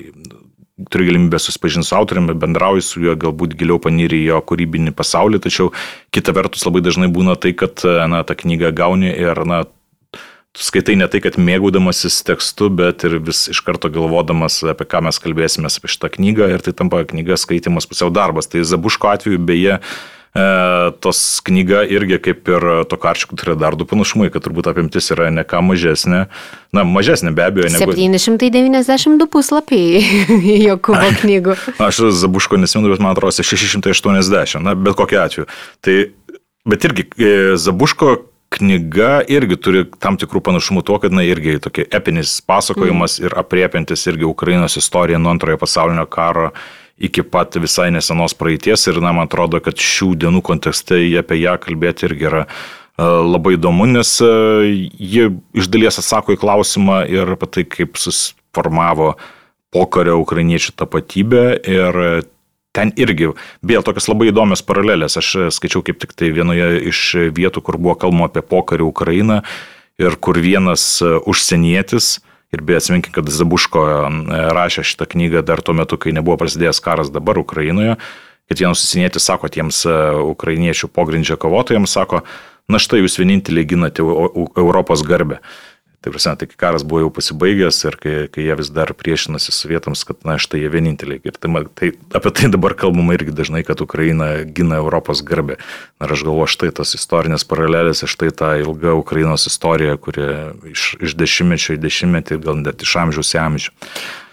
turi 0.92 1.08
galimybę 1.10 1.40
susipažinti 1.40 1.88
su 1.88 1.96
autoriumi, 1.96 2.36
bendrauji 2.40 2.84
su 2.86 3.04
juo, 3.04 3.16
galbūt 3.20 3.56
giliau 3.60 3.80
panyri 3.84 4.24
jo 4.26 4.42
kūrybinį 4.42 4.96
pasaulį, 4.98 5.44
tačiau 5.44 5.72
kita 6.16 6.36
vertus 6.36 6.66
labai 6.68 6.84
dažnai 6.86 7.12
būna 7.14 7.38
tai, 7.40 7.54
kad 7.58 7.84
na, 7.84 8.24
tą 8.28 8.38
knygą 8.40 8.74
gauni 8.76 9.12
ir 9.12 9.44
na, 9.50 9.64
skaitai 10.54 10.96
ne 11.00 11.08
tai, 11.10 11.22
kad 11.24 11.38
mėgaudamasis 11.42 12.22
tekstu, 12.28 12.70
bet 12.70 13.06
ir 13.08 13.18
vis 13.26 13.48
iš 13.50 13.64
karto 13.66 13.90
galvodamas, 13.94 14.60
apie 14.70 14.86
ką 14.90 15.02
mes 15.08 15.18
kalbėsime 15.22 15.70
apie 15.70 15.90
šitą 15.90 16.12
knygą 16.14 16.50
ir 16.54 16.66
tai 16.66 16.76
tampa 16.78 17.02
knyga 17.10 17.38
skaitimas 17.42 17.90
pusiau 17.90 18.14
darbas. 18.14 18.50
Tai 18.52 18.62
Zabuško 18.62 19.10
atveju 19.16 19.42
beje 19.42 19.80
tos 20.34 21.20
knyga 21.46 21.84
irgi 21.86 22.18
kaip 22.26 22.50
ir 22.50 22.64
to 22.90 22.98
karčiukų 22.98 23.38
turi 23.38 23.54
dar 23.60 23.78
du 23.78 23.86
panašumai, 23.86 24.32
kad 24.34 24.42
turbūt 24.42 24.72
apimtis 24.72 25.12
yra 25.14 25.30
ne 25.30 25.44
ką 25.46 25.62
mažesnė. 25.62 26.24
Na, 26.74 26.86
mažesnė 26.90 27.36
be 27.38 27.46
abejo. 27.46 27.70
Negu... 27.70 27.94
792 27.94 29.30
puslapiai 29.30 30.02
Jokūbo 30.68 31.14
knygų. 31.22 31.58
Aš 31.86 32.02
Zabuško 32.24 32.58
nesimenu, 32.58 32.90
bet 32.96 33.04
man 33.04 33.14
atrodo 33.14 33.46
680, 33.46 34.64
na, 34.66 34.74
bet 34.74 34.98
kokiu 34.98 35.22
atveju. 35.22 35.50
Tai, 35.86 35.98
bet 36.66 36.90
irgi 36.90 37.10
e, 37.14 37.34
Zabuško 37.62 38.16
knyga 38.54 39.24
irgi 39.30 39.58
turi 39.62 39.84
tam 40.02 40.18
tikrų 40.22 40.42
panašumų 40.46 40.84
tuo, 40.86 41.00
kad, 41.02 41.14
na, 41.14 41.26
irgi 41.26 41.60
tokia 41.62 41.86
epinis 41.94 42.40
pasakojimas 42.46 43.20
mm. 43.20 43.28
ir 43.28 43.38
apriepiantis 43.42 44.10
irgi 44.10 44.26
Ukrainos 44.30 44.78
istoriją 44.82 45.22
nuo 45.22 45.34
antrojo 45.34 45.62
pasaulinio 45.62 46.06
karo 46.10 46.52
iki 46.98 47.24
pat 47.26 47.56
visai 47.58 47.90
nesenos 47.94 48.36
praeities 48.38 48.88
ir, 48.88 49.02
na, 49.02 49.14
man 49.16 49.30
atrodo, 49.30 49.62
kad 49.64 49.80
šių 49.80 50.14
dienų 50.24 50.44
kontekste 50.46 51.00
apie 51.20 51.42
ją 51.42 51.58
kalbėti 51.62 52.08
irgi 52.08 52.30
yra 52.30 52.44
e, 52.46 52.50
labai 53.04 53.56
įdomu, 53.58 53.88
nes 53.90 54.16
e, 54.24 54.34
ji 54.94 55.30
iš 55.58 55.70
dalies 55.74 56.00
atsako 56.02 56.36
į 56.36 56.42
klausimą 56.44 57.04
ir 57.10 57.36
apie 57.36 57.50
tai, 57.50 57.66
kaip 57.66 57.98
susiformavo 58.02 59.16
pokario 59.74 60.20
ukrainiečių 60.22 60.76
tapatybė 60.78 61.46
ir 61.66 62.00
ten 62.74 62.92
irgi, 62.98 63.32
vėl 63.66 63.86
tokios 63.86 64.10
labai 64.10 64.32
įdomios 64.32 64.64
paralelės. 64.66 65.18
Aš 65.22 65.54
skaičiau 65.54 65.84
kaip 65.86 66.00
tik 66.02 66.14
tai 66.18 66.32
vienoje 66.34 66.70
iš 66.90 67.02
vietų, 67.34 67.62
kur 67.66 67.78
buvo 67.82 67.98
kalbama 68.02 68.30
apie 68.30 68.46
pokarį 68.46 68.86
Ukrainą 68.90 69.42
ir 70.02 70.18
kur 70.18 70.40
vienas 70.42 70.86
užsienietis, 71.02 72.18
Ir 72.54 72.62
beje, 72.62 72.84
atsiminkim, 72.84 73.14
kad 73.16 73.30
Zabuško 73.34 73.84
rašė 74.54 74.86
šitą 74.86 75.08
knygą 75.10 75.42
dar 75.46 75.64
tuo 75.66 75.74
metu, 75.74 75.98
kai 75.98 76.14
nebuvo 76.14 76.38
prasidėjęs 76.44 76.82
karas 76.86 77.10
dabar 77.14 77.40
Ukrainoje, 77.42 77.96
kad 78.50 78.60
vienas 78.62 78.84
susinietis 78.84 79.26
sako 79.26 79.50
tiems 79.50 79.82
e, 79.90 79.94
ukrainiečių 80.34 80.90
pogrindžio 80.94 81.40
kovotojams, 81.42 81.96
sako, 81.98 82.22
na 82.70 82.80
štai 82.82 83.02
jūs 83.02 83.18
vieninteliai 83.18 83.66
ginate 83.74 84.06
Europos 84.06 85.02
garbę. 85.08 85.40
Tai 86.04 86.12
prasme, 86.12 86.36
tai 86.36 86.48
karas 86.60 86.84
buvo 86.84 87.06
jau 87.06 87.12
pasibaigęs 87.16 87.78
ir 87.88 87.96
kai, 87.96 88.16
kai 88.28 88.44
jie 88.44 88.56
vis 88.60 88.70
dar 88.76 88.92
priešinasi 88.92 89.54
sovietams, 89.56 90.02
kad 90.04 90.26
na 90.28 90.36
štai 90.36 90.60
jie 90.60 90.72
vieninteliai. 90.74 91.22
Ir 91.24 91.38
tai, 91.40 91.52
tai, 91.80 91.92
apie 92.20 92.34
tai 92.36 92.50
dabar 92.52 92.76
kalbama 92.76 93.16
irgi 93.16 93.32
dažnai, 93.32 93.62
kad 93.64 93.80
Ukraina 93.80 94.28
gina 94.44 94.82
Europos 94.84 95.22
garbę. 95.24 95.56
Ir 96.04 96.16
aš 96.18 96.26
galvoju, 96.28 96.52
štai 96.52 96.74
tas 96.76 96.92
istorinės 97.00 97.48
paralelės, 97.48 98.04
štai 98.04 98.34
ta 98.36 98.52
ilga 98.60 98.98
Ukrainos 99.00 99.48
istorija, 99.48 99.96
kuri 99.96 100.28
iš, 100.74 100.90
iš 101.00 101.16
dešimtmečio 101.24 101.78
į 101.78 101.82
dešimtmetį, 101.86 102.42
gal 102.44 102.60
net 102.60 102.84
iš 102.84 102.98
amžiaus 103.00 103.32
į 103.38 103.40
amžių. 103.46 103.74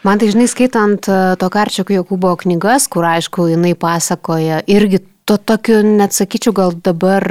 Man 0.03 0.19
tai 0.19 0.33
žinai, 0.33 0.49
skaitant 0.51 1.07
e, 1.07 1.21
to 1.39 1.53
Karčiako 1.55 2.01
Jokūbo 2.01 2.35
knygas, 2.43 2.91
kur 2.91 3.07
aišku, 3.07 3.47
jinai 3.53 3.77
pasakoja 3.79 4.63
irgi 4.67 5.05
to 5.31 5.37
tokiu, 5.39 5.79
net 5.87 6.11
sakyčiau, 6.11 6.51
gal 6.51 6.73
dabar 6.75 7.23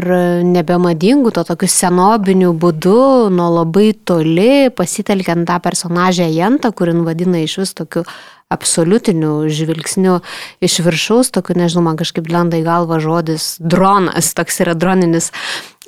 nebemadingu, 0.47 1.33
to 1.35 1.43
tokiu 1.43 1.67
senobiniu 1.67 2.53
būdu, 2.55 3.27
nuo 3.35 3.49
labai 3.57 3.91
toli, 4.07 4.69
pasitelkiant 4.71 5.43
tą 5.49 5.57
personažę 5.59 6.29
Jantą, 6.31 6.71
kurin 6.71 7.03
vadina 7.03 7.41
iš 7.43 7.57
vis 7.59 7.75
tokiu 7.75 8.05
absoliutiniu 8.49 9.49
žvilgsniu 9.51 10.21
iš 10.63 10.79
viršaus, 10.85 11.33
tokiu, 11.35 11.57
nežinau, 11.59 11.83
man 11.89 11.99
kažkaip 11.99 12.31
lenda 12.31 12.57
į 12.57 12.63
galvą 12.65 13.01
žodis 13.03 13.57
dronas, 13.59 14.31
toks 14.33 14.63
yra 14.63 14.73
droninis 14.79 15.27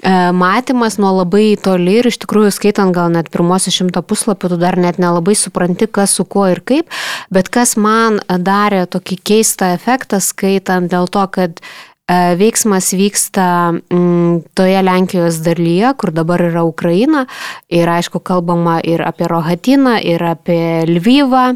e, 0.03 0.11
matymas 0.35 0.99
nuo 1.01 1.13
labai 1.15 1.55
toli 1.57 1.95
ir 2.01 2.11
iš 2.11 2.19
tikrųjų 2.21 2.51
skaitant 2.53 2.93
gal 2.93 3.09
net 3.15 3.31
pirmosius 3.33 3.79
šimtą 3.79 4.03
puslapių, 4.05 4.51
tu 4.51 4.59
dar 4.61 4.77
net 4.77 4.99
nelabai 5.01 5.33
supranti, 5.39 5.87
kas 5.87 6.19
su 6.19 6.27
kuo 6.27 6.51
ir 6.51 6.61
kaip, 6.61 6.91
bet 7.33 7.49
kas 7.49 7.73
man 7.79 8.19
darė 8.29 8.83
tokį 8.91 9.17
keistą 9.31 9.71
efektą 9.79 10.21
skaitant 10.21 10.91
dėl 10.91 11.09
to, 11.09 11.25
kad 11.33 11.63
E, 11.65 11.90
veiksmas 12.39 12.91
vyksta 12.97 13.47
mm, 13.71 14.53
toje 14.57 14.83
Lenkijos 14.83 15.41
dalyje, 15.45 15.93
kur 15.97 16.11
dabar 16.15 16.43
yra 16.49 16.63
Ukraina 16.67 17.25
ir 17.69 17.89
aišku 17.89 18.19
kalbama 18.19 18.79
ir 18.83 19.03
apie 19.05 19.27
Rohatiną, 19.31 19.97
ir 20.03 20.23
apie 20.23 20.85
Lvyvą. 20.89 21.51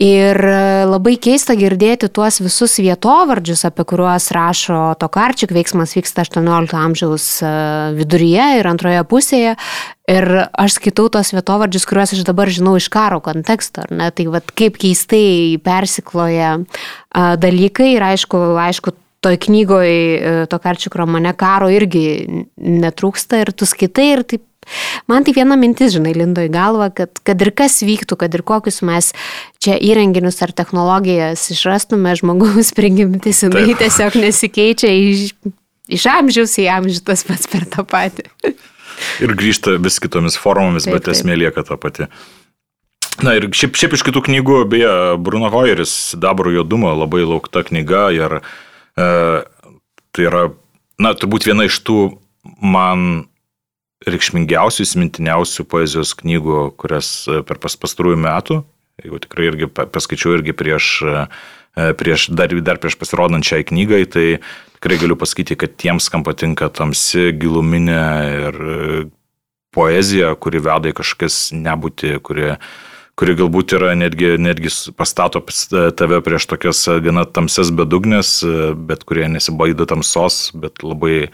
Ir 0.00 0.38
labai 0.88 1.18
keista 1.20 1.52
girdėti 1.60 2.08
tuos 2.08 2.38
visus 2.40 2.78
vietovardžius, 2.80 3.66
apie 3.68 3.84
kuriuos 3.84 4.30
rašo 4.32 4.78
Tokarčik, 4.96 5.52
veiksmas 5.52 5.92
vyksta 5.92 6.24
18 6.24 6.72
amžiaus 6.72 7.26
e, 7.44 7.50
viduryje 7.98 8.46
ir 8.62 8.68
antroje 8.70 9.02
pusėje. 9.10 9.52
Ir 10.08 10.26
aš 10.48 10.78
skaitau 10.78 11.10
tos 11.12 11.34
vietovardžius, 11.36 11.84
kuriuos 11.84 12.14
aš 12.16 12.24
dabar 12.24 12.48
žinau 12.48 12.78
iš 12.80 12.88
karo 12.88 13.20
konteksto, 13.20 13.84
ar 13.84 13.92
ne? 13.92 14.08
Tai 14.08 14.26
vad 14.38 14.48
kaip 14.56 14.80
keistai 14.80 15.60
persikloja 15.60 16.56
dalykai 17.44 17.92
ir 17.98 18.08
aišku, 18.08 18.40
aišku 18.64 18.96
toj 19.24 19.36
knygoje, 19.46 20.46
to 20.50 20.58
karčiuk 20.62 20.96
romane 20.96 21.32
karo 21.36 21.68
irgi 21.72 22.04
netrūksta 22.56 23.42
ir 23.44 23.52
tu 23.52 23.68
skaitai 23.68 24.12
ir 24.14 24.24
taip 24.24 24.46
Man 25.08 25.24
tai 25.24 25.32
viena 25.34 25.56
mintis, 25.58 25.94
žinai, 25.94 26.12
lindo 26.14 26.42
į 26.44 26.50
galvą, 26.52 26.90
kad, 26.94 27.20
kad 27.26 27.40
ir 27.42 27.50
kas 27.56 27.80
vyktų, 27.82 28.18
kad 28.20 28.34
ir 28.36 28.44
kokius 28.46 28.80
mes 28.86 29.10
čia 29.62 29.78
įrenginius 29.80 30.40
ar 30.44 30.52
technologijas 30.56 31.46
išrastume, 31.54 32.12
žmogaus 32.20 32.72
prigimtis, 32.78 33.42
jinai 33.46 33.74
tiesiog 33.80 34.18
nesikeičia 34.20 34.92
iš, 34.92 35.30
iš 35.90 36.06
amžiaus 36.12 36.58
į 36.60 36.68
amžių 36.76 37.00
tas 37.08 37.24
pats 37.26 37.50
per 37.50 37.66
tą 37.72 37.86
patį. 37.88 38.28
Ir 39.24 39.32
grįžta 39.32 39.78
vis 39.80 39.96
kitomis 40.02 40.36
formomis, 40.36 40.84
taip, 40.84 40.98
bet 40.98 41.06
taip. 41.06 41.16
esmė 41.16 41.38
lieka 41.40 41.64
ta 41.64 41.78
pati. 41.80 42.04
Na 43.24 43.32
ir 43.36 43.46
šiaip, 43.56 43.72
šiaip 43.76 43.94
iš 43.96 44.02
kitų 44.04 44.20
knygų, 44.26 44.58
beje, 44.68 44.90
Bruno 45.24 45.48
Hoyeris, 45.52 46.12
Dabro 46.20 46.52
juodumo, 46.52 46.92
labai 46.92 47.22
laukta 47.24 47.62
knyga 47.64 48.02
ir 48.12 48.34
e, 48.36 48.42
tai 48.96 50.24
yra, 50.26 50.48
na, 51.00 51.12
turbūt 51.16 51.46
viena 51.48 51.66
iš 51.68 51.78
tų 51.86 51.98
man 52.62 53.30
reikšmingiausių, 54.08 54.84
įsimintiniausių 54.86 55.66
poezijos 55.68 56.14
knygų, 56.20 56.70
kurias 56.80 57.10
e, 57.28 57.40
per 57.46 57.60
pas, 57.60 57.76
pastarųjų 57.76 58.20
metų, 58.24 58.60
jeigu 59.04 59.20
tikrai 59.24 59.50
irgi 59.50 59.68
paskaičiau 59.68 60.38
irgi 60.38 60.54
prieš, 60.56 60.90
e, 61.04 61.24
prieš 62.00 62.30
dar, 62.36 62.52
dar 62.64 62.80
prieš 62.80 62.96
pasirodant 63.00 63.46
šiai 63.46 63.66
knygai, 63.68 64.02
tai 64.08 64.26
tikrai 64.78 65.00
galiu 65.02 65.18
pasakyti, 65.20 65.58
kad 65.60 65.76
tiems, 65.80 66.08
kam 66.12 66.24
patinka 66.24 66.70
tamsi, 66.72 67.28
giluminė 67.36 68.04
ir 68.48 68.60
e, 68.60 69.02
poezija, 69.76 70.32
kuri 70.40 70.64
veda 70.64 70.90
į 70.90 70.96
kažkas 71.02 71.50
nebūti, 71.54 72.16
kuri 72.24 72.54
kuri 73.20 73.36
galbūt 73.36 73.74
yra 73.76 73.92
netgi, 73.98 74.32
netgi 74.40 74.72
pastato 74.96 75.42
tave 75.98 76.22
prieš 76.24 76.46
tokias 76.48 76.80
gana 77.04 77.26
tamses 77.28 77.68
bedugnės, 77.76 78.38
bet 78.88 79.04
kurie 79.04 79.26
nesibaido 79.28 79.84
tamsos, 79.88 80.46
bet 80.56 80.80
labai, 80.80 81.28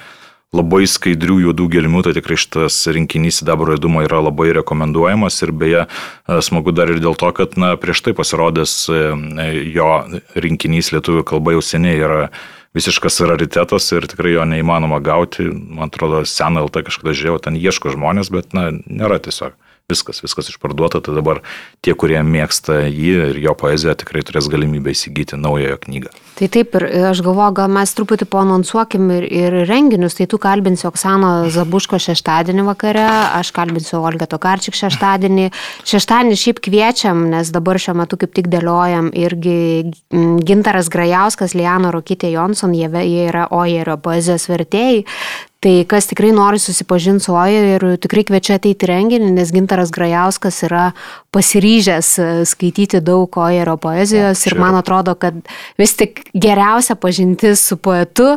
labai 0.57 0.83
skaidrių 0.91 1.39
juodų 1.45 1.69
gelmių, 1.77 2.03
tai 2.03 2.17
tikrai 2.17 2.39
šitas 2.43 2.81
rinkinys 2.91 3.39
Dabro 3.47 3.77
įdumo 3.79 4.03
yra 4.03 4.19
labai 4.25 4.49
rekomenduojamas 4.59 5.39
ir 5.47 5.53
beje 5.55 5.85
smagu 6.49 6.75
dar 6.75 6.91
ir 6.91 6.99
dėl 7.05 7.15
to, 7.19 7.31
kad 7.37 7.55
na, 7.61 7.77
prieš 7.79 8.03
tai 8.09 8.17
pasirodęs 8.19 8.75
jo 9.71 9.91
rinkinys 10.35 10.91
lietuvių 10.97 11.23
kalba 11.31 11.55
jau 11.55 11.63
seniai 11.63 12.01
yra 12.03 12.25
visiškas 12.77 13.23
raritetas 13.31 13.87
ir 13.95 14.09
tikrai 14.11 14.35
jo 14.35 14.43
neįmanoma 14.49 14.99
gauti. 15.01 15.47
Man 15.55 15.87
atrodo, 15.87 16.25
seną 16.27 16.67
LT 16.67 16.83
kažkada 16.91 17.15
žiūrėjau, 17.15 17.39
ten 17.47 17.61
ieško 17.63 17.95
žmonės, 17.95 18.33
bet 18.35 18.59
na, 18.59 18.73
nėra 18.75 19.23
tiesiog 19.23 19.55
viskas, 19.87 20.19
viskas 20.23 20.49
išparduota, 20.51 20.99
tai 20.99 21.15
dabar 21.15 21.39
tie, 21.85 21.93
kurie 21.95 22.19
mėgsta 22.27 22.81
jį 22.91 23.11
ir 23.31 23.37
jo 23.45 23.53
poeziją, 23.55 23.95
tikrai 23.95 24.25
turės 24.27 24.49
galimybę 24.51 24.91
įsigyti 24.91 25.39
naująją 25.39 25.77
knygą. 25.85 26.11
Tai 26.37 26.49
taip, 26.53 26.75
ir 26.75 26.87
aš 27.13 27.23
galvoju, 27.23 27.55
gal 27.61 27.71
mes 27.71 27.95
truputį 27.95 28.27
pononsuokim 28.33 29.07
ir, 29.15 29.29
ir 29.31 29.57
renginius, 29.71 30.19
tai 30.19 30.27
tu 30.27 30.41
kalbinsi 30.43 30.89
Oksano 30.91 31.31
Zabuško 31.55 32.01
šeštadienį 32.03 32.67
vakare, 32.67 33.07
aš 33.39 33.53
kalbinsiu 33.55 34.03
Olga 34.03 34.27
Tokarčik 34.27 34.75
šeštadienį. 34.75 35.53
Šeštadienį 35.87 36.41
šiaip 36.43 36.61
kviečiam, 36.67 37.23
nes 37.31 37.55
dabar 37.55 37.79
šiuo 37.79 37.95
metu 38.03 38.19
kaip 38.19 38.35
tik 38.35 38.51
dėliojam 38.51 39.13
irgi 39.15 39.95
Gintaras 40.11 40.91
Grajauskas, 40.91 41.55
Liano 41.55 41.95
Rokytė 41.95 42.35
Jonson, 42.35 42.75
jie, 42.75 42.91
jie 43.07 43.29
yra 43.31 43.47
Ojerio 43.55 44.01
poezijos 44.03 44.51
vertėjai. 44.51 45.07
Tai 45.67 45.81
kas 45.91 46.07
tikrai 46.07 46.29
nori 46.31 46.61
susipažinti 46.63 47.25
su 47.25 47.33
Oja 47.35 47.63
ir 47.75 47.85
tikrai 47.99 48.23
kviečiu 48.29 48.53
ateiti 48.55 48.87
renginį, 48.87 49.33
nes 49.35 49.51
Gintaras 49.51 49.91
Grajauskas 49.91 50.61
yra 50.63 50.93
pasiryžęs 51.35 52.11
e, 52.23 52.27
skaityti 52.47 53.01
daug 53.03 53.35
Ojerio 53.43 53.75
poezijos 53.83 54.45
ir 54.47 54.55
man 54.63 54.79
atrodo, 54.79 55.17
kad 55.19 55.41
vis 55.75 55.97
tik 55.99 56.23
geriausia 56.39 56.95
pažintis 56.95 57.67
su 57.67 57.81
poetu 57.83 58.37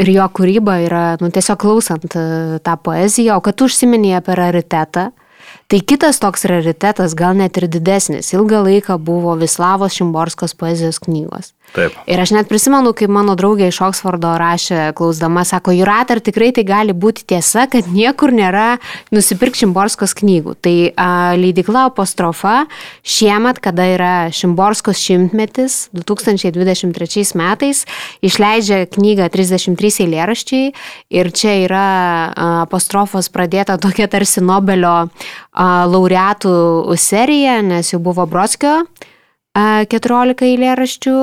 ir 0.00 0.14
jo 0.14 0.30
kūryba 0.32 0.78
yra, 0.86 1.04
nu, 1.20 1.28
tiesiog 1.28 1.60
klausant 1.60 2.16
e, 2.16 2.24
tą 2.64 2.78
poeziją, 2.88 3.36
o 3.36 3.44
kad 3.44 3.60
tu 3.60 3.68
užsiminėjai 3.68 4.22
apie 4.22 4.38
raritetą, 4.40 5.10
Tai 5.72 5.78
kitas 5.88 6.18
toks 6.20 6.44
raritetas, 6.48 7.14
gal 7.16 7.36
net 7.38 7.56
ir 7.56 7.64
didesnis, 7.72 8.28
ilgą 8.36 8.58
laiką 8.66 8.98
buvo 9.00 9.32
Vislavos 9.40 9.94
Šimborskos 9.96 10.52
poezijos 10.58 10.98
knygos. 11.00 11.54
Taip. 11.72 11.94
Ir 12.04 12.20
aš 12.20 12.34
net 12.36 12.50
prisimenu, 12.50 12.90
kaip 12.92 13.08
mano 13.12 13.32
draugė 13.38 13.70
iš 13.70 13.78
Oksfordo 13.86 14.34
rašė, 14.36 14.90
klausdama, 14.96 15.40
sako, 15.48 15.72
Jurat, 15.72 16.10
ar 16.12 16.20
tikrai 16.20 16.50
tai 16.52 16.66
gali 16.68 16.92
būti 16.92 17.24
tiesa, 17.32 17.64
kad 17.72 17.86
niekur 17.88 18.34
nėra 18.36 18.76
nusipirk 19.14 19.56
Šimborskos 19.56 20.12
knygų. 20.18 20.52
Tai 20.60 20.74
a, 20.92 21.06
leidikla 21.40 21.86
apostrofa 21.88 22.66
šiemet, 23.08 23.62
kada 23.64 23.86
yra 23.94 24.12
Šimborskos 24.36 25.00
šimtmetis, 25.00 25.86
2023 25.96 27.24
metais, 27.40 27.86
išleidžia 28.20 28.82
knygą 28.92 29.30
33 29.32 30.04
eilėraščiai 30.04 30.74
ir 31.16 31.32
čia 31.32 31.56
yra 31.62 31.86
a, 31.86 32.50
apostrofos 32.66 33.32
pradėta 33.32 33.78
tokia 33.80 34.10
tarsi 34.12 34.44
Nobelio 34.44 34.98
a, 35.00 35.08
laureatų 35.88 36.52
serija, 37.00 37.62
nes 37.64 37.94
jau 37.94 38.02
buvo 38.04 38.28
Brodskio 38.28 38.82
14 39.56 40.46
eilėraščių, 40.48 41.18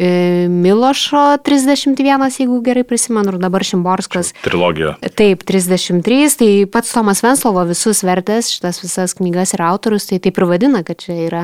E, 0.00 0.46
Milošo 0.48 1.38
31, 1.42 2.30
jeigu 2.38 2.60
gerai 2.62 2.84
prisimenu, 2.86 3.32
ir 3.32 3.38
dabar 3.42 3.64
Šimborskas. 3.66 4.30
Trilogija. 4.44 4.92
Taip, 5.18 5.42
33, 5.48 6.36
tai 6.38 6.50
pats 6.70 6.92
Tomas 6.94 7.22
Venslovo 7.24 7.64
visus 7.66 8.04
vertės, 8.06 8.52
šitas 8.52 8.78
visas 8.84 9.16
knygas 9.18 9.56
ir 9.56 9.64
autorius, 9.66 10.06
tai 10.06 10.20
taip 10.22 10.38
ir 10.38 10.46
vadina, 10.46 10.84
kad 10.86 11.02
čia 11.02 11.16
yra, 11.24 11.42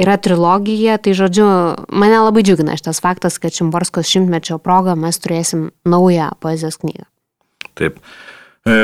yra 0.00 0.16
trilogija. 0.18 0.96
Tai 0.98 1.14
žodžiu, 1.20 1.46
mane 1.94 2.18
labai 2.24 2.42
džiugina 2.42 2.74
šitas 2.80 2.98
faktas, 3.04 3.38
kad 3.38 3.54
Šimborskos 3.54 4.10
šimtmečio 4.10 4.58
proga 4.58 4.96
mes 4.98 5.20
turėsim 5.22 5.68
naują 5.86 6.32
poezijos 6.42 6.80
knygą. 6.82 7.06
Taip. 7.78 8.02
E, 8.66 8.74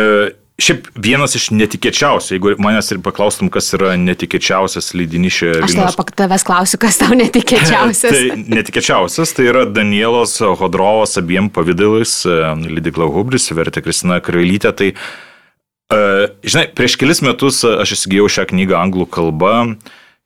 Šiaip 0.60 0.88
vienas 1.00 1.34
iš 1.38 1.48
netikėčiausių, 1.56 2.34
jeigu 2.36 2.52
manęs 2.60 2.90
ir 2.92 3.00
paklaustum, 3.04 3.48
kas 3.52 3.70
yra 3.76 3.94
netikėčiausias 4.00 4.92
leidinys 4.96 5.38
šioje 5.38 5.62
Aš 5.64 5.74
Vilnius... 5.74 5.96
tavęs 6.20 6.44
klausiu, 6.46 6.80
kas 6.82 7.00
tau 7.00 7.16
netikėčiausias. 7.22 8.12
tai 8.12 8.44
netikėčiausias, 8.58 9.32
tai 9.36 9.48
yra 9.52 9.64
Danielos 9.68 10.36
Hodrovas 10.60 11.16
abiem 11.20 11.48
pavydalais, 11.52 12.12
e, 12.28 12.38
Lidikla 12.76 13.08
Hubris, 13.10 13.48
vertė 13.56 13.82
Kristina 13.86 14.20
Karailytė. 14.24 14.74
Tai, 14.76 14.90
uh, 15.96 16.28
žinai, 16.44 16.68
prieš 16.76 16.98
kelis 17.00 17.24
metus 17.24 17.62
aš 17.64 17.96
įsigijau 17.96 18.28
šią 18.30 18.50
knygą 18.52 18.78
anglų 18.84 19.08
kalba 19.16 19.54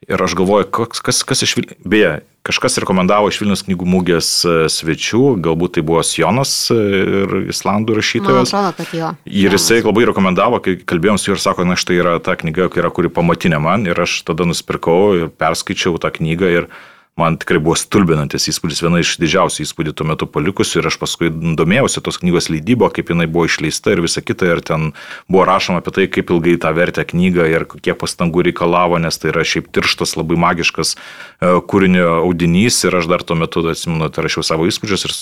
ir 0.09 0.25
aš 0.29 0.37
galvoju, 0.39 0.71
kas, 0.73 1.23
kas, 1.27 1.45
iš 1.47 1.57
Vilnius, 1.59 1.83
beje, 1.85 2.15
Kažkas 2.45 2.77
rekomendavo 2.77 3.31
iš 3.33 3.39
Vilnius 3.41 3.63
knygų 3.65 3.87
mūgės 3.89 4.27
e, 4.45 4.51
svečių, 4.69 5.39
galbūt 5.41 5.79
tai 5.79 5.83
buvo 5.89 6.03
Sionas 6.05 6.51
e, 6.69 6.77
ir 6.77 7.31
Islandų 7.49 7.95
rašytojas. 7.97 8.53
Man 8.53 8.67
atrodo, 8.69 8.75
kad 8.83 8.91
jo. 8.93 9.13
Ir 9.25 9.57
jisai 9.57 9.79
labai 9.81 10.05
rekomendavo, 10.11 10.59
kai 10.61 10.75
kalbėjom 10.77 11.17
su 11.17 11.31
juo 11.31 11.39
ir 11.39 11.41
sako, 11.41 11.65
na 11.65 11.79
štai 11.81 11.97
yra 12.03 12.19
ta 12.21 12.35
knyga, 12.37 12.69
yra 12.77 12.91
kuri 12.93 13.09
pamatinė 13.09 13.63
man 13.65 13.89
ir 13.89 13.97
aš 14.05 14.19
tada 14.29 14.45
nusipirkau 14.45 14.99
ir 15.17 15.33
perskaičiau 15.33 15.97
tą 15.97 16.13
knygą 16.19 16.53
ir 16.53 16.69
man 17.17 17.37
tikrai 17.39 17.61
buvo 17.63 17.77
stulbinantis 17.79 18.49
įspūdis, 18.51 18.81
viena 18.83 18.99
iš 19.03 19.15
didžiausių 19.23 19.63
įspūdį 19.63 19.95
tuo 19.95 20.07
metu 20.09 20.27
palikusių 20.31 20.81
ir 20.81 20.89
aš 20.91 20.99
paskui 20.99 21.31
domėjausi 21.31 22.03
tos 22.03 22.19
knygos 22.23 22.51
leidybo, 22.51 22.89
kaip 22.91 23.13
jinai 23.13 23.29
buvo 23.31 23.47
išleista 23.47 23.95
ir 23.95 24.03
visa 24.03 24.23
kita 24.25 24.51
ir 24.51 24.63
ten 24.67 24.91
buvo 25.31 25.47
rašoma 25.47 25.83
apie 25.83 25.95
tai, 25.95 26.09
kaip 26.11 26.35
ilgai 26.35 26.57
tą 26.63 26.75
vertę 26.75 27.07
knygą 27.07 27.47
ir 27.53 27.69
kiek 27.77 27.99
pastangų 28.01 28.49
reikalavo, 28.51 28.99
nes 28.99 29.21
tai 29.23 29.31
yra 29.31 29.47
šiaip 29.47 29.71
tirštas, 29.75 30.17
labai 30.19 30.41
magiškas 30.43 30.97
e, 30.97 31.55
kūrinio 31.71 32.09
audinys 32.25 32.83
ir 32.83 32.99
aš 32.99 33.11
dar 33.11 33.23
tuo 33.23 33.39
metu, 33.39 33.63
atsimenu, 33.71 34.11
tai 34.11 34.27
rašiau 34.27 34.47
savo 34.47 34.67
įspūdžius 34.71 35.07
ir 35.07 35.19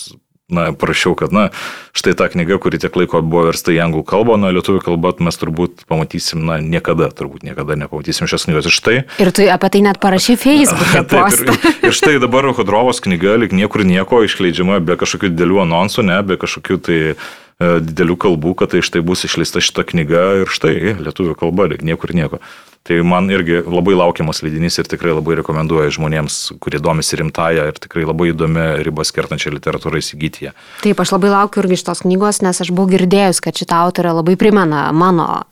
na, 0.48 0.72
prašiau, 0.72 1.14
kad, 1.14 1.32
na, 1.32 1.48
štai 1.96 2.14
ta 2.18 2.28
knyga, 2.28 2.58
kuri 2.60 2.80
tiek 2.82 2.94
laiko 2.96 3.22
buvo 3.24 3.46
versta 3.48 3.72
į 3.72 3.80
anglų 3.86 4.02
kalbą, 4.08 4.36
na, 4.40 4.52
lietuvių 4.54 4.82
kalbą 4.84 5.14
mes 5.24 5.38
turbūt 5.40 5.84
pamatysim, 5.88 6.42
na, 6.48 6.58
niekada, 6.60 7.08
turbūt 7.14 7.46
niekada 7.46 7.76
nepamatysim 7.78 8.28
šios 8.30 8.48
knygos. 8.48 8.68
Ir 8.68 8.76
štai. 8.76 8.96
Ir 9.22 9.32
tu 9.34 9.46
apie 9.48 9.70
tai 9.72 9.84
net 9.86 10.00
parašy 10.02 10.36
Facebook'e. 10.40 11.04
Taip, 11.12 11.38
ir, 11.38 11.70
ir 11.88 11.96
štai 11.96 12.18
dabar 12.22 12.50
Hodrovos 12.52 13.00
knyga, 13.04 13.38
lik 13.40 13.54
niekur 13.56 13.86
nieko 13.88 14.22
išleidžiama, 14.26 14.82
be 14.84 14.98
kažkokių 15.00 15.32
didelių 15.32 15.62
anonsų, 15.64 16.04
ne, 16.10 16.18
be 16.26 16.36
kažkokių 16.40 16.80
tai 16.84 16.98
e, 17.12 17.14
didelių 17.86 18.18
kalbų, 18.26 18.56
kad 18.58 18.74
tai 18.74 18.84
štai 18.84 19.04
bus 19.06 19.24
išleista 19.28 19.62
šita 19.64 19.86
knyga 19.88 20.26
ir 20.42 20.52
štai 20.52 20.98
lietuvių 21.00 21.38
kalba, 21.38 21.70
lik 21.72 21.86
niekur 21.86 22.12
nieko. 22.18 22.42
Tai 22.82 22.98
man 23.06 23.30
irgi 23.30 23.60
labai 23.62 23.94
laukiamas 23.94 24.42
leidinys 24.42 24.80
ir 24.82 24.88
tikrai 24.90 25.14
labai 25.14 25.36
rekomenduoju 25.38 25.94
žmonėms, 25.98 26.38
kurie 26.62 26.80
domisi 26.82 27.18
rimtąją 27.20 27.68
ir 27.70 27.78
tikrai 27.78 28.02
labai 28.08 28.32
įdomi 28.32 28.64
ribas 28.82 29.14
kertančią 29.14 29.54
literatūrą 29.54 30.02
įsigyti 30.02 30.48
ją. 30.48 30.54
Taip, 30.82 30.98
aš 30.98 31.14
labai 31.14 31.30
laukiu 31.30 31.62
irgi 31.62 31.78
šitos 31.78 32.02
knygos, 32.02 32.42
nes 32.42 32.58
aš 32.64 32.72
buvau 32.74 32.90
girdėjus, 32.90 33.42
kad 33.44 33.54
šitą 33.54 33.84
autorę 33.86 34.16
labai 34.18 34.34
primena 34.40 34.88
mano 34.90 35.44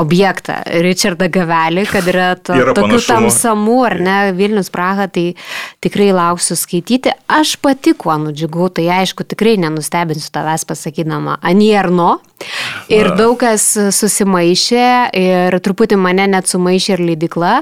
objektą, 0.00 0.60
Richardą 0.84 1.28
Gavelį, 1.32 1.84
kad 1.90 2.08
yra, 2.10 2.28
to, 2.36 2.56
Yra 2.56 2.74
tokių 2.76 2.96
panašumų. 2.96 3.10
tamsamų, 3.10 3.76
ar 3.86 3.96
ne, 4.00 4.16
Vilnius 4.36 4.70
Praha, 4.72 5.06
tai 5.12 5.34
tikrai 5.84 6.10
lauksiu 6.16 6.56
skaityti. 6.58 7.12
Aš 7.30 7.56
pati 7.62 7.94
kuo 7.98 8.16
nudžiugau, 8.20 8.70
tai 8.74 8.88
aišku, 9.00 9.26
tikrai 9.28 9.56
nenustebinsiu 9.60 10.32
tavęs 10.34 10.66
pasakydama 10.68 11.38
Anierno. 11.46 12.18
Ir 12.90 13.12
daug 13.18 13.36
kas 13.40 13.62
susimaišė 13.94 14.86
ir 15.20 15.56
truputį 15.60 15.98
mane 16.00 16.24
net 16.32 16.48
sumaišė 16.48 16.94
ir 16.96 17.02
leidikla, 17.10 17.52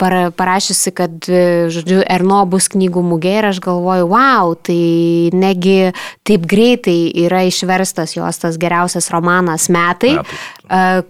para, 0.00 0.22
parašiusi, 0.34 0.94
kad, 0.96 1.28
žodžiu, 1.72 2.00
Erno 2.12 2.42
bus 2.48 2.70
knygų 2.72 3.04
mugė 3.04 3.36
ir 3.42 3.50
aš 3.52 3.60
galvoju, 3.64 4.08
wow, 4.10 4.54
tai 4.56 5.30
negi 5.36 5.92
taip 6.26 6.48
greitai 6.48 7.12
yra 7.26 7.44
išverstas 7.48 8.16
jos 8.16 8.40
tas 8.42 8.58
geriausias 8.60 9.10
romanas 9.12 9.68
metai, 9.72 10.16
Metai. 10.16 10.40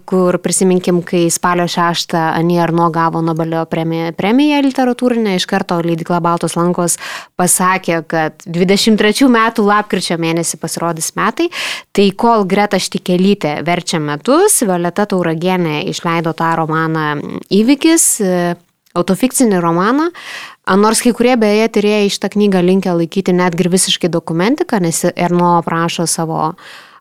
Kur 0.09 0.37
prisiminkim, 0.41 1.01
kai 1.05 1.27
spalio 1.31 1.67
6 1.69 2.15
Ani 2.17 2.59
Arno 2.59 2.89
gavo 2.89 3.21
Nobelio 3.21 3.65
premiją, 3.69 4.11
premiją 4.17 4.61
literatūrinę, 4.65 5.35
iš 5.37 5.45
karto 5.49 5.77
leidikla 5.83 6.19
Baltos 6.23 6.57
lankos 6.57 6.97
pasakė, 7.39 8.01
kad 8.09 8.45
23 8.49 9.29
metų 9.29 9.67
lapkričio 9.67 10.17
mėnesį 10.21 10.59
pasirodys 10.61 11.13
metai, 11.19 11.49
tai 11.93 12.09
kol 12.17 12.47
Greta 12.49 12.81
Štikelytė 12.81 13.59
verčia 13.65 14.01
metus, 14.03 14.61
Violeta 14.65 15.05
Tauragienė 15.09 15.83
išleido 15.93 16.33
tą 16.37 16.55
romaną 16.57 17.07
Įvykis, 17.53 18.07
e, 18.21 18.55
autofikcinį 18.97 19.59
romaną, 19.61 20.09
nors 20.77 21.01
kai 21.01 21.13
kurie 21.17 21.35
beje 21.37 21.69
tyrėjai 21.77 22.09
šitą 22.13 22.33
knygą 22.35 22.61
linkia 22.65 22.97
laikyti 22.97 23.33
netgi 23.35 23.65
ir 23.65 23.71
visiškai 23.73 24.09
dokumentiką, 24.13 24.81
nes 24.81 25.05
Erno 25.13 25.55
aprašo 25.59 26.05
savo 26.09 26.41
a, 26.41 26.51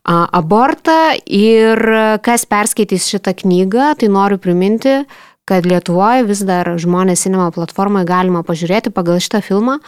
abortą 0.05 1.15
ir 1.27 1.79
kas 2.25 2.47
perskaitys 2.51 3.07
šitą 3.11 3.35
knygą, 3.39 3.93
tai 4.01 4.09
noriu 4.11 4.39
priminti, 4.43 5.03
kad 5.47 5.67
Lietuvoje 5.67 6.25
vis 6.27 6.43
dar 6.47 6.73
žmonės 6.81 7.27
cinema 7.27 7.51
platformoje 7.55 8.09
galima 8.09 8.43
pažiūrėti 8.47 8.91
pagal 8.95 9.23
šitą 9.23 9.43
filmą, 9.47 9.79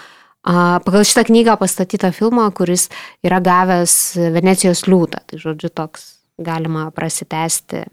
pagal 0.45 1.07
šitą 1.07 1.27
knygą 1.31 1.59
pastatytą 1.59 2.13
filmą, 2.15 2.47
kuris 2.55 2.89
yra 3.27 3.41
gavęs 3.43 4.15
Venecijos 4.35 4.87
liūtą. 4.87 5.25
Tai 5.27 5.43
žodžiu, 5.43 5.73
toks 5.75 6.11
galima 6.39 6.91
prasitęsti 6.95 7.87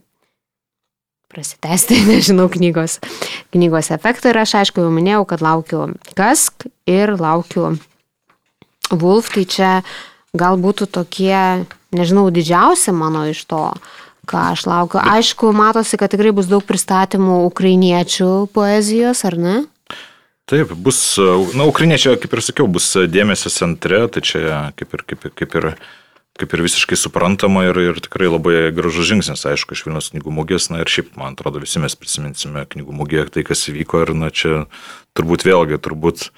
prasitęsti, 1.31 2.01
nežinau, 2.11 2.49
knygos, 2.51 2.99
knygos 3.55 3.91
efektą. 3.95 4.31
Ir 4.31 4.41
aš 4.43 4.57
aišku 4.61 4.83
jau 4.83 4.91
minėjau, 4.93 5.23
kad 5.29 5.43
laukiu 5.43 5.85
Kask 6.17 6.67
ir 6.89 7.15
laukiu 7.15 7.75
Wolf. 8.91 9.31
Tai 9.31 9.45
čia 9.47 9.71
gal 10.35 10.59
būtų 10.61 10.89
tokie, 10.91 11.65
nežinau, 11.95 12.27
didžiausi 12.33 12.93
mano 12.95 13.25
iš 13.31 13.43
to, 13.49 13.63
ką 14.29 14.51
aš 14.53 14.65
laukiu. 14.69 15.01
Aišku, 15.01 15.51
matosi, 15.55 15.97
kad 15.99 16.13
tikrai 16.13 16.33
bus 16.35 16.49
daug 16.49 16.63
pristatymų 16.67 17.43
ukrainiečių 17.49 18.51
poezijos, 18.53 19.25
ar 19.27 19.37
ne? 19.37 19.55
Taip, 20.51 20.73
bus, 20.75 21.15
na, 21.55 21.63
ukrainiečiai, 21.69 22.17
kaip 22.19 22.33
ir 22.35 22.43
sakiau, 22.43 22.67
bus 22.67 22.89
dėmesio 23.07 23.51
centre, 23.53 24.03
tai 24.11 24.23
čia 24.25 24.41
kaip 24.75 24.97
ir, 24.97 25.03
kaip, 25.07 25.27
ir- 25.27 25.35
kaip 25.37 25.55
ir, 25.55 25.67
kaip 26.41 26.55
ir 26.57 26.63
visiškai 26.65 26.97
suprantama 26.99 27.67
ir, 27.69 27.77
ir 27.91 28.01
tikrai 28.03 28.27
labai 28.31 28.55
gražus 28.75 29.07
žingsnis, 29.07 29.45
aišku, 29.47 29.77
iš 29.77 29.85
Vilnius 29.85 30.11
knygų 30.11 30.33
mugės, 30.33 30.67
na 30.73 30.81
ir 30.81 30.91
šiaip, 30.91 31.13
man 31.19 31.37
atrodo, 31.37 31.61
visi 31.63 31.79
mes 31.79 31.95
prisiminsime 31.95 32.65
knygų 32.67 32.97
mugėje 32.97 33.29
tai, 33.37 33.45
kas 33.47 33.63
įvyko 33.71 34.03
ir, 34.03 34.13
na, 34.17 34.31
čia 34.33 34.65
turbūt 35.15 35.45
vėlgi, 35.47 35.79
turbūt, 35.87 36.29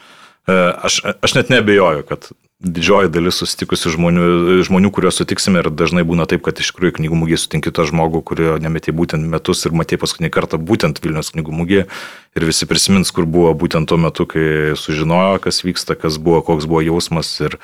e, 0.46 0.58
aš, 0.90 1.00
aš 1.24 1.38
net 1.40 1.54
nebejoju, 1.54 2.06
kad 2.10 2.30
didžioji 2.64 3.12
dalis 3.12 3.38
susitikusių 3.42 3.92
žmonių, 3.98 4.26
žmonių, 4.64 4.90
kuriuos 4.96 5.18
sutiksime 5.20 5.60
ir 5.60 5.70
dažnai 5.74 6.06
būna 6.08 6.26
taip, 6.30 6.44
kad 6.46 6.60
iš 6.64 6.72
tikrųjų 6.72 6.96
knygų 7.00 7.20
mugėje 7.20 7.42
sutinki 7.44 7.74
tą 7.76 7.86
žmogų, 7.90 8.24
kurio 8.24 8.56
nemetė 8.64 8.96
būtent 8.96 9.28
metus 9.28 9.66
ir 9.68 9.76
matė 9.76 10.00
paskutinį 10.00 10.32
kartą 10.32 10.60
būtent 10.62 11.02
Vilnius 11.04 11.34
knygų 11.36 11.56
mugėje 11.60 11.86
ir 12.34 12.48
visi 12.48 12.68
prisimins, 12.70 13.12
kur 13.14 13.28
buvo 13.30 13.52
būtent 13.58 13.92
tuo 13.92 14.00
metu, 14.00 14.26
kai 14.30 14.74
sužinojo, 14.80 15.42
kas 15.44 15.62
vyksta, 15.68 15.98
kas 16.00 16.18
buvo, 16.18 16.40
koks 16.46 16.66
buvo 16.70 16.82
jausmas 16.86 17.30
ir, 17.44 17.60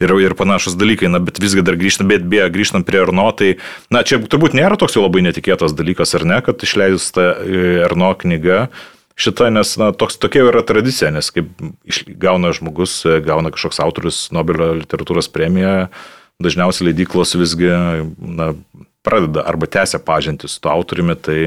ir, 0.00 0.14
ir 0.22 0.38
panašus 0.38 0.78
dalykai. 0.80 1.10
Na, 1.12 1.20
bet 1.20 1.42
visgi 1.42 1.64
dar 1.66 1.76
grįžtam, 1.80 2.08
bet 2.12 2.24
beje, 2.30 2.46
grįžtam 2.54 2.86
prie 2.86 3.02
Arno, 3.02 3.26
tai, 3.36 3.56
na, 3.92 4.06
čia 4.06 4.22
turbūt 4.22 4.56
nėra 4.56 4.78
toks 4.80 4.96
jau 4.96 5.04
labai 5.04 5.26
netikėtas 5.26 5.76
dalykas, 5.76 6.14
ar 6.16 6.24
ne, 6.30 6.40
kad 6.46 6.62
išleidus 6.62 7.10
tą 7.14 7.32
e, 7.42 7.64
Arno 7.84 8.14
knygą, 8.22 8.68
šitą, 9.14 9.50
nes 9.54 9.76
na, 9.80 9.92
toks, 9.94 10.18
tokia 10.22 10.46
yra 10.48 10.64
tradicija, 10.66 11.12
nes 11.14 11.30
kaip 11.34 11.50
gauna 12.20 12.52
žmogus, 12.56 13.00
gauna 13.24 13.52
kažkoks 13.54 13.80
autorius 13.84 14.20
Nobelio 14.34 14.72
literatūros 14.80 15.30
premiją, 15.32 15.88
dažniausiai 16.42 16.90
leidyklos 16.90 17.36
visgi 17.38 17.70
na, 18.18 18.52
pradeda 19.04 19.44
arba 19.46 19.68
tęsia 19.70 20.00
pažinti 20.02 20.48
su 20.50 20.60
tuo 20.60 20.72
autoriumi, 20.72 21.14
tai, 21.14 21.38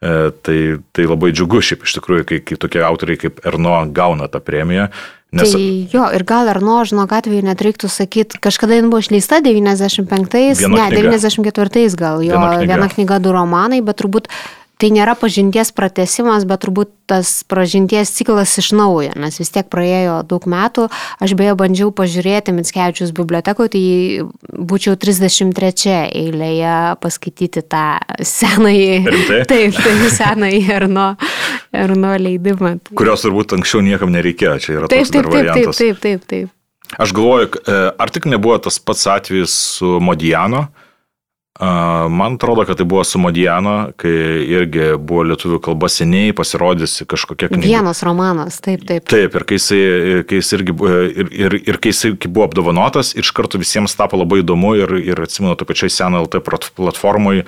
e, 0.00 0.14
tai, 0.46 0.58
tai 0.96 1.08
labai 1.10 1.34
džiugu 1.34 1.60
šiaip 1.60 1.84
iš 1.84 1.98
tikrųjų, 1.98 2.28
kai, 2.30 2.40
kai 2.46 2.58
tokie 2.60 2.80
autoriai 2.86 3.20
kaip 3.20 3.44
Erno 3.44 3.76
gauna 3.92 4.30
tą 4.32 4.40
premiją. 4.44 4.88
Nes... 5.34 5.50
Tai 5.50 5.62
jo, 5.90 6.04
ir 6.14 6.22
gal 6.22 6.48
Arno, 6.48 6.78
žinok, 6.86 7.10
atveju 7.16 7.42
net 7.42 7.62
reiktų 7.64 7.90
sakyti, 7.90 8.38
kažkada 8.42 8.76
jin 8.78 8.92
buvo 8.92 9.02
išleista 9.02 9.40
95-ais, 9.42 10.60
Viena 10.62 10.84
ne, 10.86 10.90
knyga. 10.92 11.16
94-ais 11.18 11.96
gal, 11.98 12.22
jo, 12.22 12.36
Viena 12.36 12.52
knyga. 12.54 12.68
viena 12.70 12.86
knyga, 12.92 13.18
du 13.24 13.32
romanai, 13.34 13.80
bet 13.82 13.98
turbūt 13.98 14.30
tai 14.84 14.92
nėra 14.92 15.14
pažinties 15.16 15.70
pratesimas, 15.72 16.44
bet 16.44 16.60
turbūt 16.60 16.90
tas 17.08 17.28
pažinties 17.48 18.10
ciklas 18.12 18.52
iš 18.60 18.70
naujo, 18.76 19.14
nes 19.16 19.38
vis 19.40 19.52
tiek 19.52 19.68
praėjo 19.72 20.18
daug 20.28 20.44
metų. 20.50 20.90
Aš 21.24 21.32
beje 21.38 21.54
bandžiau 21.56 21.88
pažiūrėti 21.96 22.52
Mitskevičius 22.52 23.14
bibliotekoje, 23.16 23.72
tai 23.72 23.82
būčiau 24.52 24.98
33 25.00 25.96
eilėje 26.04 26.76
paskaityti 27.00 27.64
tą 27.64 27.86
senąjį. 28.20 28.92
Rimtai? 29.08 29.40
Taip, 29.54 29.80
tai 29.80 30.12
senąjį 30.18 30.62
Arno, 30.76 31.08
Arno 31.72 32.12
leidimą. 32.20 32.76
Kurios 32.92 33.24
turbūt 33.24 33.56
anksčiau 33.56 33.80
niekam 33.84 34.12
nereikėjo, 34.12 34.58
čia 34.60 34.78
yra 34.78 34.92
Taip, 34.92 35.06
toks 35.06 35.16
taip, 35.16 35.32
taip, 35.32 35.52
taip, 35.54 35.74
taip, 35.80 36.04
taip, 36.04 36.30
taip. 36.34 36.54
Aš 37.00 37.16
galvoju, 37.16 37.48
e, 37.64 37.82
ar 38.04 38.12
tik 38.12 38.28
nebuvo 38.28 38.60
tas 38.60 38.76
pats 38.78 39.08
atvejis 39.16 39.54
su 39.78 39.96
Modijano. 40.04 40.66
A, 40.68 40.83
Man 42.10 42.34
atrodo, 42.34 42.64
kad 42.66 42.76
tai 42.76 42.84
buvo 42.84 43.04
su 43.04 43.18
Modijano, 43.22 43.92
kai 43.96 44.10
irgi 44.50 44.88
buvo 44.98 45.22
lietuvių 45.30 45.60
kalba 45.62 45.86
seniai 45.86 46.32
pasirodžiusi 46.34 47.06
kažkokia 47.06 47.46
knyga. 47.52 47.68
Vienas 47.68 48.02
romanas, 48.02 48.56
taip, 48.64 48.82
taip. 48.88 49.06
Taip, 49.06 49.36
ir 49.38 49.44
kai 49.46 49.60
jisai, 49.60 49.78
kai 50.26 50.40
jis 50.40 50.50
irgi 50.58 50.74
ir, 51.14 51.30
ir, 51.30 51.56
ir 51.62 51.78
kai 51.78 51.92
kai 51.94 52.32
buvo 52.32 52.48
apdovanotas, 52.48 53.12
iš 53.14 53.30
karto 53.38 53.60
visiems 53.62 53.94
tapo 53.94 54.18
labai 54.18 54.40
įdomu 54.42 54.74
ir, 54.80 54.96
ir 54.98 55.22
atsimenu, 55.22 55.54
to 55.54 55.68
pačiai 55.68 55.94
seno 55.94 56.24
LT 56.26 56.42
plat- 56.42 56.72
platformai 56.74 57.44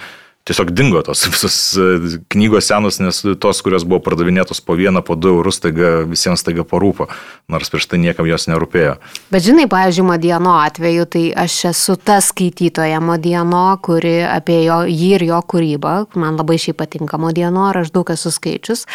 tiesiog 0.47 0.71
dingo 0.71 1.03
tos 1.03 1.27
visos 1.27 1.57
e, 1.77 2.19
knygos 2.33 2.69
senos, 2.71 3.01
nes 3.03 3.23
tos, 3.43 3.63
kurios 3.67 3.85
buvo 3.89 4.01
pardavinėtos 4.05 4.63
po 4.63 4.77
vieną, 4.79 5.03
po 5.07 5.17
du 5.19 5.33
eurus, 5.35 5.59
taiga, 5.63 6.05
visiems 6.07 6.47
taiga 6.47 6.65
parūpo, 6.69 7.09
nors 7.51 7.73
prieš 7.73 7.89
tai 7.91 8.01
niekam 8.03 8.29
jos 8.31 8.47
nerūpėjo. 8.51 8.97
Bet 9.35 9.47
žinai, 9.47 9.67
pavyzdžiui, 9.71 10.07
Modiano 10.07 10.57
atveju, 10.63 11.09
tai 11.11 11.25
aš 11.47 11.59
esu 11.73 11.99
ta 11.99 12.21
skaitytoja 12.23 13.03
Modiano, 13.03 13.67
kuri 13.83 14.21
apie 14.29 14.63
jo, 14.69 14.85
jį 14.87 15.13
ir 15.19 15.27
jo 15.33 15.43
kūrybą, 15.55 15.97
man 16.15 16.39
labai 16.39 16.61
šiaip 16.63 16.79
patinka 16.79 17.19
Modiano, 17.21 17.67
ir 17.73 17.83
aš 17.83 17.95
daug 17.95 18.15
esu 18.15 18.31
skaičius, 18.35 18.87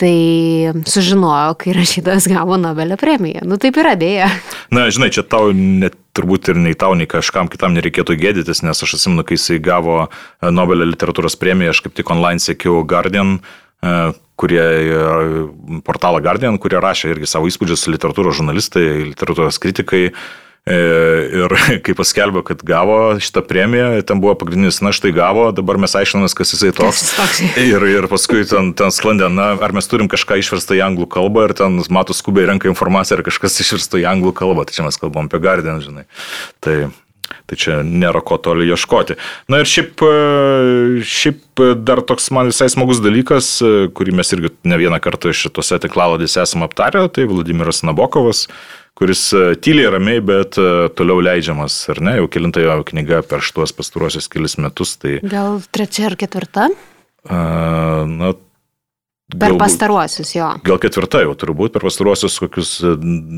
tai 0.00 0.72
sužinojau, 0.88 1.54
kai 1.60 1.74
rašytojas 1.76 2.28
gavo 2.30 2.56
Nobelio 2.60 2.96
premiją. 3.00 3.44
Nu 3.48 3.58
taip 3.60 3.78
yra 3.80 3.94
dėja. 4.00 4.30
Na, 4.74 4.88
žinai, 4.92 5.10
čia 5.14 5.24
tau 5.26 5.52
net 5.54 5.98
turbūt 6.16 6.50
ir 6.52 6.60
nei 6.60 6.76
tau, 6.78 6.96
nei 6.98 7.08
kažkam 7.10 7.50
kitam 7.52 7.76
nereikėtų 7.76 8.16
gėdytis, 8.18 8.64
nes 8.66 8.82
aš 8.86 8.96
atsimenu, 8.98 9.24
kai 9.26 9.38
jisai 9.38 9.60
gavo 9.62 10.02
e, 10.06 10.10
Nobelio 10.50 10.88
literatūros 10.88 11.38
premiją, 11.40 11.74
aš 11.74 11.84
kaip 11.86 11.96
tik 12.00 12.10
online 12.10 12.42
sekiau 12.42 12.82
Guardian, 12.88 13.38
e, 13.38 13.96
kurie, 14.40 14.60
e, 14.60 15.80
portalą 15.86 16.22
Guardian, 16.24 16.58
kurie 16.62 16.80
rašė 16.82 17.14
irgi 17.14 17.30
savo 17.30 17.50
įspūdžius 17.50 17.86
literatūros 17.94 18.40
žurnalistai, 18.40 18.86
literatūros 19.12 19.60
kritikai. 19.62 20.08
E, 20.10 20.49
Ir 20.68 21.54
kai 21.84 21.94
paskelbė, 21.96 22.42
kad 22.50 22.60
gavo 22.66 22.98
šitą 23.22 23.42
premiją, 23.48 23.88
ten 24.06 24.20
buvo 24.20 24.36
pagrindinis, 24.38 24.82
na 24.84 24.92
štai 24.94 25.12
gavo, 25.16 25.48
dabar 25.56 25.80
mes 25.80 25.96
aiškinamės, 25.96 26.36
kas 26.36 26.52
jisai 26.54 26.72
toks. 26.76 27.14
Ir, 27.70 27.82
ir 27.88 28.06
paskui 28.10 28.44
ten, 28.48 28.72
ten 28.76 28.92
sklandė, 28.94 29.30
na, 29.32 29.54
ar 29.56 29.74
mes 29.76 29.88
turim 29.90 30.10
kažką 30.10 30.40
išverstą 30.42 30.76
į 30.76 30.84
anglų 30.84 31.08
kalbą, 31.10 31.48
ir 31.48 31.56
ten 31.56 31.80
mato 31.92 32.16
skubiai 32.16 32.48
renka 32.50 32.68
informaciją, 32.70 33.18
ar 33.18 33.26
kažkas 33.26 33.60
išversta 33.64 34.00
į 34.00 34.08
anglų 34.12 34.34
kalbą. 34.36 34.66
Tai 34.68 34.76
čia 34.76 34.86
mes 34.86 35.00
kalbam 35.00 35.30
apie 35.30 35.40
Guardian, 35.42 35.80
žinai. 35.82 36.04
Tai, 36.62 36.76
tai 37.48 37.58
čia 37.60 37.80
nėra 37.86 38.22
ko 38.26 38.38
toli 38.42 38.68
ieškoti. 38.68 39.16
Na 39.52 39.62
ir 39.62 39.70
šiaip, 39.70 40.04
e, 40.04 41.04
šiaip 41.06 41.64
dar 41.86 42.04
toks 42.06 42.30
man 42.36 42.50
visai 42.52 42.68
smagus 42.72 43.02
dalykas, 43.04 43.52
e, 43.64 43.88
kurį 43.96 44.16
mes 44.20 44.34
irgi 44.36 44.52
ne 44.68 44.80
vieną 44.80 45.00
kartą 45.02 45.32
šitose 45.36 45.80
tinklalodėse 45.82 46.44
esame 46.44 46.68
aptarę, 46.68 47.06
tai 47.08 47.28
Vladimiras 47.30 47.84
Nabokovas 47.86 48.46
kuris 49.00 49.22
e, 49.32 49.54
tyliai 49.64 49.88
ramiai, 49.94 50.20
bet 50.20 50.58
e, 50.60 50.66
toliau 50.98 51.22
leidžiamas, 51.24 51.78
ar 51.94 52.02
ne, 52.04 52.18
jau 52.20 52.28
kilinta 52.32 52.60
jo 52.60 52.76
knyga 52.92 53.22
per 53.26 53.40
šituos 53.44 53.72
pastaruosius 53.76 54.28
kelius 54.28 54.58
metus, 54.60 54.94
tai, 55.00 55.16
Gal 55.24 55.58
trečia 55.72 56.10
ar 56.12 56.18
ketvirta? 56.20 56.68
a, 57.24 57.40
na, 58.06 58.34
Per 59.30 59.52
galbūt- 59.52 59.60
pastaruosius 59.62 60.32
jo. 60.34 60.46
Gal 60.66 60.78
ketvirta 60.82 61.20
jau 61.22 61.36
turbūt, 61.38 61.70
per 61.76 61.84
pastaruosius 61.86 62.40
kokius 62.42 62.72
e, 62.82 62.94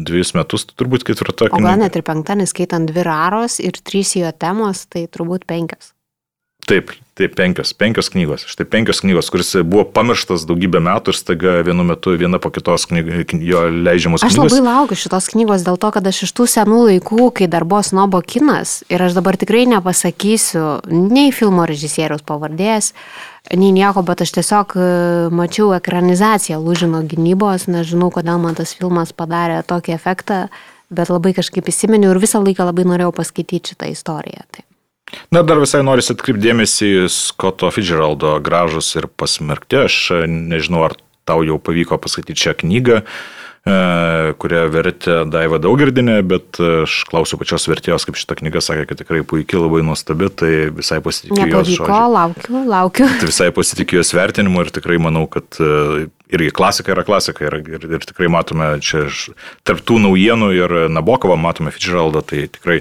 dviejus 0.08 0.32
metus, 0.38 0.64
tai 0.64 0.78
turbūt 0.80 1.04
ketvirta 1.04 1.50
O 1.52 1.60
gal 1.60 1.76
net 1.78 1.98
ir 1.98 2.04
penkta, 2.06 2.32
neskaitant 2.40 2.88
dvi 2.88 3.04
raros 3.04 3.58
ir 3.60 3.76
trys 3.84 4.14
jo 4.16 4.30
temos, 4.32 4.86
tai 4.88 5.04
turbūt 5.12 5.44
penkios. 5.46 5.91
Taip, 6.62 6.92
taip, 7.18 7.32
penkios, 7.34 7.72
penkios 7.74 8.06
knygos. 8.12 8.44
Štai 8.46 8.64
penkios 8.70 9.00
knygos, 9.02 9.30
kuris 9.34 9.48
buvo 9.66 9.82
pamirštas 9.90 10.44
daugybę 10.46 10.78
metų 10.78 11.10
ir 11.10 11.18
staiga 11.18 11.54
vienu 11.66 11.82
metu 11.88 12.14
viena 12.14 12.38
po 12.38 12.52
kitos 12.54 12.86
knyg, 12.86 13.34
jo 13.42 13.64
leidžiamos 13.66 14.22
Aš 14.22 14.36
knygos. 14.36 14.54
labai 14.54 14.62
laukiu 14.68 14.98
šitos 15.00 15.26
knygos 15.34 15.66
dėl 15.66 15.80
to, 15.82 15.90
kad 15.96 16.06
aš 16.06 16.22
iš 16.28 16.34
tų 16.38 16.46
senų 16.54 16.78
laikų, 16.86 17.28
kai 17.34 17.50
dar 17.50 17.66
buvo 17.66 17.82
snobo 17.82 18.22
kinas 18.22 18.84
ir 18.86 19.02
aš 19.02 19.18
dabar 19.18 19.36
tikrai 19.40 19.64
nepasakysiu 19.74 20.86
nei 20.86 21.34
filmo 21.34 21.66
režisieriaus 21.66 22.22
pavardės, 22.22 22.92
nei 23.50 23.74
nieko, 23.74 24.06
bet 24.06 24.22
aš 24.22 24.38
tiesiog 24.38 24.78
e, 24.78 24.88
mačiau 25.34 25.74
ekranizaciją 25.74 26.62
Lūžino 26.62 27.02
gynybos, 27.02 27.66
nežinau, 27.66 28.14
kodėl 28.14 28.38
man 28.38 28.54
tas 28.54 28.78
filmas 28.78 29.10
padarė 29.10 29.64
tokį 29.66 29.98
efektą, 29.98 30.44
bet 30.94 31.10
labai 31.10 31.34
kažkaip 31.34 31.66
įsiminiau 31.66 32.14
ir 32.14 32.22
visą 32.22 32.38
laiką 32.38 32.70
labai 32.70 32.86
norėjau 32.86 33.16
paskaityti 33.18 33.74
šitą 33.74 33.90
istoriją. 33.90 34.46
Tai. 34.54 34.68
Na, 35.32 35.42
dar 35.44 35.60
visai 35.62 35.82
noriu 35.84 36.04
atkreipdėmėsi 36.14 36.88
į 37.04 37.06
Scotto 37.12 37.70
Fitzgeraldo 37.74 38.34
gražus 38.44 38.94
ir 38.96 39.08
pasmerkti. 39.08 39.84
Aš 39.86 39.98
e, 40.16 40.24
nežinau, 40.28 40.86
ar 40.88 40.96
tau 41.28 41.44
jau 41.46 41.58
pavyko 41.62 41.98
paskaityti 42.02 42.48
šią 42.48 42.54
knygą, 42.64 42.96
e, 43.68 43.74
kurią 44.42 44.62
vertė 44.74 45.18
Daiva 45.30 45.60
Daugirdinė, 45.62 46.16
bet 46.26 46.58
aš 46.58 46.96
klausiu 47.10 47.38
pačios 47.40 47.68
vertėjos, 47.70 48.06
kaip 48.08 48.18
šitą 48.18 48.38
knygą 48.40 48.62
sakė, 48.64 48.88
kad 48.90 49.02
tikrai 49.04 49.20
puikiai, 49.28 49.60
labai 49.62 49.84
nuostabi, 49.86 50.30
tai 50.34 50.50
visai 50.74 50.98
pasitikiu 51.04 51.46
jos 51.52 51.70
žodžiu. 51.76 51.86
laukiu, 52.16 52.64
laukiu. 52.72 53.06
Tai 53.20 53.30
visai 53.30 53.52
pasitikiu 53.54 54.00
jos 54.00 54.10
vertinimu 54.16 54.64
ir 54.64 54.72
tikrai 54.74 54.98
manau, 55.02 55.28
kad 55.30 55.60
e, 55.62 56.08
irgi 56.32 56.50
klasika 56.56 56.94
yra 56.96 57.04
klasika 57.06 57.46
ir, 57.46 57.60
ir, 57.76 57.86
ir 58.00 58.08
tikrai 58.08 58.32
matome 58.32 58.72
čia 58.82 59.06
iš- 59.12 59.30
tarp 59.68 59.84
tų 59.86 60.00
naujienų 60.08 60.52
ir 60.58 60.76
Nabokovą 60.90 61.38
matome 61.38 61.70
Fitzgeraldą, 61.74 62.24
tai 62.26 62.48
tikrai 62.50 62.80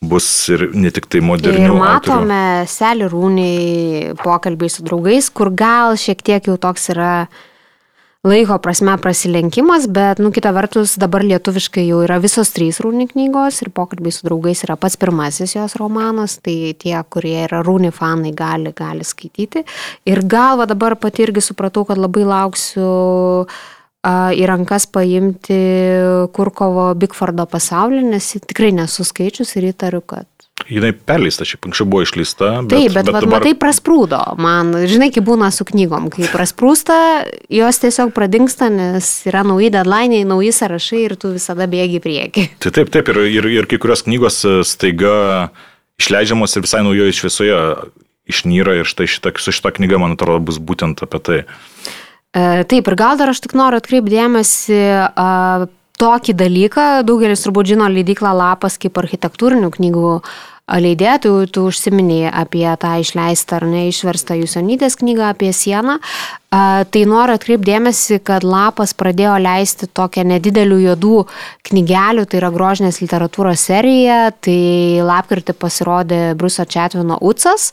bus 0.00 0.48
ir 0.48 0.70
ne 0.72 0.88
tik 0.94 1.06
tai 1.12 1.20
modernių 1.20 1.60
Ir 1.60 1.74
autorių. 1.74 1.84
matome 1.84 2.42
Selį 2.70 3.08
Rūnį 3.12 3.52
pokalbiai 4.22 4.72
su 4.72 4.84
draugais, 4.86 5.28
kur 5.28 5.52
gal 5.52 5.96
šiek 6.00 6.22
tiek 6.24 6.48
jau 6.48 6.56
toks 6.60 6.88
yra 6.94 7.12
laiko 8.24 8.56
prasme 8.60 8.96
prasilenkimas, 9.00 9.86
bet, 9.88 10.18
nu, 10.20 10.28
kita 10.32 10.52
vertus, 10.52 10.96
dabar 11.00 11.24
lietuviškai 11.24 11.86
jau 11.86 12.02
yra 12.04 12.18
visos 12.20 12.52
trys 12.52 12.80
Rūnį 12.84 13.10
knygos 13.12 13.60
ir 13.64 13.70
pokalbiai 13.76 14.12
su 14.12 14.24
draugais 14.28 14.64
yra 14.64 14.76
pats 14.80 14.96
pirmasis 15.00 15.54
jos 15.56 15.76
romanas, 15.80 16.38
tai 16.40 16.72
tie, 16.80 16.96
kurie 17.08 17.36
yra 17.46 17.60
Rūnį 17.64 17.92
fanai, 17.96 18.32
gali, 18.36 18.72
gali 18.76 19.04
skaityti. 19.04 19.64
Ir 20.08 20.24
gal 20.24 20.60
va 20.60 20.68
dabar 20.68 20.96
pati 21.00 21.24
irgi 21.24 21.44
supratau, 21.44 21.84
kad 21.88 22.00
labai 22.00 22.24
lauksiu 22.28 22.88
a, 23.44 23.60
į 24.06 24.46
rankas 24.48 24.86
paimti 24.88 25.60
Kurkovo 26.36 26.90
Bigfordo 26.96 27.44
pasaulį, 27.50 28.04
nes 28.14 28.32
tikrai 28.48 28.72
nesu 28.76 29.04
skaičius 29.04 29.56
ir 29.60 29.70
įtariu, 29.74 30.00
kad 30.00 30.28
Jinai 30.68 30.90
perleista, 30.92 31.46
šiaip 31.48 31.64
anksčiau 31.66 31.86
buvo 31.88 32.04
išleista. 32.04 32.50
Bet, 32.62 32.74
Taip, 32.74 32.92
bet, 32.92 33.06
bet 33.08 33.16
dabar... 33.16 33.30
matai, 33.32 33.54
prasprūdo. 33.58 34.18
Man, 34.40 34.74
žinai, 34.90 35.08
kaip 35.14 35.24
būna 35.26 35.48
su 35.54 35.64
knygom, 35.66 36.10
kai 36.12 36.28
prasprūsta, 36.30 36.96
jos 37.52 37.80
tiesiog 37.82 38.12
pradingsta, 38.16 38.68
nes 38.72 39.08
yra 39.30 39.42
nauji 39.46 39.70
deadline, 39.74 40.20
nauji 40.28 40.52
sąrašai 40.54 41.00
ir 41.06 41.16
tu 41.20 41.32
visada 41.34 41.66
bėgi 41.70 41.98
į 41.98 42.04
priekį. 42.04 42.46
Tai 42.62 42.74
taip, 42.76 42.92
taip, 42.92 43.10
ir, 43.14 43.22
ir, 43.40 43.48
ir 43.56 43.70
kai 43.70 43.80
kurios 43.82 44.04
knygos 44.06 44.42
e, 44.44 44.54
staiga 44.68 45.14
išleidžiamos 46.00 46.56
ir 46.56 46.66
visai 46.68 46.84
naujoje 46.86 47.16
šviesoje 47.18 47.58
išnyra 48.30 48.78
ir 48.80 48.88
štai 48.88 49.08
šita, 49.10 49.34
su 49.42 49.56
šita 49.56 49.72
knyga, 49.80 49.98
man 50.02 50.14
atrodo, 50.14 50.44
bus 50.50 50.60
būtent 50.62 51.02
apie 51.06 51.24
tai. 51.24 51.40
E, 52.30 52.62
taip, 52.70 52.86
ir 52.86 52.94
gal 52.94 53.18
dar 53.18 53.32
aš 53.32 53.42
tik 53.42 53.56
noriu 53.58 53.80
atkreipdėmėsi 53.80 54.78
a, 55.10 55.66
tokį 56.00 56.36
dalyką, 56.38 56.86
daugelis 57.06 57.42
turbūt 57.44 57.72
žino 57.72 57.88
leidiklą 57.90 58.32
Lapas 58.36 58.78
kaip 58.80 58.98
architektūrinių 59.02 59.70
knygų 59.74 60.12
leidėja, 60.80 61.18
tu, 61.24 61.32
tu 61.50 61.66
užsiminėjai 61.66 62.30
apie 62.44 62.66
tą 62.80 62.94
išleistą 63.02 63.58
ar 63.58 63.66
neišverstą 63.72 64.38
Jūsionytės 64.38 64.96
knygą 65.00 65.32
apie 65.32 65.50
sieną. 65.56 65.98
Tai 66.50 67.02
noriu 67.06 67.36
atkreipdėmėsi, 67.38 68.16
kad 68.26 68.42
Lapas 68.42 68.90
pradėjo 68.98 69.36
leisti 69.38 69.86
tokią 69.86 70.24
nedidelių 70.26 70.80
juodų 70.82 71.20
knygelių, 71.70 72.24
tai 72.26 72.40
yra 72.40 72.50
grožinės 72.50 72.98
literatūros 72.98 73.68
serija, 73.70 74.32
tai 74.34 74.98
lapkritį 75.06 75.54
pasirodė 75.54 76.22
Bruso 76.34 76.66
Četvino 76.66 77.20
Ucas, 77.22 77.70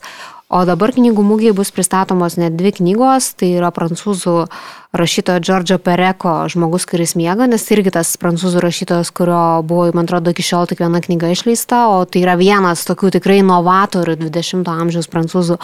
O 0.48 0.62
dabar 0.64 0.94
knygų 0.96 1.20
mūgiai 1.28 1.52
bus 1.52 1.68
pristatomos 1.76 2.38
net 2.40 2.54
dvi 2.56 2.70
knygos, 2.78 3.34
tai 3.36 3.50
yra 3.58 3.68
prancūzų 3.68 4.32
rašytojo 4.96 5.42
Džordžo 5.44 5.76
Pereko 5.84 6.32
Žmogus, 6.48 6.86
kuris 6.88 7.12
miega, 7.20 7.44
nes 7.44 7.66
tai 7.66 7.76
irgi 7.76 7.92
tas 7.92 8.14
prancūzų 8.16 8.62
rašytojas, 8.64 9.10
kurio 9.12 9.60
buvo, 9.68 9.90
man 9.92 10.08
atrodo, 10.08 10.32
iki 10.32 10.46
šiol 10.48 10.64
tik 10.70 10.80
viena 10.80 11.02
knyga 11.04 11.34
išleista, 11.34 11.82
o 11.92 12.00
tai 12.08 12.24
yra 12.24 12.38
vienas 12.40 12.86
tokių 12.88 13.12
tikrai 13.18 13.42
inovatorių 13.42 14.16
20-ojo 14.22 14.86
amžiaus 14.88 15.12
prancūzų 15.12 15.60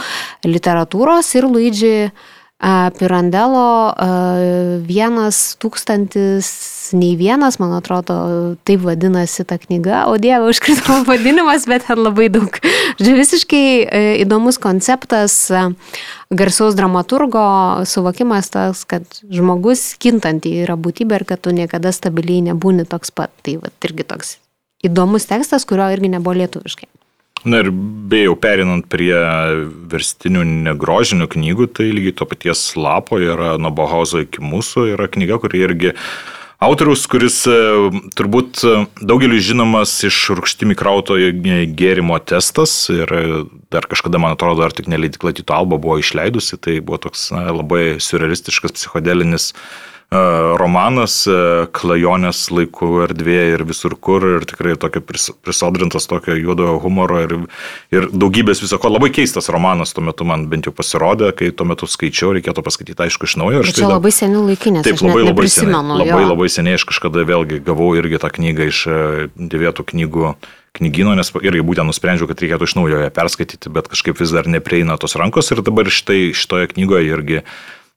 literatūros 0.52 1.32
ir 1.38 1.48
Luigi 1.48 1.96
Pirandelo 2.98 3.92
vienas 4.88 5.40
tūkstantis 5.60 6.48
nei 6.96 7.12
vienas, 7.20 7.58
man 7.60 7.74
atrodo, 7.76 8.16
taip 8.64 8.80
vadinasi 8.86 9.44
ta 9.48 9.58
knyga, 9.60 10.06
o 10.08 10.16
Dieve, 10.20 10.48
užkrito 10.48 10.84
pavadinimas, 10.86 11.66
bet 11.68 11.84
ten 11.88 12.00
labai 12.00 12.30
daug. 12.32 12.56
Žodžiu, 12.96 13.16
visiškai 13.18 13.66
įdomus 14.24 14.56
konceptas, 14.62 15.36
garsaus 16.32 16.78
dramaturgo 16.78 17.44
suvokimas 17.88 18.48
tas, 18.54 18.86
kad 18.88 19.04
žmogus 19.28 19.92
kintanti 20.00 20.56
yra 20.64 20.78
būtybė 20.80 21.20
ir 21.20 21.28
kad 21.28 21.44
tu 21.44 21.52
niekada 21.52 21.92
stabiliai 21.92 22.46
nebūni 22.48 22.88
toks 22.88 23.12
pat. 23.12 23.32
Tai 23.44 23.58
va, 23.60 23.72
irgi 23.84 24.08
toks 24.08 24.38
įdomus 24.84 25.28
tekstas, 25.28 25.68
kurio 25.68 25.90
irgi 25.92 26.12
nebuvo 26.16 26.36
lietuviškai. 26.40 26.88
Na 27.44 27.60
ir 27.60 27.68
beje, 27.70 28.30
jau 28.30 28.36
perinant 28.40 28.86
prie 28.88 29.12
verstinių 29.92 30.44
negrožinių 30.64 31.28
knygų, 31.34 31.68
tai 31.76 31.90
lygiai 31.92 32.16
to 32.16 32.28
paties 32.28 32.70
lapo 32.78 33.18
yra 33.20 33.58
nuo 33.60 33.72
Bauhauso 33.74 34.22
iki 34.24 34.40
mūsų, 34.40 34.86
yra 34.94 35.10
knyga, 35.12 35.36
kuri 35.42 35.60
irgi 35.66 35.92
autorius, 36.64 37.04
kuris 37.10 37.42
turbūt 38.16 38.62
daugeliu 39.04 39.42
žinomas 39.44 39.92
iš 40.08 40.20
rūkštimi 40.38 40.76
krauto 40.78 41.18
gėrimo 41.20 42.16
testas 42.24 42.72
ir 42.92 43.12
dar 43.74 43.88
kažkada, 43.90 44.20
man 44.22 44.38
atrodo, 44.38 44.62
dar 44.64 44.72
tik 44.72 44.88
neleidikla 44.88 45.34
Tito 45.36 45.56
Alba 45.56 45.76
buvo 45.76 45.98
išleidusi, 46.00 46.56
tai 46.56 46.78
buvo 46.80 47.02
toks 47.08 47.28
na, 47.34 47.50
labai 47.52 47.98
surrealistiškas 48.00 48.78
psichodelinis 48.78 49.52
romanas, 50.10 51.24
klajonės 51.74 52.44
laikų 52.54 52.90
erdvėje 53.08 53.44
ir 53.56 53.64
visur 53.66 53.96
kur 53.96 54.24
ir 54.36 54.46
tikrai 54.48 54.76
tokia 54.80 55.02
prisodrintas 55.02 56.06
tokio 56.10 56.36
juodojo 56.38 56.76
humoro 56.84 57.22
ir, 57.24 57.36
ir 57.94 58.08
daugybės 58.12 58.62
viso 58.62 58.78
ko. 58.78 58.92
Labai 58.94 59.10
keistas 59.14 59.50
romanas 59.52 59.94
tuo 59.96 60.04
metu 60.06 60.26
man 60.28 60.46
bent 60.50 60.68
jau 60.68 60.74
pasirodė, 60.76 61.32
kai 61.36 61.50
tuo 61.50 61.66
metu 61.68 61.88
skaičiau, 61.90 62.34
reikėtų 62.36 62.64
paskaityti 62.66 63.06
aišku 63.06 63.30
iš 63.30 63.38
naujo. 63.40 63.62
Bet 63.66 63.80
čia 63.80 63.90
labai 63.90 64.12
seniai 64.14 64.44
laikinės. 64.52 64.86
Taip, 64.86 65.02
labai 65.02 65.24
labai 65.26 65.48
seniai. 65.50 66.02
Labai 66.04 66.26
labai 66.26 66.50
seniai 66.52 66.78
aš 66.78 66.88
kažkada 66.92 67.24
vėlgi 67.26 67.62
gavau 67.64 67.94
irgi 67.98 68.20
tą 68.22 68.30
knygą 68.38 68.68
iš 68.70 68.84
dėvėtų 69.34 69.88
knygų 69.94 70.36
knygino, 70.74 71.14
nes 71.14 71.30
irgi 71.38 71.62
būtent 71.62 71.86
nusprendžiau, 71.86 72.26
kad 72.26 72.40
reikėtų 72.42 72.66
iš 72.66 72.74
naujo 72.74 72.98
ją 73.04 73.10
perskaityti, 73.14 73.70
bet 73.70 73.86
kažkaip 73.92 74.18
vis 74.18 74.34
dar 74.34 74.48
neprieina 74.50 74.96
tos 74.98 75.14
rankos 75.20 75.52
ir 75.54 75.62
dabar 75.62 75.86
štai 75.86 76.32
šitoje 76.34 76.72
knygoje 76.74 77.12
irgi 77.14 77.42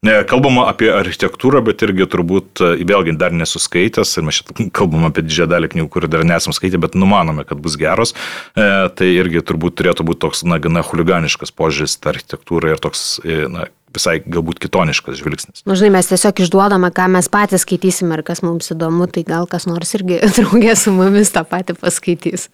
Kalbama 0.05 0.67
apie 0.69 0.91
architektūrą, 0.93 1.63
bet 1.65 1.81
irgi 1.81 2.05
turbūt, 2.05 2.61
vėlgi 2.85 3.15
dar 3.17 3.33
nesuskaitęs, 3.33 4.11
ir 4.19 4.27
mes 4.27 4.37
čia 4.37 4.67
kalbam 4.77 5.07
apie 5.09 5.23
didžiąją 5.25 5.49
dalį 5.49 5.71
knygų, 5.73 5.89
kurių 5.95 6.11
dar 6.13 6.25
nesam 6.27 6.53
skaitę, 6.53 6.77
bet 6.81 6.93
numanome, 6.93 7.47
kad 7.49 7.57
bus 7.63 7.79
geros, 7.81 8.13
tai 8.53 9.07
irgi 9.09 9.41
turbūt 9.41 9.79
turėtų 9.81 10.05
būti 10.05 10.21
toks, 10.27 10.45
na, 10.45 10.61
gana 10.61 10.85
huliganiškas 10.85 11.49
požiūris 11.49 11.97
į 11.97 12.11
architektūrą 12.13 12.75
ir 12.75 12.83
toks, 12.83 13.07
na, 13.49 13.65
visai 13.95 14.17
galbūt 14.21 14.59
kitoniškas 14.63 15.19
žvilgsnis. 15.21 15.63
Na, 15.67 15.77
žinai, 15.77 15.97
mes 15.97 16.09
tiesiog 16.09 16.41
išduodame, 16.43 16.91
ką 16.95 17.07
mes 17.13 17.29
patys 17.31 17.63
skaitysime 17.65 18.17
ir 18.17 18.23
kas 18.27 18.43
mums 18.45 18.71
įdomu, 18.73 19.07
tai 19.11 19.23
gal 19.27 19.47
kas 19.49 19.67
nors 19.69 19.95
irgi 19.97 20.19
draugė 20.37 20.75
su 20.79 20.93
mumis 20.95 21.33
tą 21.33 21.45
patį 21.47 21.77
paskaitys. 21.81 22.49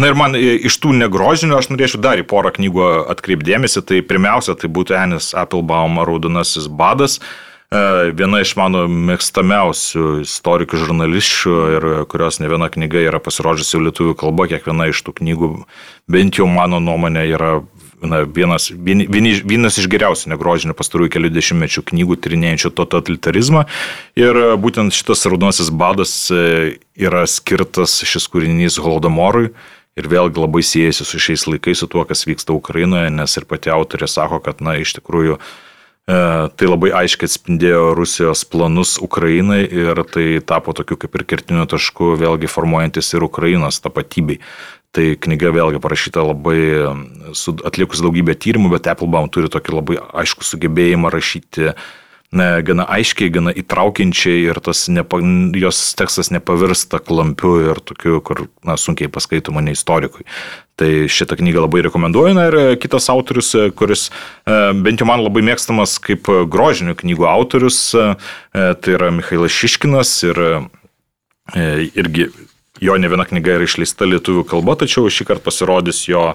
Na 0.00 0.10
ir 0.10 0.16
man 0.18 0.34
iš 0.38 0.78
tų 0.82 0.94
negrožinių 0.98 1.58
aš 1.58 1.70
norėčiau 1.70 2.00
dar 2.02 2.18
į 2.18 2.26
porą 2.28 2.50
knygų 2.56 2.88
atkreipdėmėsi. 3.14 3.84
Tai 3.86 4.00
pirmiausia, 4.08 4.56
tai 4.58 4.70
būtų 4.72 4.96
Enis 4.98 5.30
Applebaum 5.38 6.00
Raudonasis 6.02 6.66
badas. 6.66 7.20
Viena 7.68 8.40
iš 8.40 8.54
mano 8.56 8.86
mėgstamiausių 8.88 10.22
istorikų 10.22 10.78
žurnalisčių 10.80 11.56
ir 11.76 11.86
kurios 12.08 12.40
ne 12.40 12.48
viena 12.48 12.70
knyga 12.72 13.02
yra 13.04 13.20
pasirodžiusi 13.20 13.82
lietuvių 13.84 14.14
kalba, 14.16 14.46
kiekviena 14.48 14.86
iš 14.88 15.02
tų 15.04 15.18
knygų, 15.20 15.50
bent 16.08 16.40
jau 16.40 16.48
mano 16.48 16.80
nuomonė, 16.80 17.26
yra 17.28 17.58
na, 18.02 18.22
vienas, 18.22 18.68
vien, 18.70 19.04
vien, 19.10 19.28
vienas 19.48 19.78
iš 19.80 19.88
geriausių 19.90 20.32
negrožinių 20.34 20.76
pastarųjų 20.78 21.12
kelių 21.16 21.32
dešimtmečių 21.34 21.84
knygų 21.90 22.18
tyrinėjančių 22.24 22.72
totalitarizmą. 22.78 23.64
Ir 24.18 24.38
būtent 24.60 24.94
šitas 24.96 25.26
raudonasis 25.28 25.72
badas 25.74 26.14
yra 26.30 27.24
skirtas 27.30 28.00
šis 28.06 28.28
kūrinys 28.30 28.80
Holodomorui. 28.82 29.52
Ir 29.98 30.06
vėlgi 30.06 30.38
labai 30.38 30.62
siejasi 30.62 31.02
su 31.02 31.18
šiais 31.18 31.48
laikais, 31.50 31.80
su 31.82 31.88
tuo, 31.90 32.04
kas 32.06 32.22
vyksta 32.28 32.54
Ukrainoje, 32.54 33.10
nes 33.10 33.32
ir 33.34 33.48
pati 33.50 33.72
autorė 33.74 34.06
sako, 34.06 34.38
kad, 34.44 34.60
na, 34.62 34.76
iš 34.78 34.94
tikrųjų, 35.00 35.40
tai 36.08 36.68
labai 36.70 36.88
aiškiai 37.02 37.28
atspindėjo 37.28 37.82
Rusijos 37.98 38.46
planus 38.48 38.94
Ukrainai 39.04 39.60
ir 39.66 39.98
tai 40.08 40.38
tapo 40.40 40.72
tokiu 40.72 40.96
kaip 41.02 41.18
ir 41.18 41.24
kertiniu 41.28 41.66
tašku, 41.68 42.14
vėlgi 42.16 42.48
formuojantis 42.48 43.12
ir 43.12 43.26
Ukrainos 43.26 43.82
tapatybei. 43.84 44.38
Tai 44.98 45.12
knyga 45.22 45.52
vėlgi 45.54 45.78
parašyta 45.78 46.24
labai 46.26 46.58
atlikus 47.68 48.00
daugybę 48.02 48.34
tyrimų, 48.34 48.72
bet 48.72 48.88
Applebaum 48.90 49.28
turi 49.30 49.46
tokį 49.46 49.74
labai 49.76 49.98
aišku 50.24 50.42
sugebėjimą 50.42 51.12
rašyti 51.14 51.68
na, 52.34 52.48
gana 52.66 52.82
aiškiai, 52.90 53.30
gana 53.30 53.52
įtraukiančiai 53.54 54.48
ir 54.48 54.58
tas 54.64 54.88
nepa, 54.90 55.20
jos 55.54 55.78
tekstas 55.94 56.32
nepavirsta 56.34 56.98
klampiu 56.98 57.54
ir 57.70 57.78
tokiu, 57.78 58.18
kur 58.26 58.48
na, 58.66 58.74
sunkiai 58.74 59.06
paskaitoma 59.12 59.62
ne 59.62 59.76
istorikui. 59.76 60.26
Tai 60.82 60.90
šitą 61.14 61.38
knygą 61.38 61.62
labai 61.68 61.84
rekomenduoju. 61.86 62.34
Na 62.34 62.48
ir 62.50 62.58
kitas 62.82 63.06
autorius, 63.14 63.54
kuris 63.78 64.08
e, 64.10 64.58
bent 64.82 64.98
jau 64.98 65.06
man 65.06 65.22
labai 65.22 65.46
mėgstamas 65.46 65.94
kaip 66.02 66.26
grožinių 66.50 66.98
knygų 66.98 67.30
autorius, 67.30 67.80
e, 67.94 68.10
tai 68.50 68.98
yra 68.98 69.14
Mikhailas 69.14 69.54
Šiškinas 69.54 70.18
ir 70.26 70.44
e, 70.44 70.52
irgi 71.94 72.32
jo 72.80 72.96
ne 72.98 73.10
viena 73.10 73.26
knyga 73.28 73.58
yra 73.58 73.68
išleista 73.68 74.08
lietuvių 74.08 74.46
kalba, 74.48 74.78
tačiau 74.80 75.10
šį 75.10 75.28
kartą 75.28 75.48
pasirodys 75.50 76.04
jo 76.08 76.32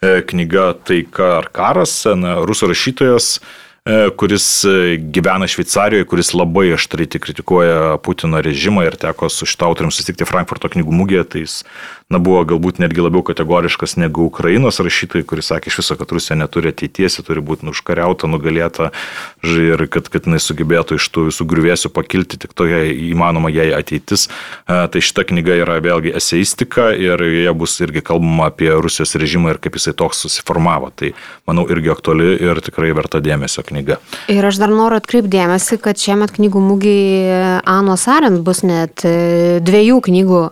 knyga 0.00 0.74
Taika 0.84 1.38
ar 1.38 1.46
karas, 1.56 2.02
na, 2.20 2.36
rusų 2.44 2.68
rašytojas 2.72 3.38
E, 3.40 3.65
kuris 4.16 4.64
e, 4.64 4.96
gyvena 4.98 5.46
Šveicarijoje, 5.46 6.04
kuris 6.10 6.32
labai 6.34 6.72
aštrai 6.74 7.06
kritikuoja 7.06 7.98
Putino 8.02 8.40
režimą 8.42 8.82
ir 8.82 8.96
teko 8.98 9.28
su 9.30 9.46
šitą 9.46 9.68
autoriumi 9.70 9.94
susitikti 9.94 10.26
Frankfurto 10.26 10.66
knygų 10.72 10.90
mugėje, 10.90 11.24
tai 11.30 11.44
jis 11.44 11.60
na, 12.10 12.18
buvo 12.22 12.40
galbūt 12.46 12.80
netgi 12.82 13.02
labiau 13.02 13.22
kategoriškas 13.26 13.96
negu 13.98 14.26
Ukrainos 14.26 14.80
rašytojai, 14.82 15.26
kuris 15.26 15.50
sakė 15.52 15.70
iš 15.70 15.78
viso, 15.80 15.96
kad 15.98 16.12
Rusija 16.14 16.36
neturi 16.38 16.70
ateities, 16.70 17.20
turi 17.26 17.42
būti 17.42 17.66
užkariauta, 17.70 18.26
nugalėta 18.30 18.90
ir 19.46 19.86
kad, 19.90 20.10
kad 20.10 20.26
jinai 20.26 20.42
sugebėtų 20.42 20.98
iš 20.98 21.08
tų 21.14 21.28
visų 21.30 21.46
griuvėsių 21.50 21.90
pakilti 21.94 22.42
tik 22.42 22.54
toje 22.58 22.82
įmanoma 23.08 23.50
jai 23.54 23.68
ateitis. 23.78 24.26
E, 24.26 24.80
tai 24.90 25.02
šita 25.02 25.26
knyga 25.30 25.60
yra 25.62 25.78
vėlgi 25.82 26.14
eseistika 26.18 26.90
ir 26.94 27.22
joje 27.22 27.54
bus 27.58 27.78
irgi 27.86 28.02
kalbama 28.06 28.50
apie 28.50 28.70
Rusijos 28.74 29.14
režimą 29.18 29.54
ir 29.54 29.62
kaip 29.62 29.78
jisai 29.78 29.94
toks 29.94 30.26
susiformavo. 30.26 30.90
Tai 30.90 31.14
manau 31.46 31.66
irgi 31.70 31.94
aktuali 31.94 32.34
ir 32.34 32.62
tikrai 32.66 32.90
verta 32.98 33.22
dėmesio 33.22 33.62
knyga 33.66 33.75
knyga. 33.76 34.00
Ir 34.32 34.48
aš 34.48 34.58
dar 34.62 34.72
noriu 34.72 34.98
atkreipdėmėsi, 34.98 35.78
kad 35.84 36.00
šiemet 36.00 36.34
knygų 36.40 36.64
mūgiai 36.64 37.60
Anos 37.68 38.08
Arent 38.10 38.42
bus 38.46 38.64
net 38.66 39.04
e, 39.04 39.60
dviejų 39.64 40.00
knygų 40.08 40.42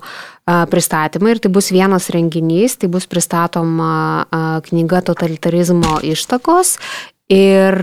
pristatymai 0.44 1.32
ir 1.32 1.40
tai 1.40 1.48
bus 1.48 1.70
vienas 1.72 2.10
renginys, 2.12 2.76
tai 2.76 2.90
bus 2.92 3.06
pristatoma 3.08 4.26
knyga 4.66 5.00
totalitarizmo 5.08 6.02
ištakos 6.04 6.76
ir 7.32 7.78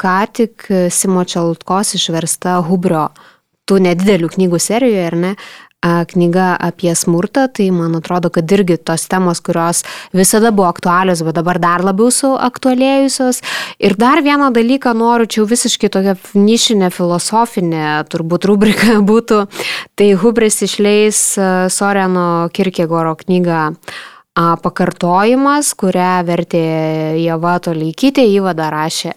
ką 0.00 0.18
tik 0.32 0.64
Simo 0.88 1.26
Čeltkos 1.28 1.92
išversta 1.98 2.56
Hubrio 2.64 3.10
tų 3.68 3.82
nedidelių 3.84 4.30
knygų 4.32 4.60
serijoje, 4.64 5.04
ar 5.10 5.16
ne, 5.20 5.34
knyga 5.82 6.56
apie 6.58 6.94
smurtą, 6.94 7.46
tai 7.54 7.70
man 7.70 7.94
atrodo, 7.94 8.30
kad 8.34 8.50
irgi 8.50 8.76
tos 8.82 9.06
temos, 9.06 9.40
kurios 9.40 9.84
visada 10.12 10.50
buvo 10.50 10.66
aktualios, 10.66 11.22
bet 11.22 11.36
dabar 11.38 11.60
dar 11.62 11.84
labiau 11.86 12.10
suaktualėjusios. 12.10 13.40
Ir 13.78 13.94
dar 13.94 14.22
vieną 14.26 14.50
dalyką 14.54 14.94
noriu, 14.98 15.28
čia 15.30 15.46
visiškai 15.46 15.90
tokia 15.94 16.16
nišinė 16.34 16.90
filosofinė 16.90 17.86
turbūt 18.10 18.48
rubrika 18.50 18.98
būtų, 19.10 19.44
tai 19.94 20.12
Hubris 20.18 20.62
išleis 20.66 21.22
Soreno 21.70 22.48
Kirkegoro 22.50 23.14
knygą 23.22 23.62
pakartojimas, 24.62 25.72
kurią 25.78 26.12
vertė 26.26 26.66
Java 27.22 27.58
Toleikytė, 27.62 28.26
įvadą 28.38 28.68
rašė 28.74 29.14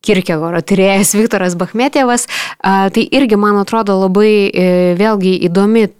Kirkegoro 0.00 0.62
tyrėjas 0.64 1.12
Viktoras 1.12 1.56
Bachmetėvas. 1.60 2.26
Tai 2.62 3.02
irgi, 3.12 3.36
man 3.36 3.58
atrodo, 3.60 3.98
labai 4.00 4.48
e, 4.48 4.68
vėlgi 4.96 5.34
įdomi 5.50 5.90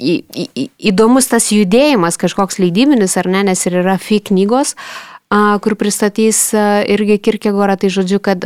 į, 0.00 0.14
į, 0.32 0.66
įdomus 0.92 1.28
tas 1.30 1.50
judėjimas 1.52 2.18
kažkoks 2.20 2.60
leidybinis, 2.62 3.16
ar 3.20 3.28
ne, 3.30 3.42
nes 3.50 3.66
ir 3.68 3.80
yra 3.82 3.98
FI 4.00 4.22
knygos, 4.30 4.74
kur 5.64 5.76
pristatys 5.80 6.50
irgi 6.92 7.18
Kirkegorą, 7.24 7.78
tai 7.80 7.88
žodžiu, 7.92 8.20
kad 8.24 8.44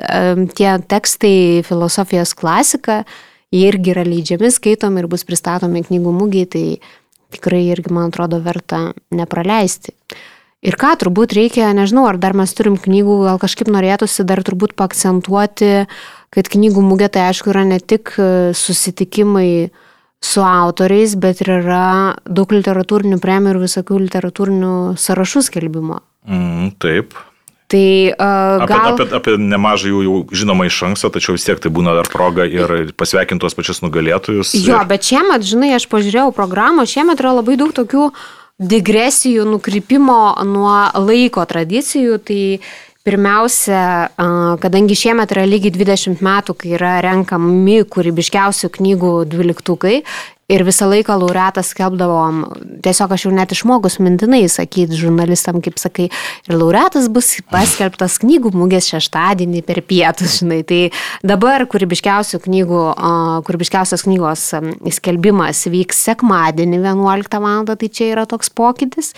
tie 0.59 0.71
tekstai 0.87 1.65
filosofijos 1.67 2.35
klasika, 2.39 3.03
jie 3.55 3.67
irgi 3.71 3.95
yra 3.95 4.07
leidžiami, 4.07 4.53
skaitomi 4.55 5.03
ir 5.03 5.11
bus 5.11 5.27
pristatomi 5.27 5.83
knygų 5.87 6.15
mūgiai, 6.15 6.47
tai 6.51 6.65
tikrai 7.35 7.65
irgi, 7.73 7.91
man 7.95 8.13
atrodo, 8.13 8.39
verta 8.43 8.93
nepraleisti. 9.15 9.95
Ir 10.67 10.75
ką 10.79 10.95
turbūt 10.99 11.35
reikia, 11.37 11.69
nežinau, 11.77 12.07
ar 12.09 12.19
dar 12.19 12.35
mes 12.39 12.51
turim 12.57 12.79
knygų, 12.81 13.19
gal 13.27 13.43
kažkaip 13.43 13.69
norėtųsi 13.71 14.25
dar 14.27 14.41
turbūt 14.47 14.75
pakcentuoti, 14.79 15.85
kad 16.35 16.49
knygų 16.51 16.83
mūgė 16.87 17.11
tai 17.13 17.27
aišku 17.29 17.53
yra 17.53 17.67
ne 17.69 17.79
tik 17.83 18.15
susitikimai, 18.57 19.51
uh, 19.69 19.83
su 20.25 20.43
autoriais, 20.43 21.15
bet 21.21 21.41
ir 21.45 21.53
yra 21.61 22.17
daug 22.25 22.53
literatūrinių 22.53 23.21
premijų 23.23 23.55
ir 23.55 23.63
visokių 23.67 24.03
literatūrinių 24.07 24.75
sąrašų 25.01 25.43
skelbimo. 25.49 26.01
Mm, 26.27 26.73
taip. 26.83 27.17
Tai 27.67 27.87
uh, 28.15 28.63
gal... 28.63 28.93
apie, 28.93 29.05
apie, 29.09 29.19
apie 29.19 29.37
nemažai 29.43 29.91
jų 29.91 30.03
jau 30.05 30.17
žinoma 30.39 30.69
iš 30.69 30.79
anksto, 30.87 31.11
tačiau 31.11 31.35
vis 31.35 31.47
tiek 31.49 31.59
tai 31.59 31.73
būna 31.75 31.97
dar 31.99 32.07
proga 32.13 32.47
ir 32.47 32.93
pasveikinti 32.95 33.43
tuos 33.43 33.59
pačius 33.59 33.83
nugalėtojus. 33.83 34.55
Jo, 34.61 34.81
ir... 34.85 34.91
bet 34.91 35.07
šiemet, 35.09 35.47
žinai, 35.47 35.75
aš 35.75 35.89
pažiūrėjau 35.91 36.31
programą, 36.37 36.87
šiemet 36.87 37.23
yra 37.23 37.35
labai 37.41 37.59
daug 37.59 37.75
tokių 37.75 38.13
digresijų, 38.57 39.45
nukrypimo 39.51 40.21
nuo 40.47 40.77
laiko 40.95 41.43
tradicijų, 41.51 42.21
tai 42.25 42.41
uh, 42.57 42.86
Pirmiausia, 43.07 44.11
kadangi 44.59 44.97
šiemet 44.99 45.31
yra 45.31 45.45
lygiai 45.47 45.71
20 45.71 46.25
metų, 46.27 46.57
kai 46.59 46.73
yra 46.75 46.97
renkami 47.05 47.85
kūrybiškiausių 47.87 48.73
knygų 48.75 49.13
dvyliktukai 49.31 50.01
Ir 50.47 50.63
visą 50.63 50.87
laiką 50.87 51.17
laureatas 51.19 51.73
skelbdavom, 51.73 52.45
tiesiog 52.85 53.11
aš 53.17 53.25
jau 53.25 53.31
net 53.35 53.51
išmokus 53.51 53.97
mintinai 53.99 54.45
sakyti 54.47 54.95
žurnalistam, 54.95 55.57
kaip 55.59 55.81
sakai, 55.83 56.05
ir 56.47 56.55
laureatas 56.55 57.09
bus 57.11 57.33
paskelbtas 57.51 58.21
knygų 58.23 58.53
mūgės 58.55 58.87
šeštadienį 58.93 59.65
per 59.67 59.81
pietus, 59.83 60.37
žinai. 60.39 60.61
Tai 60.69 60.79
dabar 61.27 61.65
kūrybiškiausių 61.67 62.39
knygų, 62.45 62.83
kūrybiškiausios 63.49 64.07
knygos 64.07 64.45
skelbimas 65.01 65.65
vyks 65.73 66.05
sekmadienį 66.13 66.79
11 66.79 67.43
val. 67.43 67.67
tai 67.67 67.91
čia 67.91 68.13
yra 68.13 68.29
toks 68.31 68.55
pokytis. 68.55 69.17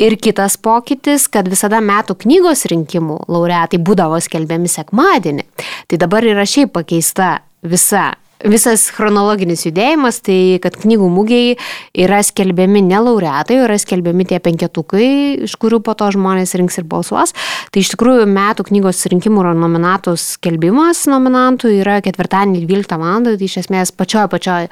Ir 0.00 0.16
kitas 0.16 0.56
pokytis, 0.56 1.28
kad 1.28 1.52
visada 1.52 1.82
metų 1.84 2.16
knygos 2.24 2.64
rinkimų 2.72 3.20
laureatai 3.28 3.84
būdavo 3.84 4.16
skelbiami 4.16 4.72
sekmadienį. 4.72 5.44
Tai 5.92 6.00
dabar 6.00 6.24
yra 6.24 6.48
šiaip 6.48 6.72
pakeista 6.72 7.34
visa 7.60 8.14
visas 8.48 8.86
chronologinis 8.94 9.66
judėjimas, 9.66 10.20
tai 10.24 10.58
kad 10.62 10.76
knygų 10.80 11.08
mūgiai 11.12 11.56
yra 12.04 12.20
skelbiami 12.24 12.82
ne 12.86 13.00
laureatai, 13.02 13.58
yra 13.66 13.76
skelbiami 13.80 14.26
tie 14.30 14.40
penketukai, 14.42 15.08
iš 15.46 15.56
kurių 15.60 15.80
po 15.84 15.94
to 15.98 16.08
žmonės 16.14 16.54
rinks 16.58 16.80
ir 16.80 16.86
balsuos. 16.88 17.34
Tai 17.70 17.82
iš 17.82 17.92
tikrųjų 17.94 18.26
metų 18.30 18.66
knygos 18.70 19.04
rinkimų 19.12 19.44
nominatų 19.60 20.16
skelbimas 20.20 21.04
nominantų 21.10 21.74
yra 21.80 21.98
ketvirtadienį 22.04 22.64
12 22.64 23.00
val. 23.00 23.26
Tai 23.26 23.34
iš 23.44 23.58
esmės 23.64 23.92
pačioj 23.92 24.28
pačioj 24.32 24.68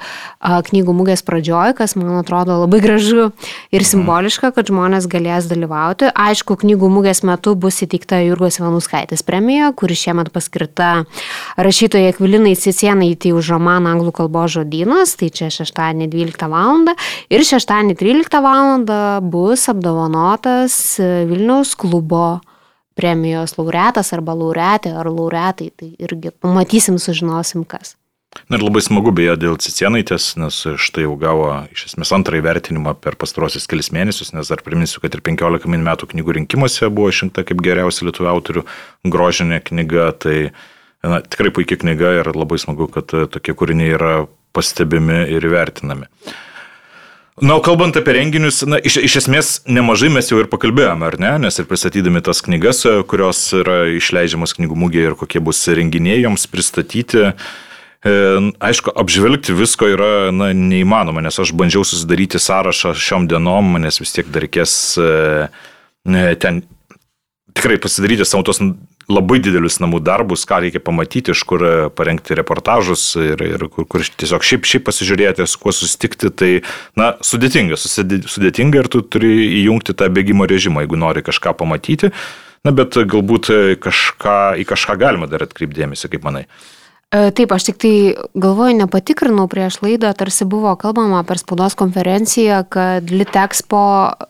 knygų 0.69 0.95
mūgės 0.95 1.23
pradžioj, 1.27 1.75
kas 1.77 1.95
man 1.99 2.21
atrodo 2.21 2.55
labai 2.63 2.79
gražu 2.83 3.29
ir 3.75 3.85
simboliška, 3.85 4.53
kad 4.55 4.71
žmonės 4.71 5.09
galės 5.11 5.49
dalyvauti. 5.51 6.09
Aišku, 6.09 6.57
knygų 6.63 6.89
mūgės 6.93 7.21
metu 7.27 7.53
bus 7.59 7.81
įteikta 7.85 8.21
Jurgos 8.23 8.59
Vanuskaitės 8.61 9.25
premija, 9.27 9.71
kuri 9.75 9.97
šiemet 9.99 10.31
paskirta 10.33 11.03
rašytojai 11.59 12.13
Ekvilinai 12.13 12.55
Cicienai 12.59 13.13
tai 13.19 13.33
už 13.35 13.51
romaną 13.59 13.93
anglų 13.97 14.15
kalbos 14.23 14.55
žodynas, 14.55 15.17
tai 15.19 15.29
čia 15.29 15.51
šeštadienį 15.53 16.09
12 16.15 16.49
val. 16.49 16.87
ir 17.29 17.45
šeštadienį 17.45 17.99
13 17.99 18.41
val. 18.41 18.87
bus 19.21 19.67
apdovanotas 19.69 20.99
Vilniaus 20.99 21.75
klubo 21.75 22.39
premijos 22.99 23.55
laureatas 23.59 24.11
arba 24.15 24.35
laureatė 24.35 24.91
ar 24.97 25.07
laureatai, 25.07 25.71
tai 25.71 25.93
irgi 25.99 26.33
pamatysim, 26.35 26.99
sužinosim 26.99 27.63
kas. 27.67 27.95
Na 28.49 28.59
ir 28.59 28.63
labai 28.63 28.81
smagu 28.85 29.09
beje 29.15 29.33
dėl 29.41 29.55
Cicienaitės, 29.57 30.35
nes 30.37 30.57
štai 30.77 31.07
jau 31.07 31.15
gavo 31.17 31.47
iš 31.73 31.87
esmės 31.87 32.11
antrąjį 32.13 32.43
vertinimą 32.45 32.93
per 33.01 33.17
pastarosius 33.17 33.65
kelias 33.69 33.89
mėnesius, 33.95 34.35
nes 34.37 34.51
dar 34.51 34.61
priminsiu, 34.65 35.01
kad 35.01 35.15
ir 35.17 35.23
15 35.25 35.65
min 35.71 35.85
metų 35.85 36.11
knygų 36.11 36.35
rinkimuose 36.37 36.91
buvo 36.93 37.09
išrinkta 37.09 37.45
kaip 37.47 37.63
geriausia 37.65 38.05
lietuvių 38.05 38.29
autorių 38.29 38.65
grožinė 39.09 39.63
knyga, 39.71 40.11
tai 40.21 40.37
na, 41.03 41.21
tikrai 41.23 41.51
puikia 41.55 41.79
knyga 41.79 42.13
ir 42.19 42.29
labai 42.35 42.59
smagu, 42.59 42.89
kad 42.91 43.13
e, 43.15 43.25
tokie 43.31 43.55
kūriniai 43.57 43.95
yra 43.95 44.13
pastebimi 44.55 45.23
ir 45.31 45.45
įvertinami. 45.47 46.09
Na, 47.39 47.55
o 47.55 47.63
kalbant 47.63 47.95
apie 47.95 48.17
renginius, 48.17 48.65
na, 48.67 48.81
iš, 48.83 48.97
iš 49.07 49.21
esmės 49.21 49.51
nemažai 49.69 50.09
mes 50.11 50.27
jau 50.27 50.41
ir 50.41 50.49
pakalbėjome, 50.51 51.07
ar 51.07 51.15
ne, 51.21 51.31
nes 51.45 51.55
ir 51.61 51.69
pristatydami 51.69 52.23
tas 52.25 52.43
knygas, 52.43 52.83
e, 52.89 52.99
kurios 53.07 53.45
yra 53.55 53.85
išleidžiamas 53.95 54.57
knygų 54.57 54.79
mūgėje 54.83 55.11
ir 55.13 55.19
kokie 55.19 55.43
bus 55.43 55.63
renginiai 55.71 56.19
joms 56.25 56.43
pristatyti, 56.51 57.29
e, 57.31 58.17
aišku, 58.59 58.91
apžvelgti 58.99 59.55
visko 59.55 59.87
yra 59.95 60.11
na, 60.35 60.51
neįmanoma, 60.51 61.23
nes 61.23 61.39
aš 61.39 61.55
bandžiau 61.55 61.87
susidaryti 61.87 62.43
sąrašą 62.43 62.91
šiom 62.99 63.31
dienom, 63.31 63.77
nes 63.79 64.03
vis 64.03 64.17
tiek 64.17 64.27
dar 64.27 64.43
reikės 64.43 64.75
ten 66.43 66.61
tikrai 67.55 67.79
pasidaryti 67.81 68.27
savo 68.27 68.43
tos 68.47 68.61
labai 69.09 69.39
didelius 69.41 69.79
namų 69.81 69.99
darbus, 70.05 70.45
ką 70.47 70.61
reikia 70.63 70.81
pamatyti, 70.83 71.33
iš 71.33 71.43
kur 71.49 71.65
parengti 71.97 72.37
reportažus 72.37 73.03
ir, 73.19 73.41
ir 73.45 73.65
kur, 73.73 73.87
kur 73.89 74.05
tiesiog 74.05 74.45
šiaip, 74.45 74.67
šiaip 74.69 74.85
pasižiūrėti, 74.87 75.47
su 75.49 75.61
kuo 75.61 75.73
susitikti, 75.75 76.29
tai, 76.29 76.51
na, 76.99 77.11
sudėtinga, 77.25 77.79
sudėtinga 77.79 78.83
ir 78.83 78.91
tu 78.93 79.01
turi 79.01 79.33
įjungti 79.63 79.97
tą 79.97 80.09
bėgimo 80.13 80.47
režimą, 80.49 80.85
jeigu 80.85 80.99
nori 81.01 81.25
kažką 81.25 81.55
pamatyti, 81.59 82.13
na, 82.67 82.75
bet 82.75 82.99
galbūt 83.09 83.49
kažką, 83.81 84.39
į 84.61 84.67
kažką 84.69 84.99
galima 85.01 85.29
dar 85.31 85.47
atkreipdėmėsi, 85.47 86.11
kaip 86.11 86.27
manai. 86.27 86.45
E, 87.09 87.31
taip, 87.33 87.49
aš 87.49 87.63
tik 87.65 87.77
tai 87.81 87.91
galvoju, 88.37 88.75
nepatikrinau 88.83 89.47
prieš 89.49 89.79
laidą, 89.81 90.11
tarsi 90.13 90.45
buvo 90.45 90.75
kalbama 90.77 91.23
per 91.25 91.39
spaudos 91.41 91.73
konferenciją, 91.73 92.59
kad 92.69 93.09
Litexpo 93.09 93.79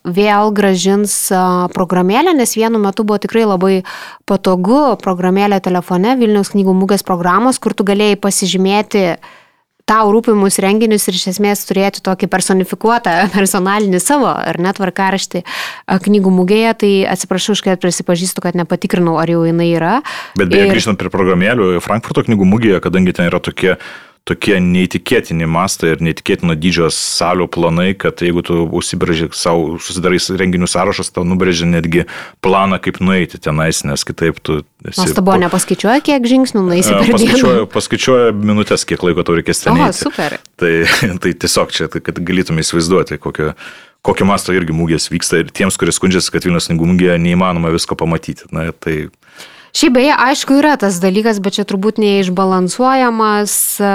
vėl 0.07 0.53
gražins 0.55 1.11
e, 1.27 1.41
programėlę, 1.75 2.31
nes 2.39 2.55
vienu 2.55 2.79
metu 2.79 3.03
buvo 3.03 3.19
tikrai 3.19 3.43
labai 3.43 3.73
patogu 4.23 4.95
programėlė 5.03 5.59
telefone 5.65 6.15
Vilniaus 6.21 6.53
knygų 6.55 6.77
mūgės 6.79 7.03
programos, 7.03 7.59
kur 7.59 7.75
tu 7.75 7.83
galėjai 7.83 8.15
pasižymėti 8.23 9.03
tau 9.89 10.11
rūpimus 10.13 10.59
renginius 10.61 11.07
ir 11.09 11.17
iš 11.17 11.29
esmės 11.33 11.65
turėti 11.69 12.03
tokį 12.05 12.29
personifikuotą, 12.31 13.15
personalinį 13.37 14.01
savo 14.03 14.29
ar 14.29 14.59
net 14.61 14.81
varkaraštį 14.81 15.43
knygų 16.05 16.33
mugėje, 16.41 16.75
tai 16.83 16.91
atsiprašau, 17.15 17.57
kad 17.65 17.81
prisipažįstu, 17.81 18.43
kad 18.45 18.57
nepatikrinau, 18.59 19.17
ar 19.21 19.31
jau 19.31 19.41
jinai 19.47 19.71
yra. 19.73 19.95
Bet 20.39 20.51
beje, 20.51 20.67
ir... 20.69 20.75
grįžtant 20.75 21.01
prie 21.01 21.11
programėlių, 21.13 21.71
Frankfurto 21.85 22.25
knygų 22.27 22.47
mugėje, 22.49 22.83
kadangi 22.85 23.15
ten 23.17 23.29
yra 23.31 23.41
tokie 23.43 23.77
tokie 24.27 24.57
neįtikėtini 24.61 25.47
mastai 25.49 25.93
ir 25.93 26.03
neįtikėtino 26.05 26.55
dydžio 26.59 26.89
salių 26.93 27.47
planai, 27.51 27.91
kad 27.97 28.21
jeigu 28.23 28.43
tu 28.45 28.61
užsibrėži 28.79 29.29
savo, 29.37 29.79
susidarai 29.81 30.19
renginių 30.19 30.69
sąrašas, 30.69 31.11
tau 31.15 31.25
nubrėži 31.27 31.69
netgi 31.69 32.05
planą, 32.45 32.79
kaip 32.83 33.01
nueiti 33.03 33.41
tenais, 33.41 33.81
nes 33.87 34.05
kitaip 34.05 34.41
tu... 34.43 34.61
Nuostabu, 34.85 35.33
po... 35.33 35.37
nepaskaičiuoja, 35.41 35.99
kiek 36.05 36.27
žingsnių 36.29 36.63
nueisi 36.63 36.93
per 36.93 37.11
paskaičiuoja, 37.15 37.67
paskaičiuoja 37.73 38.31
minutės, 38.37 38.85
kiek 38.87 39.03
laiko 39.03 39.25
tau 39.27 39.35
reikės 39.39 39.65
ten. 39.65 39.79
O, 39.81 39.91
super. 39.95 40.37
Tai, 40.59 40.73
tai 41.25 41.35
tiesiog 41.35 41.75
čia, 41.75 41.89
tai, 41.91 42.03
kad 42.05 42.21
galėtum 42.23 42.61
įsivaizduoti, 42.63 43.19
kokio 43.21 43.53
kokio 44.05 44.23
masto 44.27 44.55
irgi 44.55 44.75
mūgės 44.75 45.09
vyksta 45.11 45.41
ir 45.41 45.49
tiems, 45.51 45.75
kurie 45.79 45.91
skundžiasi, 45.91 46.31
kad 46.31 46.45
Vilnius 46.47 46.69
knygų 46.69 46.87
mūgėje 46.93 47.17
neįmanoma 47.19 47.73
visko 47.73 47.97
pamatyti. 47.99 48.47
Na, 48.55 48.69
tai 48.71 49.09
Šiaip 49.69 49.93
beje, 49.93 50.13
aišku, 50.17 50.55
yra 50.57 50.75
tas 50.81 50.97
dalykas, 51.01 51.37
bet 51.43 51.59
čia 51.59 51.65
turbūt 51.69 51.99
neišbalansuojamas. 52.01 53.53
E, 53.77 53.91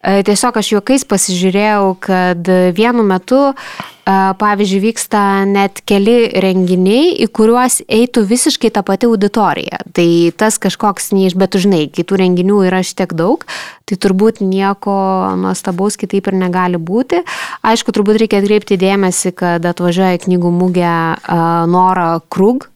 e, 0.00 0.14
tiesiog 0.24 0.56
aš 0.56 0.70
juokais 0.72 1.04
pasižiūrėjau, 1.08 1.90
kad 2.00 2.48
vienu 2.72 3.04
metu, 3.04 3.42
e, 3.52 4.14
pavyzdžiui, 4.40 4.80
vyksta 4.86 5.44
net 5.50 5.82
keli 5.84 6.32
renginiai, 6.40 7.12
į 7.26 7.28
kuriuos 7.28 7.82
eitų 7.92 8.24
visiškai 8.32 8.72
ta 8.72 8.80
pati 8.86 9.10
auditorija. 9.10 9.82
Tai 9.92 10.08
tas 10.40 10.56
kažkoks 10.56 11.12
neiš, 11.12 11.36
bet 11.36 11.60
žinai, 11.60 11.84
kitų 11.92 12.22
renginių 12.24 12.62
yra 12.70 12.80
šitiek 12.80 13.12
daug, 13.12 13.44
tai 13.84 14.00
turbūt 14.00 14.40
nieko 14.40 14.96
nuostabaus 15.44 16.00
kitaip 16.00 16.32
ir 16.32 16.40
negali 16.40 16.80
būti. 16.80 17.20
Aišku, 17.60 17.92
turbūt 17.92 18.24
reikia 18.24 18.40
atkreipti 18.40 18.80
dėmesį, 18.80 19.36
kad 19.36 19.72
atvažiuoja 19.74 20.24
knygų 20.24 20.56
mūgė 20.56 20.98
Nora 21.68 22.14
Krug 22.32 22.72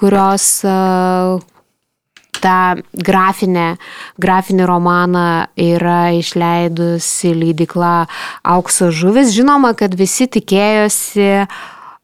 kurios 0.00 0.64
tą 2.42 2.82
grafinę, 3.06 3.74
grafinį 4.20 4.66
romaną 4.68 5.26
yra 5.60 6.10
išleidusi 6.16 7.34
leidikla 7.36 8.06
Aukso 8.42 8.90
žuvis. 8.94 9.34
Žinoma, 9.36 9.74
kad 9.78 9.94
visi 9.98 10.28
tikėjosi 10.30 11.46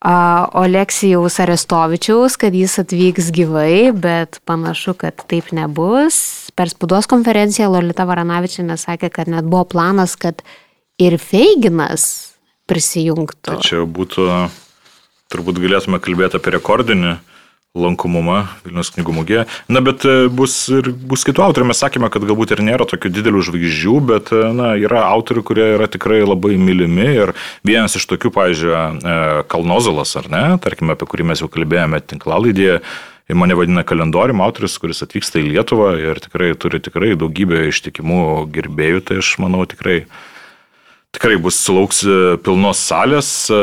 Oleksijaus 0.06 1.40
Arestovičiaus, 1.42 2.36
kad 2.38 2.54
jis 2.54 2.76
atvyks 2.84 3.32
gyvai, 3.34 3.90
bet 3.90 4.38
panašu, 4.46 4.94
kad 5.00 5.24
taip 5.26 5.50
nebus. 5.56 6.18
Per 6.54 6.70
spaudos 6.70 7.08
konferenciją 7.10 7.72
Lolita 7.72 8.06
Varanavičinė 8.06 8.76
sakė, 8.78 9.10
kad 9.10 9.32
net 9.32 9.48
buvo 9.48 9.64
planas, 9.72 10.14
kad 10.20 10.44
ir 11.02 11.18
Feiginas 11.18 12.36
prisijungtų. 12.70 13.58
Čia 13.66 13.82
būtų, 13.88 14.28
turbūt 15.32 15.58
galėtume 15.64 15.98
kalbėti 16.02 16.38
apie 16.38 16.54
rekordinį 16.54 17.16
uh, 17.16 17.35
lankomumą 17.76 18.42
Vilnius 18.64 18.90
knygų 18.94 19.14
mugėje. 19.20 19.44
Na, 19.72 19.82
bet 19.84 20.04
e, 20.08 20.26
bus 20.32 20.54
ir 20.72 20.90
bus 20.90 21.24
kitų 21.28 21.44
autorių. 21.46 21.68
Mes 21.70 21.80
sakėme, 21.82 22.10
kad 22.12 22.24
galbūt 22.26 22.54
ir 22.56 22.62
nėra 22.66 22.86
tokių 22.88 23.12
didelių 23.18 23.42
žvaigždžių, 23.48 23.96
bet 24.10 24.32
e, 24.34 24.44
na, 24.56 24.72
yra 24.80 25.04
autorių, 25.10 25.44
kurie 25.46 25.66
yra 25.74 25.88
tikrai 25.90 26.22
labai 26.24 26.56
mylimi. 26.60 27.08
Ir 27.16 27.34
vienas 27.66 27.98
iš 27.98 28.08
tokių, 28.12 28.32
pavyzdžiui, 28.36 28.72
e, 28.76 29.18
Kalnozolas, 29.52 30.16
ar 30.20 30.30
ne, 30.32 30.46
tarkime, 30.62 30.96
apie 30.96 31.08
kurį 31.10 31.30
mes 31.32 31.44
jau 31.44 31.50
kalbėjome 31.52 32.02
tinklalaidėje. 32.04 32.80
Mane 33.34 33.56
vadina 33.58 33.82
kalendorium 33.82 34.38
autorius, 34.44 34.76
kuris 34.78 35.02
atvyksta 35.02 35.40
į 35.40 35.48
Lietuvą 35.56 35.96
ir 35.98 36.20
tikrai 36.22 36.52
turi 36.54 36.78
tikrai 36.78 37.16
daugybę 37.18 37.64
ištikimų 37.72 38.20
gerbėjų, 38.54 39.02
tai 39.08 39.18
aš 39.18 39.32
manau 39.42 39.64
tikrai 39.66 40.04
tikrai 41.16 41.36
bus 41.40 41.58
sulauks 41.60 42.02
e, 42.04 42.16
pilnos 42.44 42.80
salės, 42.88 43.28
e, 43.50 43.60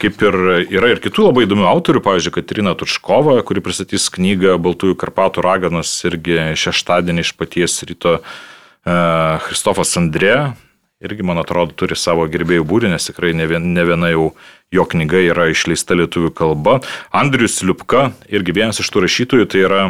kaip 0.00 0.22
ir 0.24 0.38
yra 0.78 0.92
ir 0.94 1.02
kitų 1.04 1.28
labai 1.28 1.44
įdomių 1.46 1.66
autorių, 1.68 2.02
pavyzdžiui, 2.04 2.34
Katrina 2.38 2.74
Tuškova, 2.78 3.38
kuri 3.46 3.64
pristatys 3.64 4.08
knygą 4.14 4.56
Baltųjų 4.62 4.96
Karpatų 5.00 5.44
raganas 5.44 5.92
irgi 6.08 6.40
šeštadienį 6.58 7.26
iš 7.26 7.34
paties 7.38 7.76
ryto 7.88 8.18
Kristofas 8.84 9.92
e, 9.94 10.00
Andrė, 10.00 10.36
irgi, 11.04 11.26
man 11.26 11.38
atrodo, 11.42 11.76
turi 11.78 11.98
savo 11.98 12.26
gerbėjų 12.30 12.64
būrį, 12.66 12.92
nes 12.94 13.10
tikrai 13.10 13.34
ne 13.36 13.46
viena, 13.50 13.74
ne 13.78 13.84
viena 13.86 14.10
jau 14.14 14.30
jo 14.74 14.84
knyga 14.88 15.20
yra 15.30 15.48
išleista 15.52 15.96
lietuvių 15.96 16.32
kalba. 16.36 16.80
Andrius 17.14 17.60
Liupka, 17.64 18.10
irgi 18.32 18.56
vienas 18.56 18.80
iš 18.82 18.90
tų 18.92 19.04
rašytojų, 19.06 19.48
tai 19.48 19.64
yra 19.64 19.82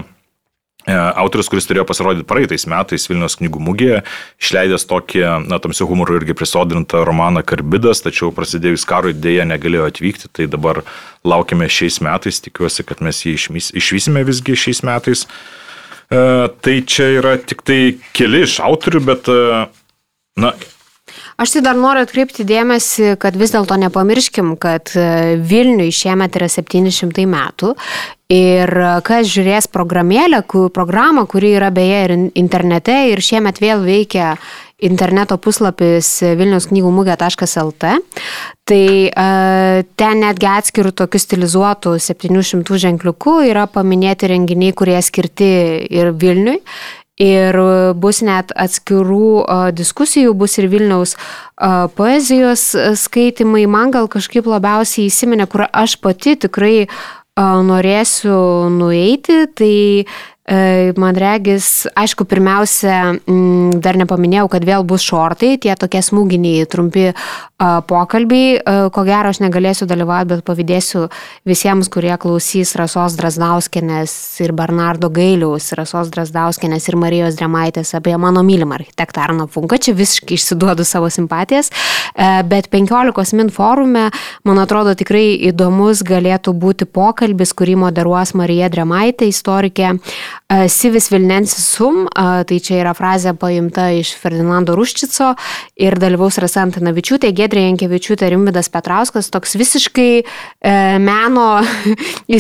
autorius, 0.89 1.51
kuris 1.53 1.69
turėjo 1.69 1.85
pasirodyti 1.89 2.27
praeitais 2.29 2.65
metais 2.71 3.09
Vilnius 3.11 3.37
knygų 3.41 3.61
mugėje, 3.65 4.01
išleidęs 4.41 4.87
tokį, 4.89 5.25
na, 5.49 5.59
tamsių 5.63 5.89
humorų 5.91 6.21
irgi 6.23 6.37
prisodrintą 6.39 7.03
romaną 7.09 7.45
Karbidas, 7.47 8.03
tačiau 8.05 8.33
prasidėjus 8.35 8.87
karui 8.89 9.15
dėja 9.17 9.45
negalėjo 9.49 9.89
atvykti, 9.91 10.33
tai 10.33 10.49
dabar 10.51 10.83
laukime 11.29 11.69
šiais 11.69 12.01
metais, 12.05 12.41
tikiuosi, 12.45 12.87
kad 12.89 13.05
mes 13.05 13.21
jį 13.27 13.37
išvysime 13.77 14.25
visgi 14.29 14.57
šiais 14.57 14.83
metais. 14.87 15.27
E, 16.09 16.19
tai 16.65 16.81
čia 16.89 17.13
yra 17.19 17.37
tik 17.37 17.63
tai 17.69 17.81
keli 18.17 18.47
iš 18.47 18.59
autorių, 18.65 19.05
bet, 19.13 19.29
e, 19.29 19.69
na, 20.41 20.57
Aš 21.39 21.53
tai 21.55 21.61
dar 21.65 21.77
noriu 21.79 22.03
atkreipti 22.03 22.45
dėmesį, 22.45 23.13
kad 23.23 23.37
vis 23.39 23.53
dėlto 23.55 23.77
nepamirškim, 23.79 24.57
kad 24.61 24.91
e, 24.99 25.37
Vilniui 25.39 25.93
šiemet 25.95 26.35
yra 26.37 26.49
700 26.51 27.25
metų 27.31 27.75
ir 28.29 28.71
kas 29.09 29.29
žiūrės 29.33 29.71
programėlę, 29.73 30.43
programą, 30.75 31.25
kuri 31.27 31.55
yra 31.57 31.71
beje 31.73 32.01
ir 32.05 32.15
internete 32.37 32.97
ir 33.13 33.23
šiemet 33.25 33.61
vėl 33.61 33.85
veikia 33.87 34.35
interneto 34.85 35.39
puslapis 35.43 36.21
Vilnius 36.39 36.69
knygų 36.71 36.93
mugė.lt. 36.95 37.95
Tai 38.69 38.85
uh, 39.09 39.81
ten 39.99 40.23
netgi 40.23 40.51
atskirų 40.53 40.93
tokių 41.01 41.23
stilizuotų 41.25 41.97
700 42.05 42.79
ženkliukų 42.85 43.41
yra 43.49 43.67
paminėti 43.67 44.31
renginiai, 44.31 44.77
kurie 44.77 45.01
skirti 45.03 45.51
ir 45.89 46.13
Vilniui. 46.13 46.61
Ir 47.19 47.57
bus 47.99 48.21
net 48.23 48.53
atskirų 48.55 49.73
diskusijų, 49.75 50.37
bus 50.39 50.53
ir 50.61 50.69
Vilniaus 50.71 51.17
poezijos 51.99 52.63
skaitimai. 53.01 53.65
Man 53.67 53.91
gal 53.91 54.07
kažkaip 54.07 54.47
labiausiai 54.47 55.09
įsiminė, 55.11 55.49
kur 55.51 55.65
aš 55.67 55.97
pati 55.99 56.37
tikrai 56.39 56.87
norėsiu 57.39 58.39
nueiti, 58.75 59.45
tai 59.55 59.75
man 60.49 61.19
regis, 61.21 61.87
aišku, 61.99 62.25
pirmiausia, 62.29 63.19
dar 63.85 63.99
nepaminėjau, 64.01 64.49
kad 64.53 64.65
vėl 64.65 64.87
bus 64.89 65.05
šortai, 65.05 65.59
tie 65.61 65.75
tokie 65.77 66.01
smūginiai, 66.05 66.65
trumpi 66.71 67.11
pokalbiai. 67.59 68.63
Ko 68.95 69.03
gero, 69.05 69.33
aš 69.33 69.41
negalėsiu 69.43 69.89
dalyvauti, 69.91 70.31
bet 70.31 70.45
pavydėsiu 70.47 71.09
visiems, 71.49 71.91
kurie 71.93 72.15
klausys 72.21 72.73
Rasos 72.79 73.17
Drasdauskenės 73.19 74.15
ir 74.45 74.55
Bernardo 74.57 75.11
Gailiaus, 75.13 75.73
Rasos 75.77 76.09
Drasdauskenės 76.15 76.89
ir 76.89 76.99
Marijos 77.03 77.37
Dremaitės 77.37 77.93
apie 77.99 78.15
mano 78.17 78.45
mylimą 78.47 78.79
architektą 78.79 79.27
Arno 79.27 79.49
Funką. 79.51 79.81
Čia 79.83 79.97
visiškai 79.99 80.39
išsiduodu 80.39 80.87
savo 80.87 81.11
simpatijas. 81.13 81.73
Bet 82.49 82.71
15 82.73 83.37
min 83.37 83.51
forume, 83.53 84.09
man 84.49 84.63
atrodo, 84.63 84.95
tikrai 84.99 85.35
įdomus 85.51 86.05
galėtų 86.07 86.55
būti 86.57 86.87
pokalbis, 86.87 87.53
kurį 87.59 87.77
moderuos 87.85 88.37
Marija 88.39 88.71
Dremaitė, 88.73 89.29
istorikė 89.29 89.99
Sivis 90.73 91.11
Vilnensis 91.13 91.67
sum, 91.77 92.07
tai 92.15 92.59
čia 92.65 92.79
yra 92.81 92.95
frazė 92.97 93.35
paimta 93.37 93.91
iš 93.97 94.15
Ferdinando 94.17 94.73
Ruščico 94.79 95.35
ir 95.77 95.99
dalyvaus 96.01 96.41
Rasantanavičiūtė, 96.41 97.35
Gedrė 97.37 97.67
Jankievičiūtė, 97.67 98.31
Rimvidas 98.33 98.73
Petrauskas, 98.73 99.29
toks 99.35 99.59
visiškai 99.61 100.11
meno 101.05 101.49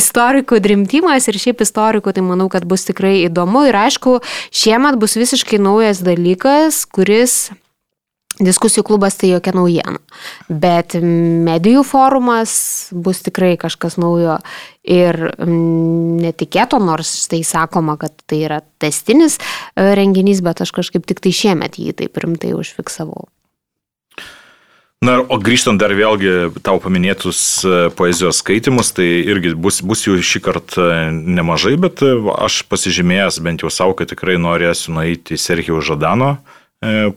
istorikų 0.00 0.62
drimtimas 0.64 1.28
ir 1.28 1.40
šiaip 1.40 1.60
istorikų, 1.66 2.16
tai 2.16 2.24
manau, 2.24 2.48
kad 2.52 2.64
bus 2.68 2.88
tikrai 2.88 3.18
įdomu 3.26 3.66
ir 3.68 3.76
aišku, 3.76 4.18
šiemet 4.56 4.96
bus 5.00 5.18
visiškai 5.20 5.60
naujas 5.60 6.00
dalykas, 6.04 6.86
kuris 6.88 7.50
diskusijų 8.42 8.84
klubas 8.86 9.18
tai 9.18 9.32
jokia 9.32 9.54
naujiena. 9.56 9.98
Bet 10.48 10.96
medijų 10.98 11.84
forumas 11.86 12.52
bus 12.92 13.22
tikrai 13.26 13.56
kažkas 13.60 13.98
naujo 14.00 14.38
ir 14.88 15.18
netikėto, 15.46 16.80
nors 16.82 17.10
tai 17.30 17.42
sakoma, 17.46 17.98
kad 18.00 18.14
tai 18.26 18.44
yra 18.46 18.60
testinis 18.82 19.38
e, 19.38 19.90
renginys, 19.98 20.42
bet 20.44 20.62
aš 20.64 20.72
kažkaip 20.76 21.08
tik 21.08 21.22
tai 21.24 21.34
šiemet 21.34 21.80
jį 21.80 21.96
taip 21.98 22.22
rimtai 22.22 22.54
užfiksavau. 22.56 23.28
Na, 24.98 25.20
o 25.22 25.36
grįžtant 25.38 25.78
dar 25.78 25.92
vėlgi 25.94 26.58
tau 26.66 26.80
paminėtus 26.82 27.40
e, 27.62 27.74
poezijos 27.94 28.40
skaitimus, 28.42 28.90
tai 28.96 29.06
irgi 29.30 29.52
bus, 29.54 29.78
bus 29.86 30.02
jų 30.08 30.16
šį 30.26 30.42
kartą 30.42 30.86
nemažai, 31.14 31.76
bet 31.78 32.02
e, 32.02 32.16
aš 32.34 32.64
pasižymėjęs 32.70 33.38
bent 33.46 33.62
jau 33.62 33.70
savo, 33.70 33.94
kad 33.98 34.10
tikrai 34.10 34.40
norėsiu 34.42 34.96
nueiti 34.96 35.36
į 35.36 35.42
Serhijo 35.44 35.78
Žadano 35.86 36.32
e, 36.34 36.57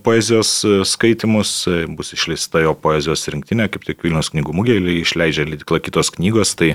poezijos 0.03 0.51
skaitimus, 0.89 1.51
bus 1.93 2.13
išleista 2.15 2.63
jo 2.63 2.73
poezijos 2.73 3.27
rinktinė, 3.29 3.69
kaip 3.69 3.85
tik 3.85 4.01
Vilnius 4.05 4.31
knygų 4.33 4.55
mugėje 4.57 4.95
išleidžia 5.03 5.45
leidikla 5.49 5.81
kitos 5.85 6.09
knygos, 6.15 6.55
tai 6.57 6.73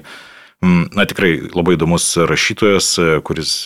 na, 0.63 1.07
tikrai 1.09 1.33
labai 1.51 1.75
įdomus 1.77 2.13
rašytojas, 2.31 2.93
kuris 3.27 3.57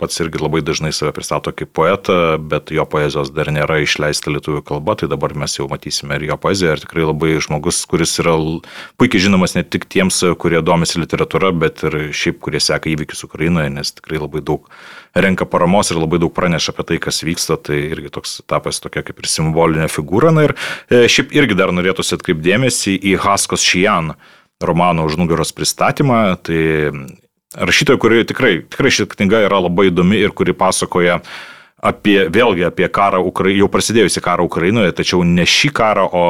pats 0.00 0.18
irgi 0.18 0.40
labai 0.42 0.58
dažnai 0.64 0.90
save 0.92 1.12
pristato 1.14 1.52
kaip 1.54 1.70
poetą, 1.76 2.36
bet 2.38 2.72
jo 2.74 2.82
poezijos 2.90 3.30
dar 3.34 3.50
nėra 3.54 3.78
išleista 3.84 4.32
lietuvių 4.34 4.64
kalba, 4.66 4.96
tai 4.98 5.06
dabar 5.10 5.36
mes 5.38 5.54
jau 5.54 5.68
matysime 5.70 6.18
ir 6.18 6.26
jo 6.32 6.38
poeziją. 6.40 6.74
Ir 6.74 6.82
tikrai 6.82 7.06
labai 7.06 7.36
žmogus, 7.44 7.78
kuris 7.90 8.16
yra 8.22 8.34
puikiai 8.98 9.22
žinomas 9.28 9.54
ne 9.54 9.62
tik 9.62 9.86
tiems, 9.90 10.18
kurie 10.42 10.58
domisi 10.66 10.98
literatūra, 10.98 11.52
bet 11.54 11.86
ir 11.86 11.98
šiaip, 12.10 12.40
kurie 12.42 12.62
seka 12.62 12.90
įvykius 12.90 13.22
Ukrainoje, 13.28 13.70
nes 13.76 13.94
tikrai 13.94 14.18
labai 14.18 14.42
daug 14.42 14.66
renka 15.14 15.46
paramos 15.46 15.92
ir 15.94 16.02
labai 16.02 16.18
daug 16.22 16.34
praneša 16.34 16.74
apie 16.74 16.88
tai, 16.90 17.02
kas 17.06 17.22
vyksta, 17.22 17.60
tai 17.62 17.78
irgi 17.94 18.10
toks 18.14 18.40
tapas 18.50 18.82
tokia 18.82 19.06
kaip 19.06 19.22
ir 19.22 19.30
simbolinė 19.30 19.86
figūra. 19.92 20.34
Na 20.34 20.48
ir 20.48 20.56
e, 20.90 21.04
šiaip 21.06 21.34
irgi 21.38 21.58
dar 21.58 21.70
norėtųsi 21.70 22.18
atkreipdėmėsi 22.18 22.98
į 22.98 23.18
Haskos 23.22 23.62
Šijan 23.62 24.16
romano 24.64 25.06
už 25.06 25.20
nugaros 25.22 25.54
pristatymą. 25.54 26.24
Tai 26.42 26.62
rašytoja, 27.54 27.98
kuri 28.00 28.24
tikrai, 28.28 28.54
tikrai 28.70 28.92
ši 28.94 29.08
knyga 29.16 29.44
yra 29.48 29.62
labai 29.64 29.90
įdomi 29.90 30.20
ir 30.24 30.34
kuri 30.36 30.54
pasakoja 30.56 31.20
apie, 31.84 32.16
vėlgi 32.32 32.64
apie 32.68 32.88
karą, 32.92 33.20
Ukra... 33.28 33.52
jau 33.52 33.68
prasidėjusi 33.72 34.22
karą 34.24 34.46
Ukrainoje, 34.48 34.94
tačiau 34.96 35.20
ne 35.28 35.44
šį 35.48 35.70
karą, 35.76 36.06
o 36.08 36.22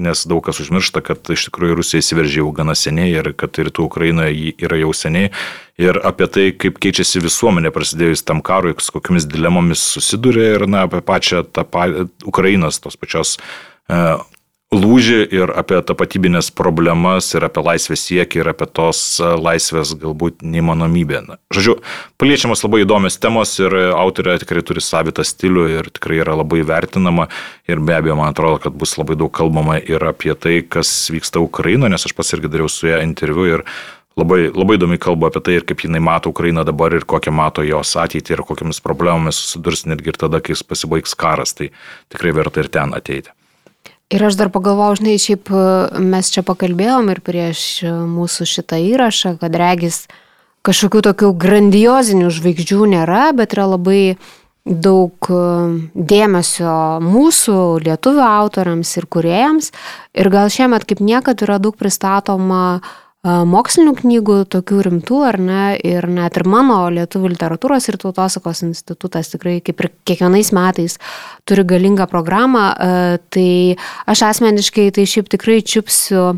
nes 0.00 0.24
daug 0.28 0.40
kas 0.46 0.62
užmiršta, 0.64 1.02
kad 1.04 1.32
iš 1.32 1.48
tikrųjų 1.48 1.76
Rusija 1.82 2.04
įsiveržė 2.04 2.40
jau 2.40 2.52
gana 2.56 2.76
seniai 2.78 3.12
ir 3.12 3.32
kad 3.36 3.60
rytų 3.60 3.86
Ukrainoje 3.90 4.54
yra 4.56 4.80
jau 4.80 4.92
seniai. 4.96 5.32
Ir 5.80 5.98
apie 6.04 6.28
tai, 6.32 6.46
kaip 6.56 6.80
keičiasi 6.82 7.22
visuomenė 7.24 7.72
prasidėjus 7.74 8.24
tam 8.28 8.42
karui, 8.44 8.74
su 8.80 8.94
kokiamis 8.94 9.28
dilemomis 9.28 9.84
susiduria 9.96 10.54
ir 10.56 10.66
na, 10.70 10.86
apie 10.88 11.02
pačią 11.04 11.44
tą 11.48 11.66
pa... 11.68 11.88
Ukrainos 12.28 12.80
tos 12.80 12.96
pačios 12.96 13.36
uh, 13.36 14.22
lūžį 14.72 15.18
ir 15.36 15.52
apie 15.52 15.78
tapatybinės 15.84 16.48
problemas, 16.56 17.28
ir 17.36 17.44
apie 17.44 17.62
laisvės 17.64 18.06
siekį, 18.08 18.40
ir 18.40 18.50
apie 18.54 18.68
tos 18.72 19.00
e, 19.20 19.28
laisvės 19.36 19.92
galbūt 20.00 20.40
neįmanomybę. 20.42 21.22
Žodžiu, 21.52 21.76
paliečiamas 22.20 22.64
labai 22.64 22.82
įdomios 22.86 23.18
temos 23.20 23.52
ir 23.60 23.76
autorė 23.92 24.38
tikrai 24.40 24.64
turi 24.66 24.84
savitą 24.84 25.24
stilių 25.28 25.66
ir 25.76 25.90
tikrai 25.92 26.22
yra 26.24 26.36
labai 26.40 26.62
vertinama 26.68 27.28
ir 27.68 27.82
be 27.84 27.98
abejo, 27.98 28.16
man 28.18 28.32
atrodo, 28.32 28.62
kad 28.64 28.76
bus 28.78 28.96
labai 28.96 29.18
daug 29.20 29.32
kalbama 29.34 29.76
ir 29.78 30.02
apie 30.08 30.32
tai, 30.34 30.62
kas 30.64 30.90
vyksta 31.12 31.42
Ukrainoje, 31.44 31.92
nes 31.92 32.08
aš 32.08 32.16
pats 32.16 32.32
irgi 32.36 32.52
dariau 32.52 32.72
su 32.72 32.88
ją 32.88 33.02
interviu 33.04 33.48
ir 33.50 33.66
labai, 34.16 34.46
labai 34.48 34.78
įdomi 34.80 34.98
kalba 35.02 35.28
apie 35.28 35.44
tai 35.44 35.58
ir 35.58 35.68
kaip 35.68 35.84
jinai 35.84 36.00
mato 36.00 36.32
Ukrainą 36.32 36.64
dabar 36.68 36.96
ir 36.96 37.04
kokią 37.08 37.34
mato 37.34 37.64
jos 37.66 37.92
ateitį 38.00 38.38
ir 38.38 38.46
kokiamis 38.48 38.80
problemomis 38.84 39.36
susidurs 39.36 39.84
netgi 39.84 40.14
ir 40.14 40.20
tada, 40.24 40.40
kai 40.40 40.56
pasibaigs 40.56 41.16
karas. 41.18 41.52
Tai 41.56 41.68
tikrai 42.12 42.34
verta 42.40 42.64
ir 42.64 42.72
ten 42.72 42.96
ateiti. 42.96 43.36
Ir 44.12 44.20
aš 44.26 44.36
dar 44.36 44.50
pagalvojau, 44.52 44.98
žinai, 45.00 45.16
šiaip 45.20 45.48
e, 45.48 45.62
mes 46.04 46.28
čia 46.34 46.44
pakalbėjom 46.44 47.08
ir 47.14 47.22
prieš 47.24 47.62
e, 47.80 47.92
mūsų 48.12 48.44
šitą 48.50 48.76
įrašą, 48.92 49.38
kad 49.40 49.56
regis 49.56 50.04
kažkokių 50.66 51.00
tokių 51.08 51.30
grandiozinių 51.40 52.28
žvaigždžių 52.36 52.88
nėra, 52.92 53.30
bet 53.38 53.56
yra 53.56 53.70
labai 53.72 54.02
daug 54.68 55.16
e, 55.32 55.38
dėmesio 55.96 56.74
mūsų 57.06 57.56
lietuvių 57.86 58.26
autoriams 58.26 58.92
ir 59.00 59.08
kuriejams. 59.16 59.72
Ir 60.12 60.28
gal 60.34 60.52
šiemet 60.52 60.84
kaip 60.84 61.00
niekad 61.00 61.40
yra 61.46 61.56
daug 61.62 61.78
pristatoma 61.80 62.64
uh, 62.76 62.92
mokslinių 63.22 63.92
knygų, 64.00 64.36
tokių 64.50 64.80
rimtų, 64.88 65.18
ar 65.22 65.38
ne, 65.38 65.64
ir 65.78 66.08
net 66.10 66.34
ir 66.40 66.46
mano 66.50 66.80
Lietuvų 66.90 67.30
literatūros 67.36 67.86
ir 67.86 67.98
tautosakos 68.02 68.64
institutas 68.66 69.30
tikrai 69.30 69.60
kaip 69.62 69.78
ir 69.84 69.90
kiekvienais 70.08 70.50
metais 70.56 70.98
turi 71.46 71.62
galingą 71.62 72.08
programą, 72.10 72.64
tai 73.30 73.78
aš 74.10 74.24
asmeniškai 74.32 74.88
tai 74.96 75.06
šiaip 75.06 75.30
tikrai 75.30 75.60
čiupsiu 75.62 76.32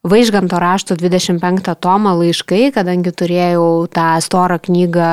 Vaižganto 0.00 0.56
rašto 0.56 0.96
25 0.96 1.74
tomą 1.76 2.14
laiškai, 2.22 2.70
kadangi 2.72 3.12
turėjau 3.12 3.84
tą 3.92 4.14
storą 4.24 4.56
knygą 4.64 5.10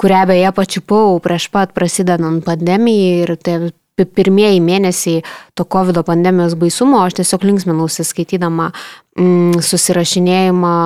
kurią 0.00 0.22
beje 0.30 0.54
pačiupau 0.56 1.18
prieš 1.20 1.50
pat 1.52 1.74
prasidedant 1.76 2.40
pandemijai 2.46 3.26
ir 3.26 3.34
tai 3.36 3.58
pirmieji 4.04 4.60
mėnesiai 4.62 5.22
to 5.58 5.64
COVID 5.64 6.02
pandemijos 6.06 6.54
baisumo, 6.58 7.00
aš 7.04 7.18
tiesiog 7.20 7.46
linksminausi 7.48 8.06
skaitydama 8.06 8.70
mm, 9.18 9.64
susirašinėjimą 9.64 10.76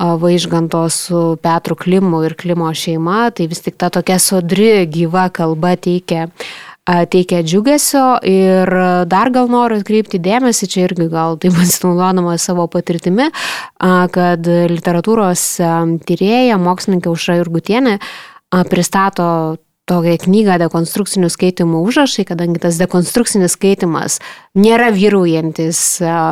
vaižganto 0.00 0.88
su 0.88 1.36
Petru 1.42 1.74
Klimu 1.76 2.22
ir 2.24 2.34
Klimo 2.34 2.70
šeima, 2.74 3.30
tai 3.30 3.46
vis 3.50 3.60
tik 3.60 3.76
ta 3.76 3.90
tokia 3.90 4.18
sodri, 4.22 4.86
gyva 4.86 5.28
kalba 5.34 5.74
teikia, 5.76 6.28
teikia 6.86 7.42
džiugesio 7.42 8.04
ir 8.26 8.70
dar 9.10 9.30
gal 9.34 9.50
noriu 9.50 9.80
atkreipti 9.80 10.20
dėmesį, 10.22 10.68
čia 10.70 10.86
irgi 10.86 11.10
gal 11.10 11.36
taip 11.42 11.56
pasinaudodama 11.58 12.38
savo 12.38 12.68
patirtimi, 12.70 13.28
kad 14.14 14.46
literatūros 14.46 15.46
tyrėja, 16.06 16.60
mokslininkė 16.62 17.10
Užra 17.10 17.40
Jurgutienė 17.40 17.98
pristato 18.70 19.58
tokią 19.90 20.16
knygą 20.24 20.56
dekonstrukcinių 20.62 21.30
skaitimų 21.32 21.82
užrašai, 21.88 22.24
kadangi 22.28 22.62
tas 22.62 22.78
dekonstrukcinis 22.80 23.56
skaitimas 23.56 24.20
nėra 24.58 24.90
vyraujantis 24.94 25.80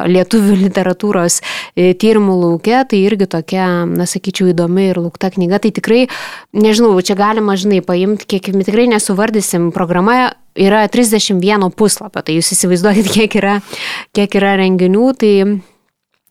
lietuvių 0.08 0.58
literatūros 0.66 1.40
e, 1.40 1.92
tyrimų 1.98 2.36
laukia, 2.42 2.84
tai 2.88 3.02
irgi 3.04 3.28
tokia, 3.30 3.68
na 3.90 4.08
sakyčiau, 4.08 4.52
įdomi 4.54 4.90
ir 4.92 5.00
laukta 5.02 5.32
knyga. 5.34 5.60
Tai 5.64 5.72
tikrai, 5.74 6.02
nežinau, 6.56 6.94
čia 7.02 7.18
galima, 7.18 7.58
žinai, 7.58 7.82
paimti, 7.84 8.28
kiek 8.36 8.52
tikrai 8.68 8.88
nesuvardysim, 8.94 9.72
programa 9.74 10.34
yra 10.58 10.84
31 10.90 11.70
puslapio, 11.78 12.22
tai 12.22 12.38
jūs 12.38 12.52
įsivaizduokit, 12.56 13.10
kiek 13.14 13.38
yra, 13.38 13.58
kiek 14.16 14.38
yra 14.38 14.56
renginių, 14.58 15.10
tai 15.18 15.32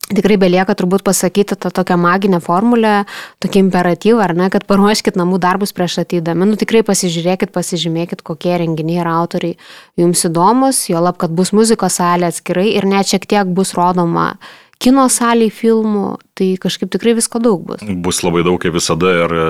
Tikrai 0.08 0.38
belieka 0.40 0.72
turbūt 0.78 1.04
pasakyti 1.04 1.58
tą 1.60 1.72
tokią 1.76 1.98
maginę 2.00 2.40
formulę, 2.44 3.02
tokį 3.44 3.60
imperatyvą, 3.66 4.22
ar 4.24 4.34
ne, 4.40 4.46
kad 4.54 4.64
paruoškit 4.70 5.18
namų 5.20 5.40
darbus 5.44 5.76
prieš 5.76 5.98
ateidami. 6.06 6.48
Nu 6.48 6.60
tikrai 6.60 6.80
pasižiūrėkit, 6.88 7.52
pasižymėkit, 7.56 8.24
kokie 8.24 8.54
renginiai 8.62 9.02
ir 9.02 9.10
autoriai 9.12 9.58
jums 10.00 10.24
įdomus, 10.30 10.86
jo 10.88 11.02
lab, 11.04 11.20
kad 11.20 11.36
bus 11.36 11.52
muzikos 11.52 12.00
salė 12.00 12.32
atskirai 12.32 12.70
ir 12.78 12.88
net 12.88 13.12
šiek 13.12 13.28
tiek 13.28 13.52
bus 13.52 13.76
rodoma 13.76 14.38
kino 14.80 15.10
salėje 15.12 15.56
filmų, 15.58 16.08
tai 16.38 16.54
kažkaip 16.62 16.92
tikrai 16.94 17.18
visko 17.18 17.42
daug 17.44 17.64
bus. 17.68 17.84
Bus 17.84 18.24
labai 18.24 18.46
daug 18.48 18.62
kaip 18.64 18.78
visada 18.78 19.12
ir 19.26 19.34
e, 19.36 19.48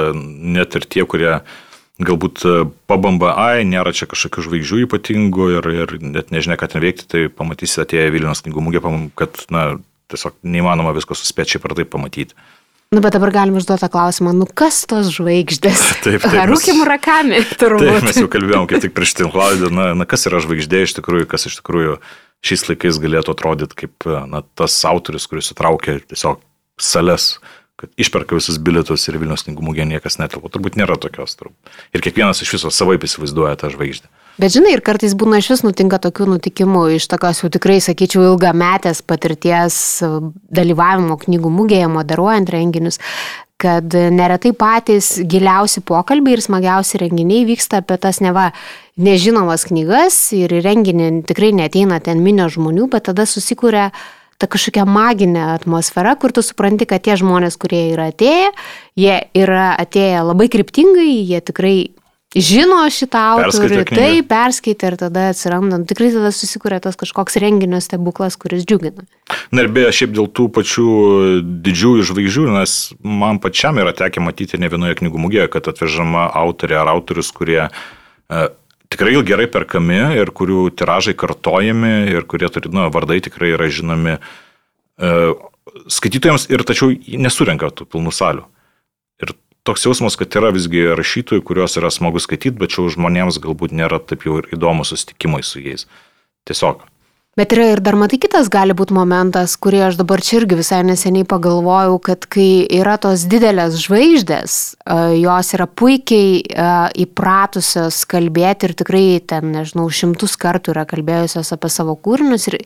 net 0.58 0.78
ir 0.80 0.88
tie, 0.88 1.04
kurie 1.06 1.36
galbūt 2.02 2.44
e, 2.46 2.56
pabamba, 2.90 3.34
ai, 3.42 3.66
nėra 3.68 3.94
čia 3.96 4.08
kažkokių 4.10 4.46
žvaigždžių 4.48 4.82
ypatingų 4.86 5.50
ir, 5.58 5.70
ir 5.84 5.96
net 6.02 6.34
nežinia, 6.34 6.58
ką 6.60 6.72
ten 6.74 6.84
veikti, 6.84 7.08
tai 7.10 7.26
pamatysite 7.34 7.86
atėję 7.86 8.10
Vilnius 8.16 8.44
knygų 8.46 8.64
mugė, 8.64 8.84
kad, 9.20 9.42
na, 9.54 9.68
tiesiog 10.12 10.38
neįmanoma 10.48 10.94
visko 10.96 11.18
suspėti 11.18 11.56
šiaip 11.56 11.68
ar 11.68 11.76
taip 11.78 11.92
pamatyti. 11.94 12.38
Nu, 12.96 13.02
bet 13.04 13.18
dabar 13.18 13.34
galim 13.36 13.58
užduoti 13.60 13.84
tą 13.84 13.90
klausimą, 13.92 14.32
nu 14.32 14.46
kas 14.48 14.86
tos 14.88 15.10
žvaigždės? 15.12 15.82
Taip, 16.06 16.24
taip. 16.24 16.38
Rūkim 16.48 16.86
rakami, 16.88 17.42
turbūt. 17.60 17.84
Taip, 17.84 18.06
mes 18.08 18.20
jau 18.22 18.30
kalbėjom, 18.32 18.68
kaip 18.72 18.86
tik 18.86 18.96
prieš 18.96 19.18
tinklaidę, 19.20 19.72
na, 19.76 19.90
na, 20.00 20.08
kas 20.08 20.24
yra 20.30 20.40
žvaigždė 20.44 20.86
iš 20.86 20.96
tikrųjų, 21.02 21.28
kas 21.28 21.50
iš 21.50 21.60
tikrųjų 21.60 21.98
šiais 22.48 22.64
laikais 22.70 23.02
galėtų 23.04 23.34
atrodyti 23.36 23.82
kaip 23.84 24.08
na, 24.32 24.40
tas 24.56 24.78
autoris, 24.88 25.28
kuris 25.28 25.52
sutraukia 25.52 25.98
tiesiog 26.08 26.40
sales, 26.80 27.34
kad 27.78 27.92
išperka 28.00 28.38
visus 28.38 28.56
bilietus 28.62 29.04
ir 29.10 29.20
Vilnius 29.20 29.44
knygų 29.46 29.68
mugė 29.68 29.86
niekas 29.90 30.16
netelpa. 30.22 30.50
Turbūt 30.54 30.80
nėra 30.80 30.96
tokios. 31.02 31.36
Turbūt. 31.38 31.76
Ir 31.94 32.06
kiekvienas 32.06 32.40
iš 32.42 32.56
viso 32.56 32.72
savaip 32.74 33.04
įsivaizduoja 33.06 33.58
tą 33.60 33.70
žvaigždę. 33.76 34.08
Bet 34.38 34.54
žinai, 34.54 34.76
ir 34.76 34.84
kartais 34.86 35.16
būna 35.18 35.40
iš 35.42 35.48
vis 35.56 35.64
nutinka 35.66 35.98
tokių 35.98 36.28
nutikimų 36.36 36.84
iš 37.00 37.08
tokios 37.10 37.42
jau 37.42 37.50
tikrai, 37.50 37.80
sakyčiau, 37.82 38.22
ilgametės 38.36 39.02
patirties 39.02 39.80
dalyvavimo 40.54 41.18
knygų 41.24 41.50
mugėje, 41.56 41.88
moderuojant 41.90 42.52
renginius, 42.54 43.02
kad 43.58 43.90
neretai 43.90 44.52
patys 44.54 45.16
giliausi 45.26 45.82
pokalbiai 45.82 46.38
ir 46.38 46.44
smagiausi 46.46 47.02
renginiai 47.02 47.48
vyksta 47.50 47.82
apie 47.82 47.98
tas 47.98 48.22
neva 48.22 48.52
nežinomas 49.02 49.66
knygas 49.66 50.20
ir 50.38 50.54
renginį 50.62 51.24
tikrai 51.26 51.50
neteina 51.58 51.98
ten 51.98 52.22
minio 52.22 52.46
žmonių, 52.54 52.92
bet 52.94 53.10
tada 53.10 53.26
susikūrė 53.26 53.90
ta 54.38 54.46
kažkokia 54.46 54.86
maginė 54.86 55.48
atmosfera, 55.56 56.14
kur 56.22 56.30
tu 56.30 56.46
supranti, 56.46 56.86
kad 56.86 57.02
tie 57.02 57.18
žmonės, 57.18 57.58
kurie 57.58 57.88
yra 57.96 58.12
atėję, 58.14 58.52
jie 59.02 59.16
yra 59.34 59.72
atėję 59.82 60.22
labai 60.30 60.46
kryptingai, 60.54 61.10
jie 61.26 61.42
tikrai 61.42 61.78
žino 62.36 62.82
šitą 62.92 63.22
autorių, 63.38 63.84
tai 63.88 64.20
perskaitė 64.28 64.92
ir 64.92 64.98
tada 65.00 65.30
atsiranda, 65.32 65.80
nu, 65.80 65.88
tikrai 65.88 66.10
tada 66.12 66.34
susikuria 66.36 66.80
tas 66.84 67.00
kažkoks 67.00 67.40
renginio 67.40 67.80
stebuklas, 67.84 68.36
kuris 68.40 68.66
džiugina. 68.68 69.06
Na 69.56 69.64
ir 69.64 69.72
beje, 69.72 69.94
šiaip 70.02 70.14
dėl 70.18 70.28
tų 70.28 70.50
pačių 70.58 70.88
didžiųjų 71.64 72.08
žvaigždžių, 72.12 72.46
nes 72.58 72.76
man 73.00 73.40
pačiam 73.44 73.80
yra 73.80 73.96
tekę 73.96 74.24
matyti 74.24 74.60
ne 74.60 74.70
vienoje 74.72 75.00
knygų 75.00 75.24
mugėje, 75.24 75.48
kad 75.56 75.72
atvežama 75.72 76.28
autorė 76.44 76.82
ar 76.82 76.92
autorius, 76.92 77.32
kurie 77.36 77.64
e, 77.68 78.48
tikrai 78.92 79.16
gerai 79.28 79.48
perkami 79.52 80.02
ir 80.20 80.32
kurių 80.36 80.68
tiražai 80.76 81.16
kartojami 81.16 82.12
ir 82.12 82.28
kurie 82.28 82.52
turi, 82.52 82.72
na, 82.76 82.92
vardai 82.92 83.22
tikrai 83.24 83.56
yra 83.56 83.72
žinomi 83.72 84.18
e, 84.18 85.16
skaitytojams 85.88 86.50
ir 86.52 86.68
tačiau 86.68 86.92
nesurenka 87.24 87.72
tų 87.72 87.88
pilnų 87.88 88.14
salių. 88.16 88.48
Toks 89.68 89.84
jausmas, 89.84 90.16
kad 90.16 90.32
yra 90.40 90.54
visgi 90.56 90.86
rašytojų, 90.96 91.44
kuriuos 91.44 91.76
yra 91.82 91.92
smagu 91.92 92.22
skaityti, 92.24 92.56
bet 92.56 92.72
čia 92.72 92.88
žmonėms 92.94 93.42
galbūt 93.44 93.76
nėra 93.76 94.00
taip 94.00 94.24
jau 94.24 94.40
ir 94.40 94.48
įdomu 94.56 94.88
susitikimai 94.88 95.42
su 95.44 95.60
jais. 95.60 95.90
Tiesiog. 96.48 96.86
Bet 97.38 97.52
yra 97.54 97.68
ir 97.70 97.82
dar 97.86 97.94
matai 97.94 98.18
kitas 98.18 98.48
gali 98.50 98.74
būti 98.74 98.96
momentas, 98.98 99.52
kurį 99.62 99.84
aš 99.92 99.98
dabar 100.00 100.24
čia 100.26 100.40
irgi 100.40 100.56
visai 100.58 100.80
neseniai 100.88 101.28
pagalvojau, 101.30 102.00
kad 102.02 102.26
kai 102.34 102.64
yra 102.80 102.96
tos 102.98 103.28
didelės 103.30 103.76
žvaigždės, 103.84 104.56
e, 104.74 104.96
jos 105.22 105.52
yra 105.54 105.68
puikiai 105.70 106.40
e, 106.42 106.72
įpratusios 107.04 108.00
kalbėti 108.10 108.72
ir 108.72 108.74
tikrai 108.82 109.04
ten, 109.22 109.52
nežinau, 109.54 109.86
šimtus 109.86 110.34
kartų 110.42 110.74
yra 110.74 110.88
kalbėjusios 110.90 111.54
apie 111.54 111.70
savo 111.70 111.94
kūrinius 112.02 112.50
ir 112.50 112.58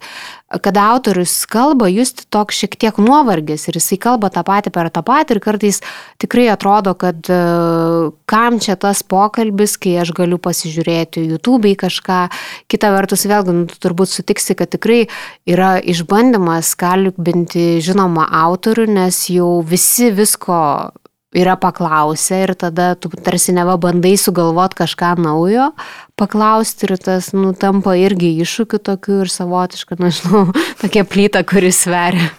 kada 0.60 0.84
autorius 0.91 1.34
kalba, 1.49 1.88
jūs 1.91 2.14
toks 2.34 2.60
šiek 2.64 2.76
tiek 2.80 2.98
nuovargis 3.02 3.68
ir 3.69 3.78
jisai 3.80 3.98
kalba 4.02 4.32
tą 4.34 4.44
patį 4.48 4.73
per 4.76 4.90
tą 4.94 5.03
patį 5.06 5.38
ir 5.38 5.41
kartais 5.44 5.82
tikrai 6.22 6.49
atrodo, 6.52 6.94
kad 6.99 7.30
e, 7.32 7.40
kam 8.30 8.60
čia 8.64 8.76
tas 8.80 9.03
pokalbis, 9.03 9.78
kai 9.82 9.95
aš 10.03 10.14
galiu 10.18 10.40
pasižiūrėti 10.41 11.23
YouTube 11.30 11.72
į 11.72 11.78
kažką. 11.86 12.22
Kita 12.72 12.91
vertus, 12.95 13.28
vėlgi, 13.30 13.56
nu, 13.56 13.68
tu 13.72 13.80
turbūt 13.82 14.11
sutiksi, 14.11 14.57
kad 14.60 14.73
tikrai 14.73 15.06
yra 15.49 15.78
išbandymas 15.80 16.73
kalbinti 16.80 17.80
žinomą 17.84 18.28
autorių, 18.44 18.90
nes 18.99 19.23
jau 19.32 19.60
visi 19.64 20.11
visko 20.15 20.61
yra 21.36 21.56
paklausę 21.56 22.41
ir 22.44 22.53
tada 22.60 22.95
tu 22.95 23.10
tarsi 23.10 23.53
neva 23.56 23.78
bandai 23.80 24.18
sugalvot 24.20 24.76
kažką 24.76 25.16
naujo, 25.24 25.72
paklausti 26.20 26.90
ir 26.90 26.98
tas, 26.99 27.32
nu, 27.34 27.53
tampa 27.56 27.95
irgi 27.99 28.34
iššūkiu 28.44 28.82
tokiu 28.84 29.22
ir 29.24 29.32
savotiška, 29.32 29.98
nežinau, 30.02 30.49
tokia 30.84 31.06
plyta, 31.08 31.45
kuris 31.48 31.84
sveria. 31.86 32.32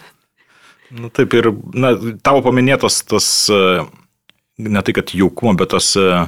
Na 0.92 1.06
nu, 1.06 1.12
taip 1.14 1.32
ir, 1.38 1.48
na, 1.72 1.94
tavo 2.20 2.42
paminėtas 2.44 3.00
tas, 3.08 3.26
e, 3.48 3.84
ne 4.60 4.82
tai 4.84 4.96
kad 4.98 5.14
jaukumo, 5.16 5.54
bet 5.56 5.72
tas 5.72 5.94
uh, 5.96 6.26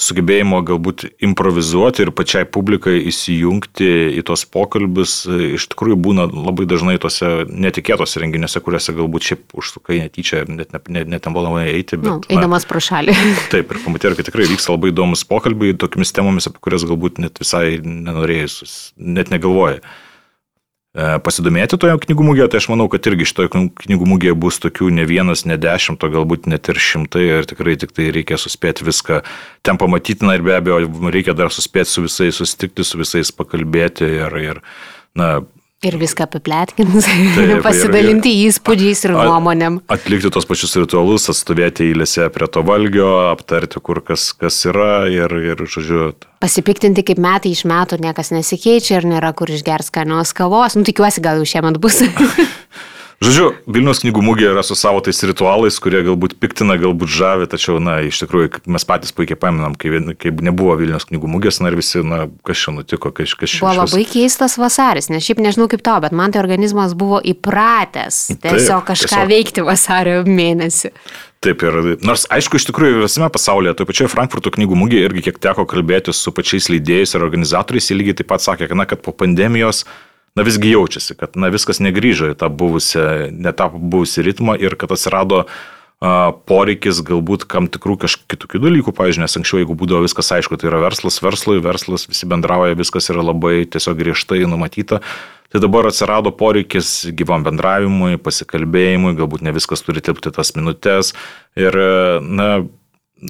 sugebėjimo 0.00 0.60
galbūt 0.66 1.06
improvizuoti 1.24 2.04
ir 2.04 2.10
pačiai 2.16 2.46
publikai 2.48 2.96
įsijungti 3.10 3.88
į 4.18 4.24
tos 4.26 4.44
pokalbius 4.50 5.16
iš 5.28 5.66
tikrųjų 5.72 5.98
būna 6.06 6.26
labai 6.30 6.66
dažnai 6.70 6.96
tose 7.02 7.46
netikėtose 7.48 8.22
renginiuose, 8.22 8.62
kuriuose 8.64 8.96
galbūt 8.96 9.28
šiaip 9.28 9.58
užsukai 9.60 10.00
netyčia, 10.04 10.44
net, 10.48 10.74
net, 10.74 11.08
net, 11.10 11.28
buvo 11.34 11.58
eiti. 11.62 11.98
Bet, 12.00 12.10
nu, 12.10 12.18
eidamas 12.32 12.66
pro 12.68 12.82
šalį. 12.82 13.14
Taip, 13.54 13.70
ir 13.70 13.82
pamatai, 13.84 14.14
kad 14.18 14.30
tikrai 14.30 14.48
vyksta 14.50 14.74
labai 14.74 14.92
įdomus 14.94 15.26
pokalbiai 15.28 15.76
tokiamis 15.78 16.14
temomis, 16.16 16.50
apie 16.50 16.62
kurias 16.64 16.86
galbūt 16.88 17.22
net 17.22 17.40
visai 17.42 17.78
nenorėjai, 17.82 18.50
net 18.98 19.32
negalvojai. 19.34 19.80
E, 20.94 21.06
pasidomėti 21.26 21.74
toje 21.82 21.96
knygų 22.04 22.24
mugėje, 22.28 22.46
tai 22.52 22.60
aš 22.60 22.68
manau, 22.70 22.84
kad 22.90 23.02
irgi 23.10 23.26
šitoje 23.26 23.50
knygų 23.50 24.06
mugėje 24.06 24.36
bus 24.38 24.60
tokių 24.62 24.92
ne 24.94 25.02
vienas, 25.10 25.42
ne 25.42 25.56
dešimt, 25.58 26.04
o 26.06 26.10
galbūt 26.12 26.46
net 26.46 26.70
ir 26.70 26.78
šimtai 26.78 27.24
ir 27.40 27.48
tikrai 27.50 27.74
tik 27.82 27.90
tai 27.96 28.12
reikia 28.14 28.38
suspėti 28.38 28.86
viską 28.86 29.18
ten 29.66 29.80
pamatyti, 29.80 30.22
na 30.22 30.36
ir 30.38 30.44
be 30.46 30.54
abejo, 30.54 30.84
reikia 31.10 31.34
dar 31.34 31.50
suspėti 31.50 31.90
su 31.90 32.04
visais, 32.06 32.38
susitikti 32.38 32.86
su 32.86 33.00
visais, 33.02 33.34
pakalbėti 33.34 34.06
ir, 34.06 34.38
ir 34.38 34.62
na, 35.18 35.32
Ir 35.84 35.98
viską 36.00 36.24
apiplėtkins, 36.24 37.04
pasidalinti 37.66 38.30
ir, 38.32 38.46
ir, 38.46 38.52
įspūdžiais 38.54 39.04
ir 39.04 39.12
nuomonėm. 39.18 39.82
Atlikti 39.92 40.30
tos 40.32 40.48
pačius 40.48 40.72
ritualus, 40.80 41.28
atstovėti 41.32 41.90
eilėse 41.90 42.30
prie 42.32 42.48
to 42.48 42.62
valgio, 42.64 43.10
aptarti, 43.28 43.82
kur 43.84 44.00
kas, 44.06 44.30
kas 44.38 44.62
yra 44.70 45.04
ir, 45.12 45.34
ir, 45.52 45.60
žodžiu. 45.68 46.14
Pasipiktinti, 46.44 47.04
kaip 47.04 47.20
metai 47.20 47.52
iš 47.52 47.66
metų 47.68 48.00
niekas 48.04 48.32
nesikeičia 48.32 48.98
ir 49.02 49.10
nėra 49.12 49.34
kur 49.36 49.52
išgers 49.52 49.92
skanios 49.92 50.32
kavos. 50.36 50.78
Nu, 50.78 50.84
tikiuosi, 50.88 51.24
gal 51.24 51.40
jau 51.40 51.52
šiemet 51.52 51.80
bus. 51.82 52.00
Žodžiu, 53.22 53.46
Vilnius 53.70 54.00
knygų 54.02 54.22
mūgė 54.24 54.48
yra 54.50 54.62
su 54.66 54.74
savo 54.78 54.98
tais 55.04 55.20
ritualais, 55.24 55.76
kurie 55.82 56.02
galbūt 56.06 56.34
piktina, 56.42 56.76
galbūt 56.80 57.12
žavi, 57.14 57.46
tačiau, 57.50 57.78
na, 57.82 58.00
iš 58.04 58.18
tikrųjų, 58.24 58.64
mes 58.74 58.86
patys 58.88 59.14
puikiai 59.16 59.38
paminam, 59.40 59.76
kai, 59.78 59.92
kai 60.20 60.32
nebuvo 60.44 60.74
Vilnius 60.80 61.06
knygų 61.08 61.30
mūgės, 61.36 61.60
na 61.62 61.70
ir 61.70 61.78
visi, 61.78 62.02
na, 62.04 62.24
kas 62.46 62.64
čia 62.64 62.74
nutiko, 62.74 63.12
kas, 63.14 63.36
kas 63.38 63.54
čia. 63.54 63.62
Buvo 63.64 63.76
labai 63.84 64.02
keistas 64.08 64.58
vasaris, 64.60 65.10
nes 65.12 65.24
šiaip 65.24 65.42
nežinau 65.44 65.68
kaip 65.72 65.84
to, 65.86 65.94
bet 66.04 66.16
man 66.16 66.34
tai 66.34 66.42
organizmas 66.42 66.96
buvo 66.98 67.20
įpratęs 67.22 68.24
tiesiog 68.34 68.82
Taip, 68.82 68.88
kažką 68.90 69.12
tiesiog. 69.14 69.30
veikti 69.30 69.64
vasario 69.66 70.18
mėnesį. 70.26 70.92
Taip 71.44 71.60
ir, 71.66 71.76
nors 72.04 72.24
aišku, 72.32 72.56
iš 72.56 72.66
tikrųjų 72.70 73.02
visame 73.02 73.28
pasaulyje, 73.32 73.76
toje 73.76 73.90
pačioje 73.90 74.12
Frankfurto 74.12 74.52
knygų 74.54 74.78
mūgėje 74.80 75.10
irgi 75.10 75.26
kiek 75.26 75.40
teko 75.44 75.66
kalbėti 75.68 76.14
su 76.16 76.32
pačiais 76.32 76.70
leidėjais 76.72 77.12
ir 77.14 77.24
organizatoriais, 77.26 77.90
jie 77.90 77.98
lygiai 77.98 78.16
taip 78.20 78.30
pat 78.32 78.44
sakė, 78.44 78.70
kad, 78.70 78.80
na, 78.80 78.88
kad 78.88 79.04
po 79.04 79.12
pandemijos 79.12 79.84
na 80.34 80.42
visgi 80.42 80.70
jaučiasi, 80.70 81.14
kad 81.14 81.36
na 81.38 81.50
viskas 81.54 81.80
negryžo 81.82 82.32
į 82.32 82.38
tą 82.38 82.50
buvusią, 82.50 83.30
netapą 83.30 83.78
buvusią 83.78 84.26
ritmą 84.26 84.58
ir 84.58 84.74
kad 84.78 84.94
atsirado 84.94 85.44
poreikis 86.48 86.98
galbūt 87.06 87.46
kam 87.48 87.68
tikrų 87.70 87.96
kažkokių 88.02 88.60
dalykų, 88.60 88.92
pavyzdžiui, 88.92 89.22
nes 89.22 89.36
anksčiau, 89.38 89.60
jeigu 89.62 89.76
būdavo 89.78 90.02
viskas 90.04 90.32
aišku, 90.36 90.58
tai 90.60 90.68
yra 90.68 90.82
verslas, 90.82 91.20
verslui, 91.22 91.62
verslas, 91.64 92.08
visi 92.10 92.28
bendrauja, 92.28 92.76
viskas 92.76 93.08
yra 93.14 93.22
labai 93.24 93.62
tiesiog 93.64 93.96
griežtai 94.02 94.42
numatyta. 94.50 95.00
Tai 95.54 95.62
dabar 95.62 95.86
atsirado 95.88 96.32
poreikis 96.34 97.06
gyvam 97.14 97.46
bendravimui, 97.46 98.18
pasikalbėjimui, 98.20 99.14
galbūt 99.16 99.46
ne 99.46 99.54
viskas 99.54 99.86
turi 99.86 100.02
tilpti 100.04 100.34
tas 100.34 100.50
minutės. 100.58 101.14
Ir, 101.56 101.78
na, 102.20 102.50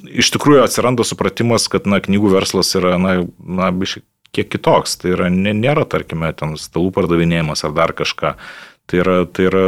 iš 0.09 0.33
tikrųjų 0.33 0.65
atsiranda 0.65 1.05
supratimas, 1.07 1.69
kad, 1.71 1.85
na, 1.87 2.01
knygų 2.03 2.33
verslas 2.33 2.73
yra, 2.75 2.97
na, 2.99 3.21
na 3.39 3.69
biškai 3.71 4.03
kiek 4.35 4.51
kitoks. 4.53 4.99
Tai 5.01 5.13
yra, 5.15 5.29
nėra, 5.33 5.85
tarkime, 5.89 6.31
ten 6.37 6.57
stalų 6.59 6.91
pardavinėjimas 6.95 7.65
ar 7.67 7.75
dar 7.77 7.95
kažką. 7.97 8.35
Tai 8.85 9.01
yra, 9.01 9.21
tai 9.25 9.47
yra, 9.49 9.63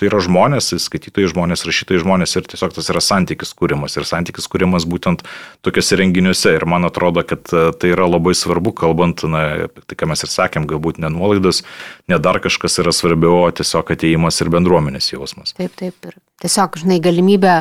tai 0.00 0.08
yra 0.08 0.20
žmonės, 0.24 0.70
skaitytojai 0.80 1.28
žmonės, 1.34 1.66
rašytojai 1.68 2.00
žmonės 2.00 2.32
ir 2.38 2.46
tiesiog 2.48 2.72
tas 2.76 2.88
yra 2.92 3.02
santykis 3.04 3.52
kūrimas. 3.56 3.98
Ir 4.00 4.06
santykis 4.08 4.48
kūrimas 4.48 4.86
būtent 4.88 5.26
tokiuose 5.66 5.98
renginiuose. 6.00 6.54
Ir 6.56 6.64
man 6.68 6.88
atrodo, 6.88 7.24
kad 7.28 7.52
e, 7.52 7.66
tai 7.76 7.92
yra 7.92 8.08
labai 8.08 8.32
svarbu, 8.36 8.72
kalbant, 8.80 9.26
na, 9.28 9.68
tai 9.84 9.98
ką 10.00 10.08
mes 10.08 10.24
ir 10.24 10.32
sakėm, 10.32 10.68
galbūt 10.70 11.02
ne 11.04 11.12
nuolaidos, 11.12 11.62
ne 12.08 12.20
dar 12.22 12.40
kažkas 12.40 12.80
yra 12.80 12.94
svarbiau, 12.96 13.42
o 13.44 13.52
tiesiog 13.52 13.92
ateimas 13.92 14.40
ir 14.40 14.52
bendruomenės 14.56 15.12
jausmas. 15.12 15.52
Taip, 15.60 15.76
taip. 15.76 15.96
Ir 16.08 16.16
tiesiog, 16.40 16.80
žinai, 16.80 17.00
galimybė 17.04 17.60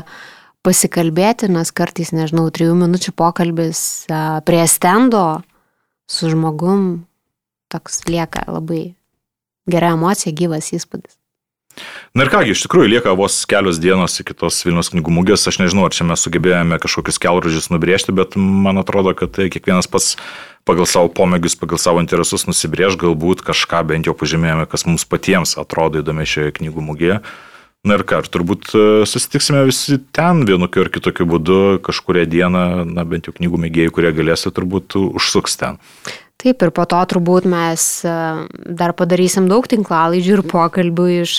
pasikalbėti, 0.64 1.52
nes 1.52 1.72
kartais, 1.76 2.14
nežinau, 2.16 2.48
trijų 2.56 2.76
minučių 2.80 3.16
pokalbis 3.20 3.82
prie 4.48 4.64
stendo 4.72 5.42
su 6.10 6.32
žmogum 6.32 7.06
toks 7.70 8.04
lieka 8.10 8.48
labai 8.50 8.96
gera 9.70 9.94
emocija, 9.94 10.34
gyvas 10.34 10.74
įspūdis. 10.74 11.20
Na 12.18 12.26
ir 12.26 12.32
kągi, 12.34 12.56
iš 12.56 12.64
tikrųjų 12.66 12.90
lieka 12.96 13.14
vos 13.16 13.36
kelios 13.48 13.78
dienos 13.80 14.18
iki 14.20 14.34
tos 14.36 14.58
Vilnius 14.66 14.90
knygų 14.92 15.14
mugės. 15.14 15.46
Aš 15.48 15.62
nežinau, 15.62 15.86
ar 15.88 15.94
čia 15.96 16.08
mes 16.10 16.24
sugebėjome 16.26 16.80
kažkokius 16.82 17.22
kelrodžius 17.22 17.70
nubrėžti, 17.72 18.16
bet 18.18 18.36
man 18.36 18.82
atrodo, 18.82 19.14
kad 19.16 19.32
tai 19.38 19.48
kiekvienas 19.54 19.88
pats 19.88 20.16
pagal 20.68 20.90
savo 20.90 21.12
pomėgius, 21.14 21.56
pagal 21.60 21.80
savo 21.80 22.02
interesus 22.04 22.48
nusibrėž, 22.50 22.98
galbūt 23.00 23.46
kažką 23.46 23.84
bent 23.94 24.10
jau 24.10 24.18
pažymėjome, 24.18 24.66
kas 24.70 24.88
mums 24.90 25.06
patiems 25.08 25.56
atrodo 25.62 26.02
įdomi 26.02 26.28
šioje 26.28 26.58
knygų 26.58 26.86
mugėje. 26.90 27.22
Na 27.88 27.96
ir 27.96 28.04
ką, 28.04 28.18
ir 28.20 28.28
turbūt 28.28 28.74
e, 28.76 28.82
susitiksime 29.08 29.62
visi 29.70 30.02
ten 30.16 30.42
vienokiu 30.48 30.84
ar 30.84 30.90
kitokiu 30.92 31.24
būdu 31.30 31.60
kažkuria 31.86 32.26
diena, 32.28 32.84
na 32.84 33.06
bent 33.08 33.30
jau 33.30 33.34
knygų 33.38 33.62
mėgėjai, 33.64 33.94
kurie 33.96 34.12
galėsite, 34.18 34.52
turbūt 34.58 34.98
užsuks 35.00 35.56
ten. 35.62 35.80
Taip, 36.40 36.60
ir 36.60 36.74
po 36.76 36.84
to 36.92 37.00
turbūt 37.14 37.48
mes 37.48 37.86
e, 38.04 38.18
dar 38.68 38.92
padarysim 39.00 39.48
daug 39.48 39.68
tinklalaidžių 39.72 40.36
ir 40.38 40.44
pokalbių 40.52 41.08
iš 41.22 41.38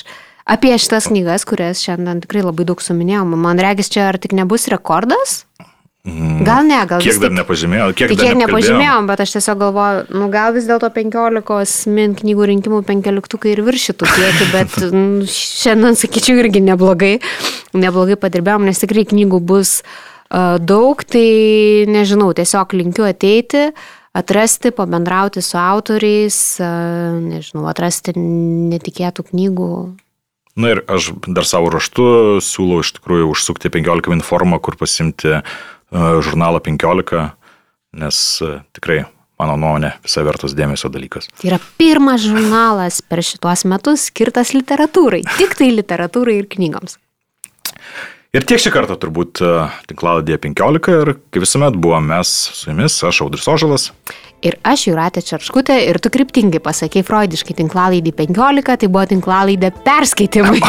apie 0.48 0.72
šitas 0.80 1.10
knygas, 1.12 1.44
kurias 1.48 1.84
šiandien 1.84 2.24
tikrai 2.24 2.46
labai 2.46 2.64
daug 2.72 2.80
suminėjom. 2.80 3.36
Man 3.36 3.60
regis, 3.60 3.92
čia 3.92 4.08
ar 4.08 4.16
tik 4.20 4.32
nebus 4.36 4.64
rekordas? 4.72 5.42
Mm. 6.04 6.44
Gal 6.44 6.64
ne, 6.64 6.78
gal 6.88 7.02
kiek 7.04 7.18
dar 7.20 7.32
nepažymėjom. 7.36 7.90
Kiek, 7.92 8.14
kiek 8.16 8.38
nepažymėjom, 8.40 9.08
bet 9.10 9.20
aš 9.20 9.34
tiesiog 9.36 9.58
galvoju, 9.60 10.04
nu, 10.16 10.30
gal 10.32 10.54
vis 10.56 10.64
dėlto 10.68 10.88
15 10.94 11.92
min 11.92 12.14
knygų 12.16 12.46
rinkimų 12.54 12.80
15 12.88 13.48
ir 13.52 13.60
viršytų 13.66 14.08
kiekį, 14.08 14.48
bet 14.56 14.78
nu, 14.94 15.28
šiandien, 15.28 15.98
sakyčiau, 16.00 16.40
irgi 16.40 16.64
neblogai, 16.64 17.18
neblogai 17.76 18.16
padirbėjom, 18.20 18.64
nes 18.70 18.80
tikrai 18.80 19.04
knygų 19.12 19.42
bus 19.44 19.80
uh, 19.84 20.56
daug, 20.56 21.04
tai 21.04 21.84
nežinau, 21.92 22.32
tiesiog 22.32 22.72
linkiu 22.80 23.04
ateiti, 23.04 23.68
atrasti, 24.16 24.72
pabendrauti 24.72 25.44
su 25.44 25.60
autoriais, 25.60 26.38
uh, 26.64 27.18
nežinau, 27.20 27.68
atrasti 27.68 28.16
netikėtų 28.16 29.28
knygų. 29.34 29.74
Na 30.60 30.72
ir 30.72 30.80
aš 30.90 31.12
dar 31.28 31.46
savo 31.46 31.68
raštu 31.72 32.40
siūlau 32.42 32.80
iš 32.82 32.96
tikrųjų 32.96 33.28
užsukti 33.36 33.70
15 33.70 34.10
min 34.10 34.24
formą, 34.24 34.58
kur 34.64 34.80
pasimti 34.80 35.38
žurnalą 35.90 36.60
15 36.64 37.28
nes 37.92 38.18
e, 38.44 38.52
tikrai, 38.76 39.02
mano 39.40 39.56
nuomonė, 39.58 39.94
visai 40.04 40.24
vertas 40.26 40.54
dėmesio 40.56 40.90
dalykas. 40.92 41.30
Tai 41.40 41.50
yra 41.52 41.58
pirmas 41.80 42.22
žurnalas 42.24 43.00
per 43.02 43.22
šituos 43.26 43.66
metus 43.70 44.08
skirtas 44.10 44.54
literatūrai, 44.56 45.22
tik 45.38 45.56
tai 45.58 45.72
literatūrai 45.74 46.40
ir 46.42 46.48
knygoms. 46.52 46.98
Ir 48.30 48.44
tiek 48.46 48.62
šį 48.62 48.70
kartą 48.74 48.94
turbūt 49.00 49.42
e, 49.42 49.54
tinklaladėje 49.90 50.38
15 50.46 50.98
ir 51.00 51.14
kaip 51.34 51.42
visuomet 51.42 51.78
buvo 51.82 51.98
mes 52.04 52.30
su 52.30 52.70
jumis, 52.70 53.00
aš 53.06 53.24
Audris 53.26 53.48
Ožalas. 53.50 53.90
Ir 54.40 54.56
aš 54.64 54.86
Juratė 54.88 55.20
Čarškutė 55.20 55.74
ir 55.90 55.98
tu 56.00 56.08
kryptingai 56.12 56.62
pasakei 56.64 57.02
freudiškai 57.04 57.58
tinklalaidį 57.58 58.14
15, 58.16 58.76
tai 58.80 58.88
buvo 58.88 59.04
tinklalaidė 59.10 59.68
perskaitimai. 59.84 60.62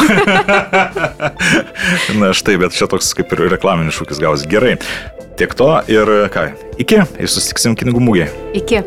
Na 2.20 2.34
štai, 2.36 2.58
bet 2.60 2.76
čia 2.76 2.90
toks 2.92 3.14
kaip 3.16 3.32
ir 3.32 3.46
reklaminis 3.54 3.96
šūkis 3.96 4.20
gausi. 4.20 4.50
Gerai. 4.52 4.76
Tiek 5.40 5.56
to 5.56 5.70
ir 5.88 6.12
ką, 6.32 6.50
iki 6.84 7.00
ir 7.00 7.32
susitiksim 7.32 7.78
knygų 7.80 8.04
mūgėje. 8.10 8.28
Iki. 8.60 8.84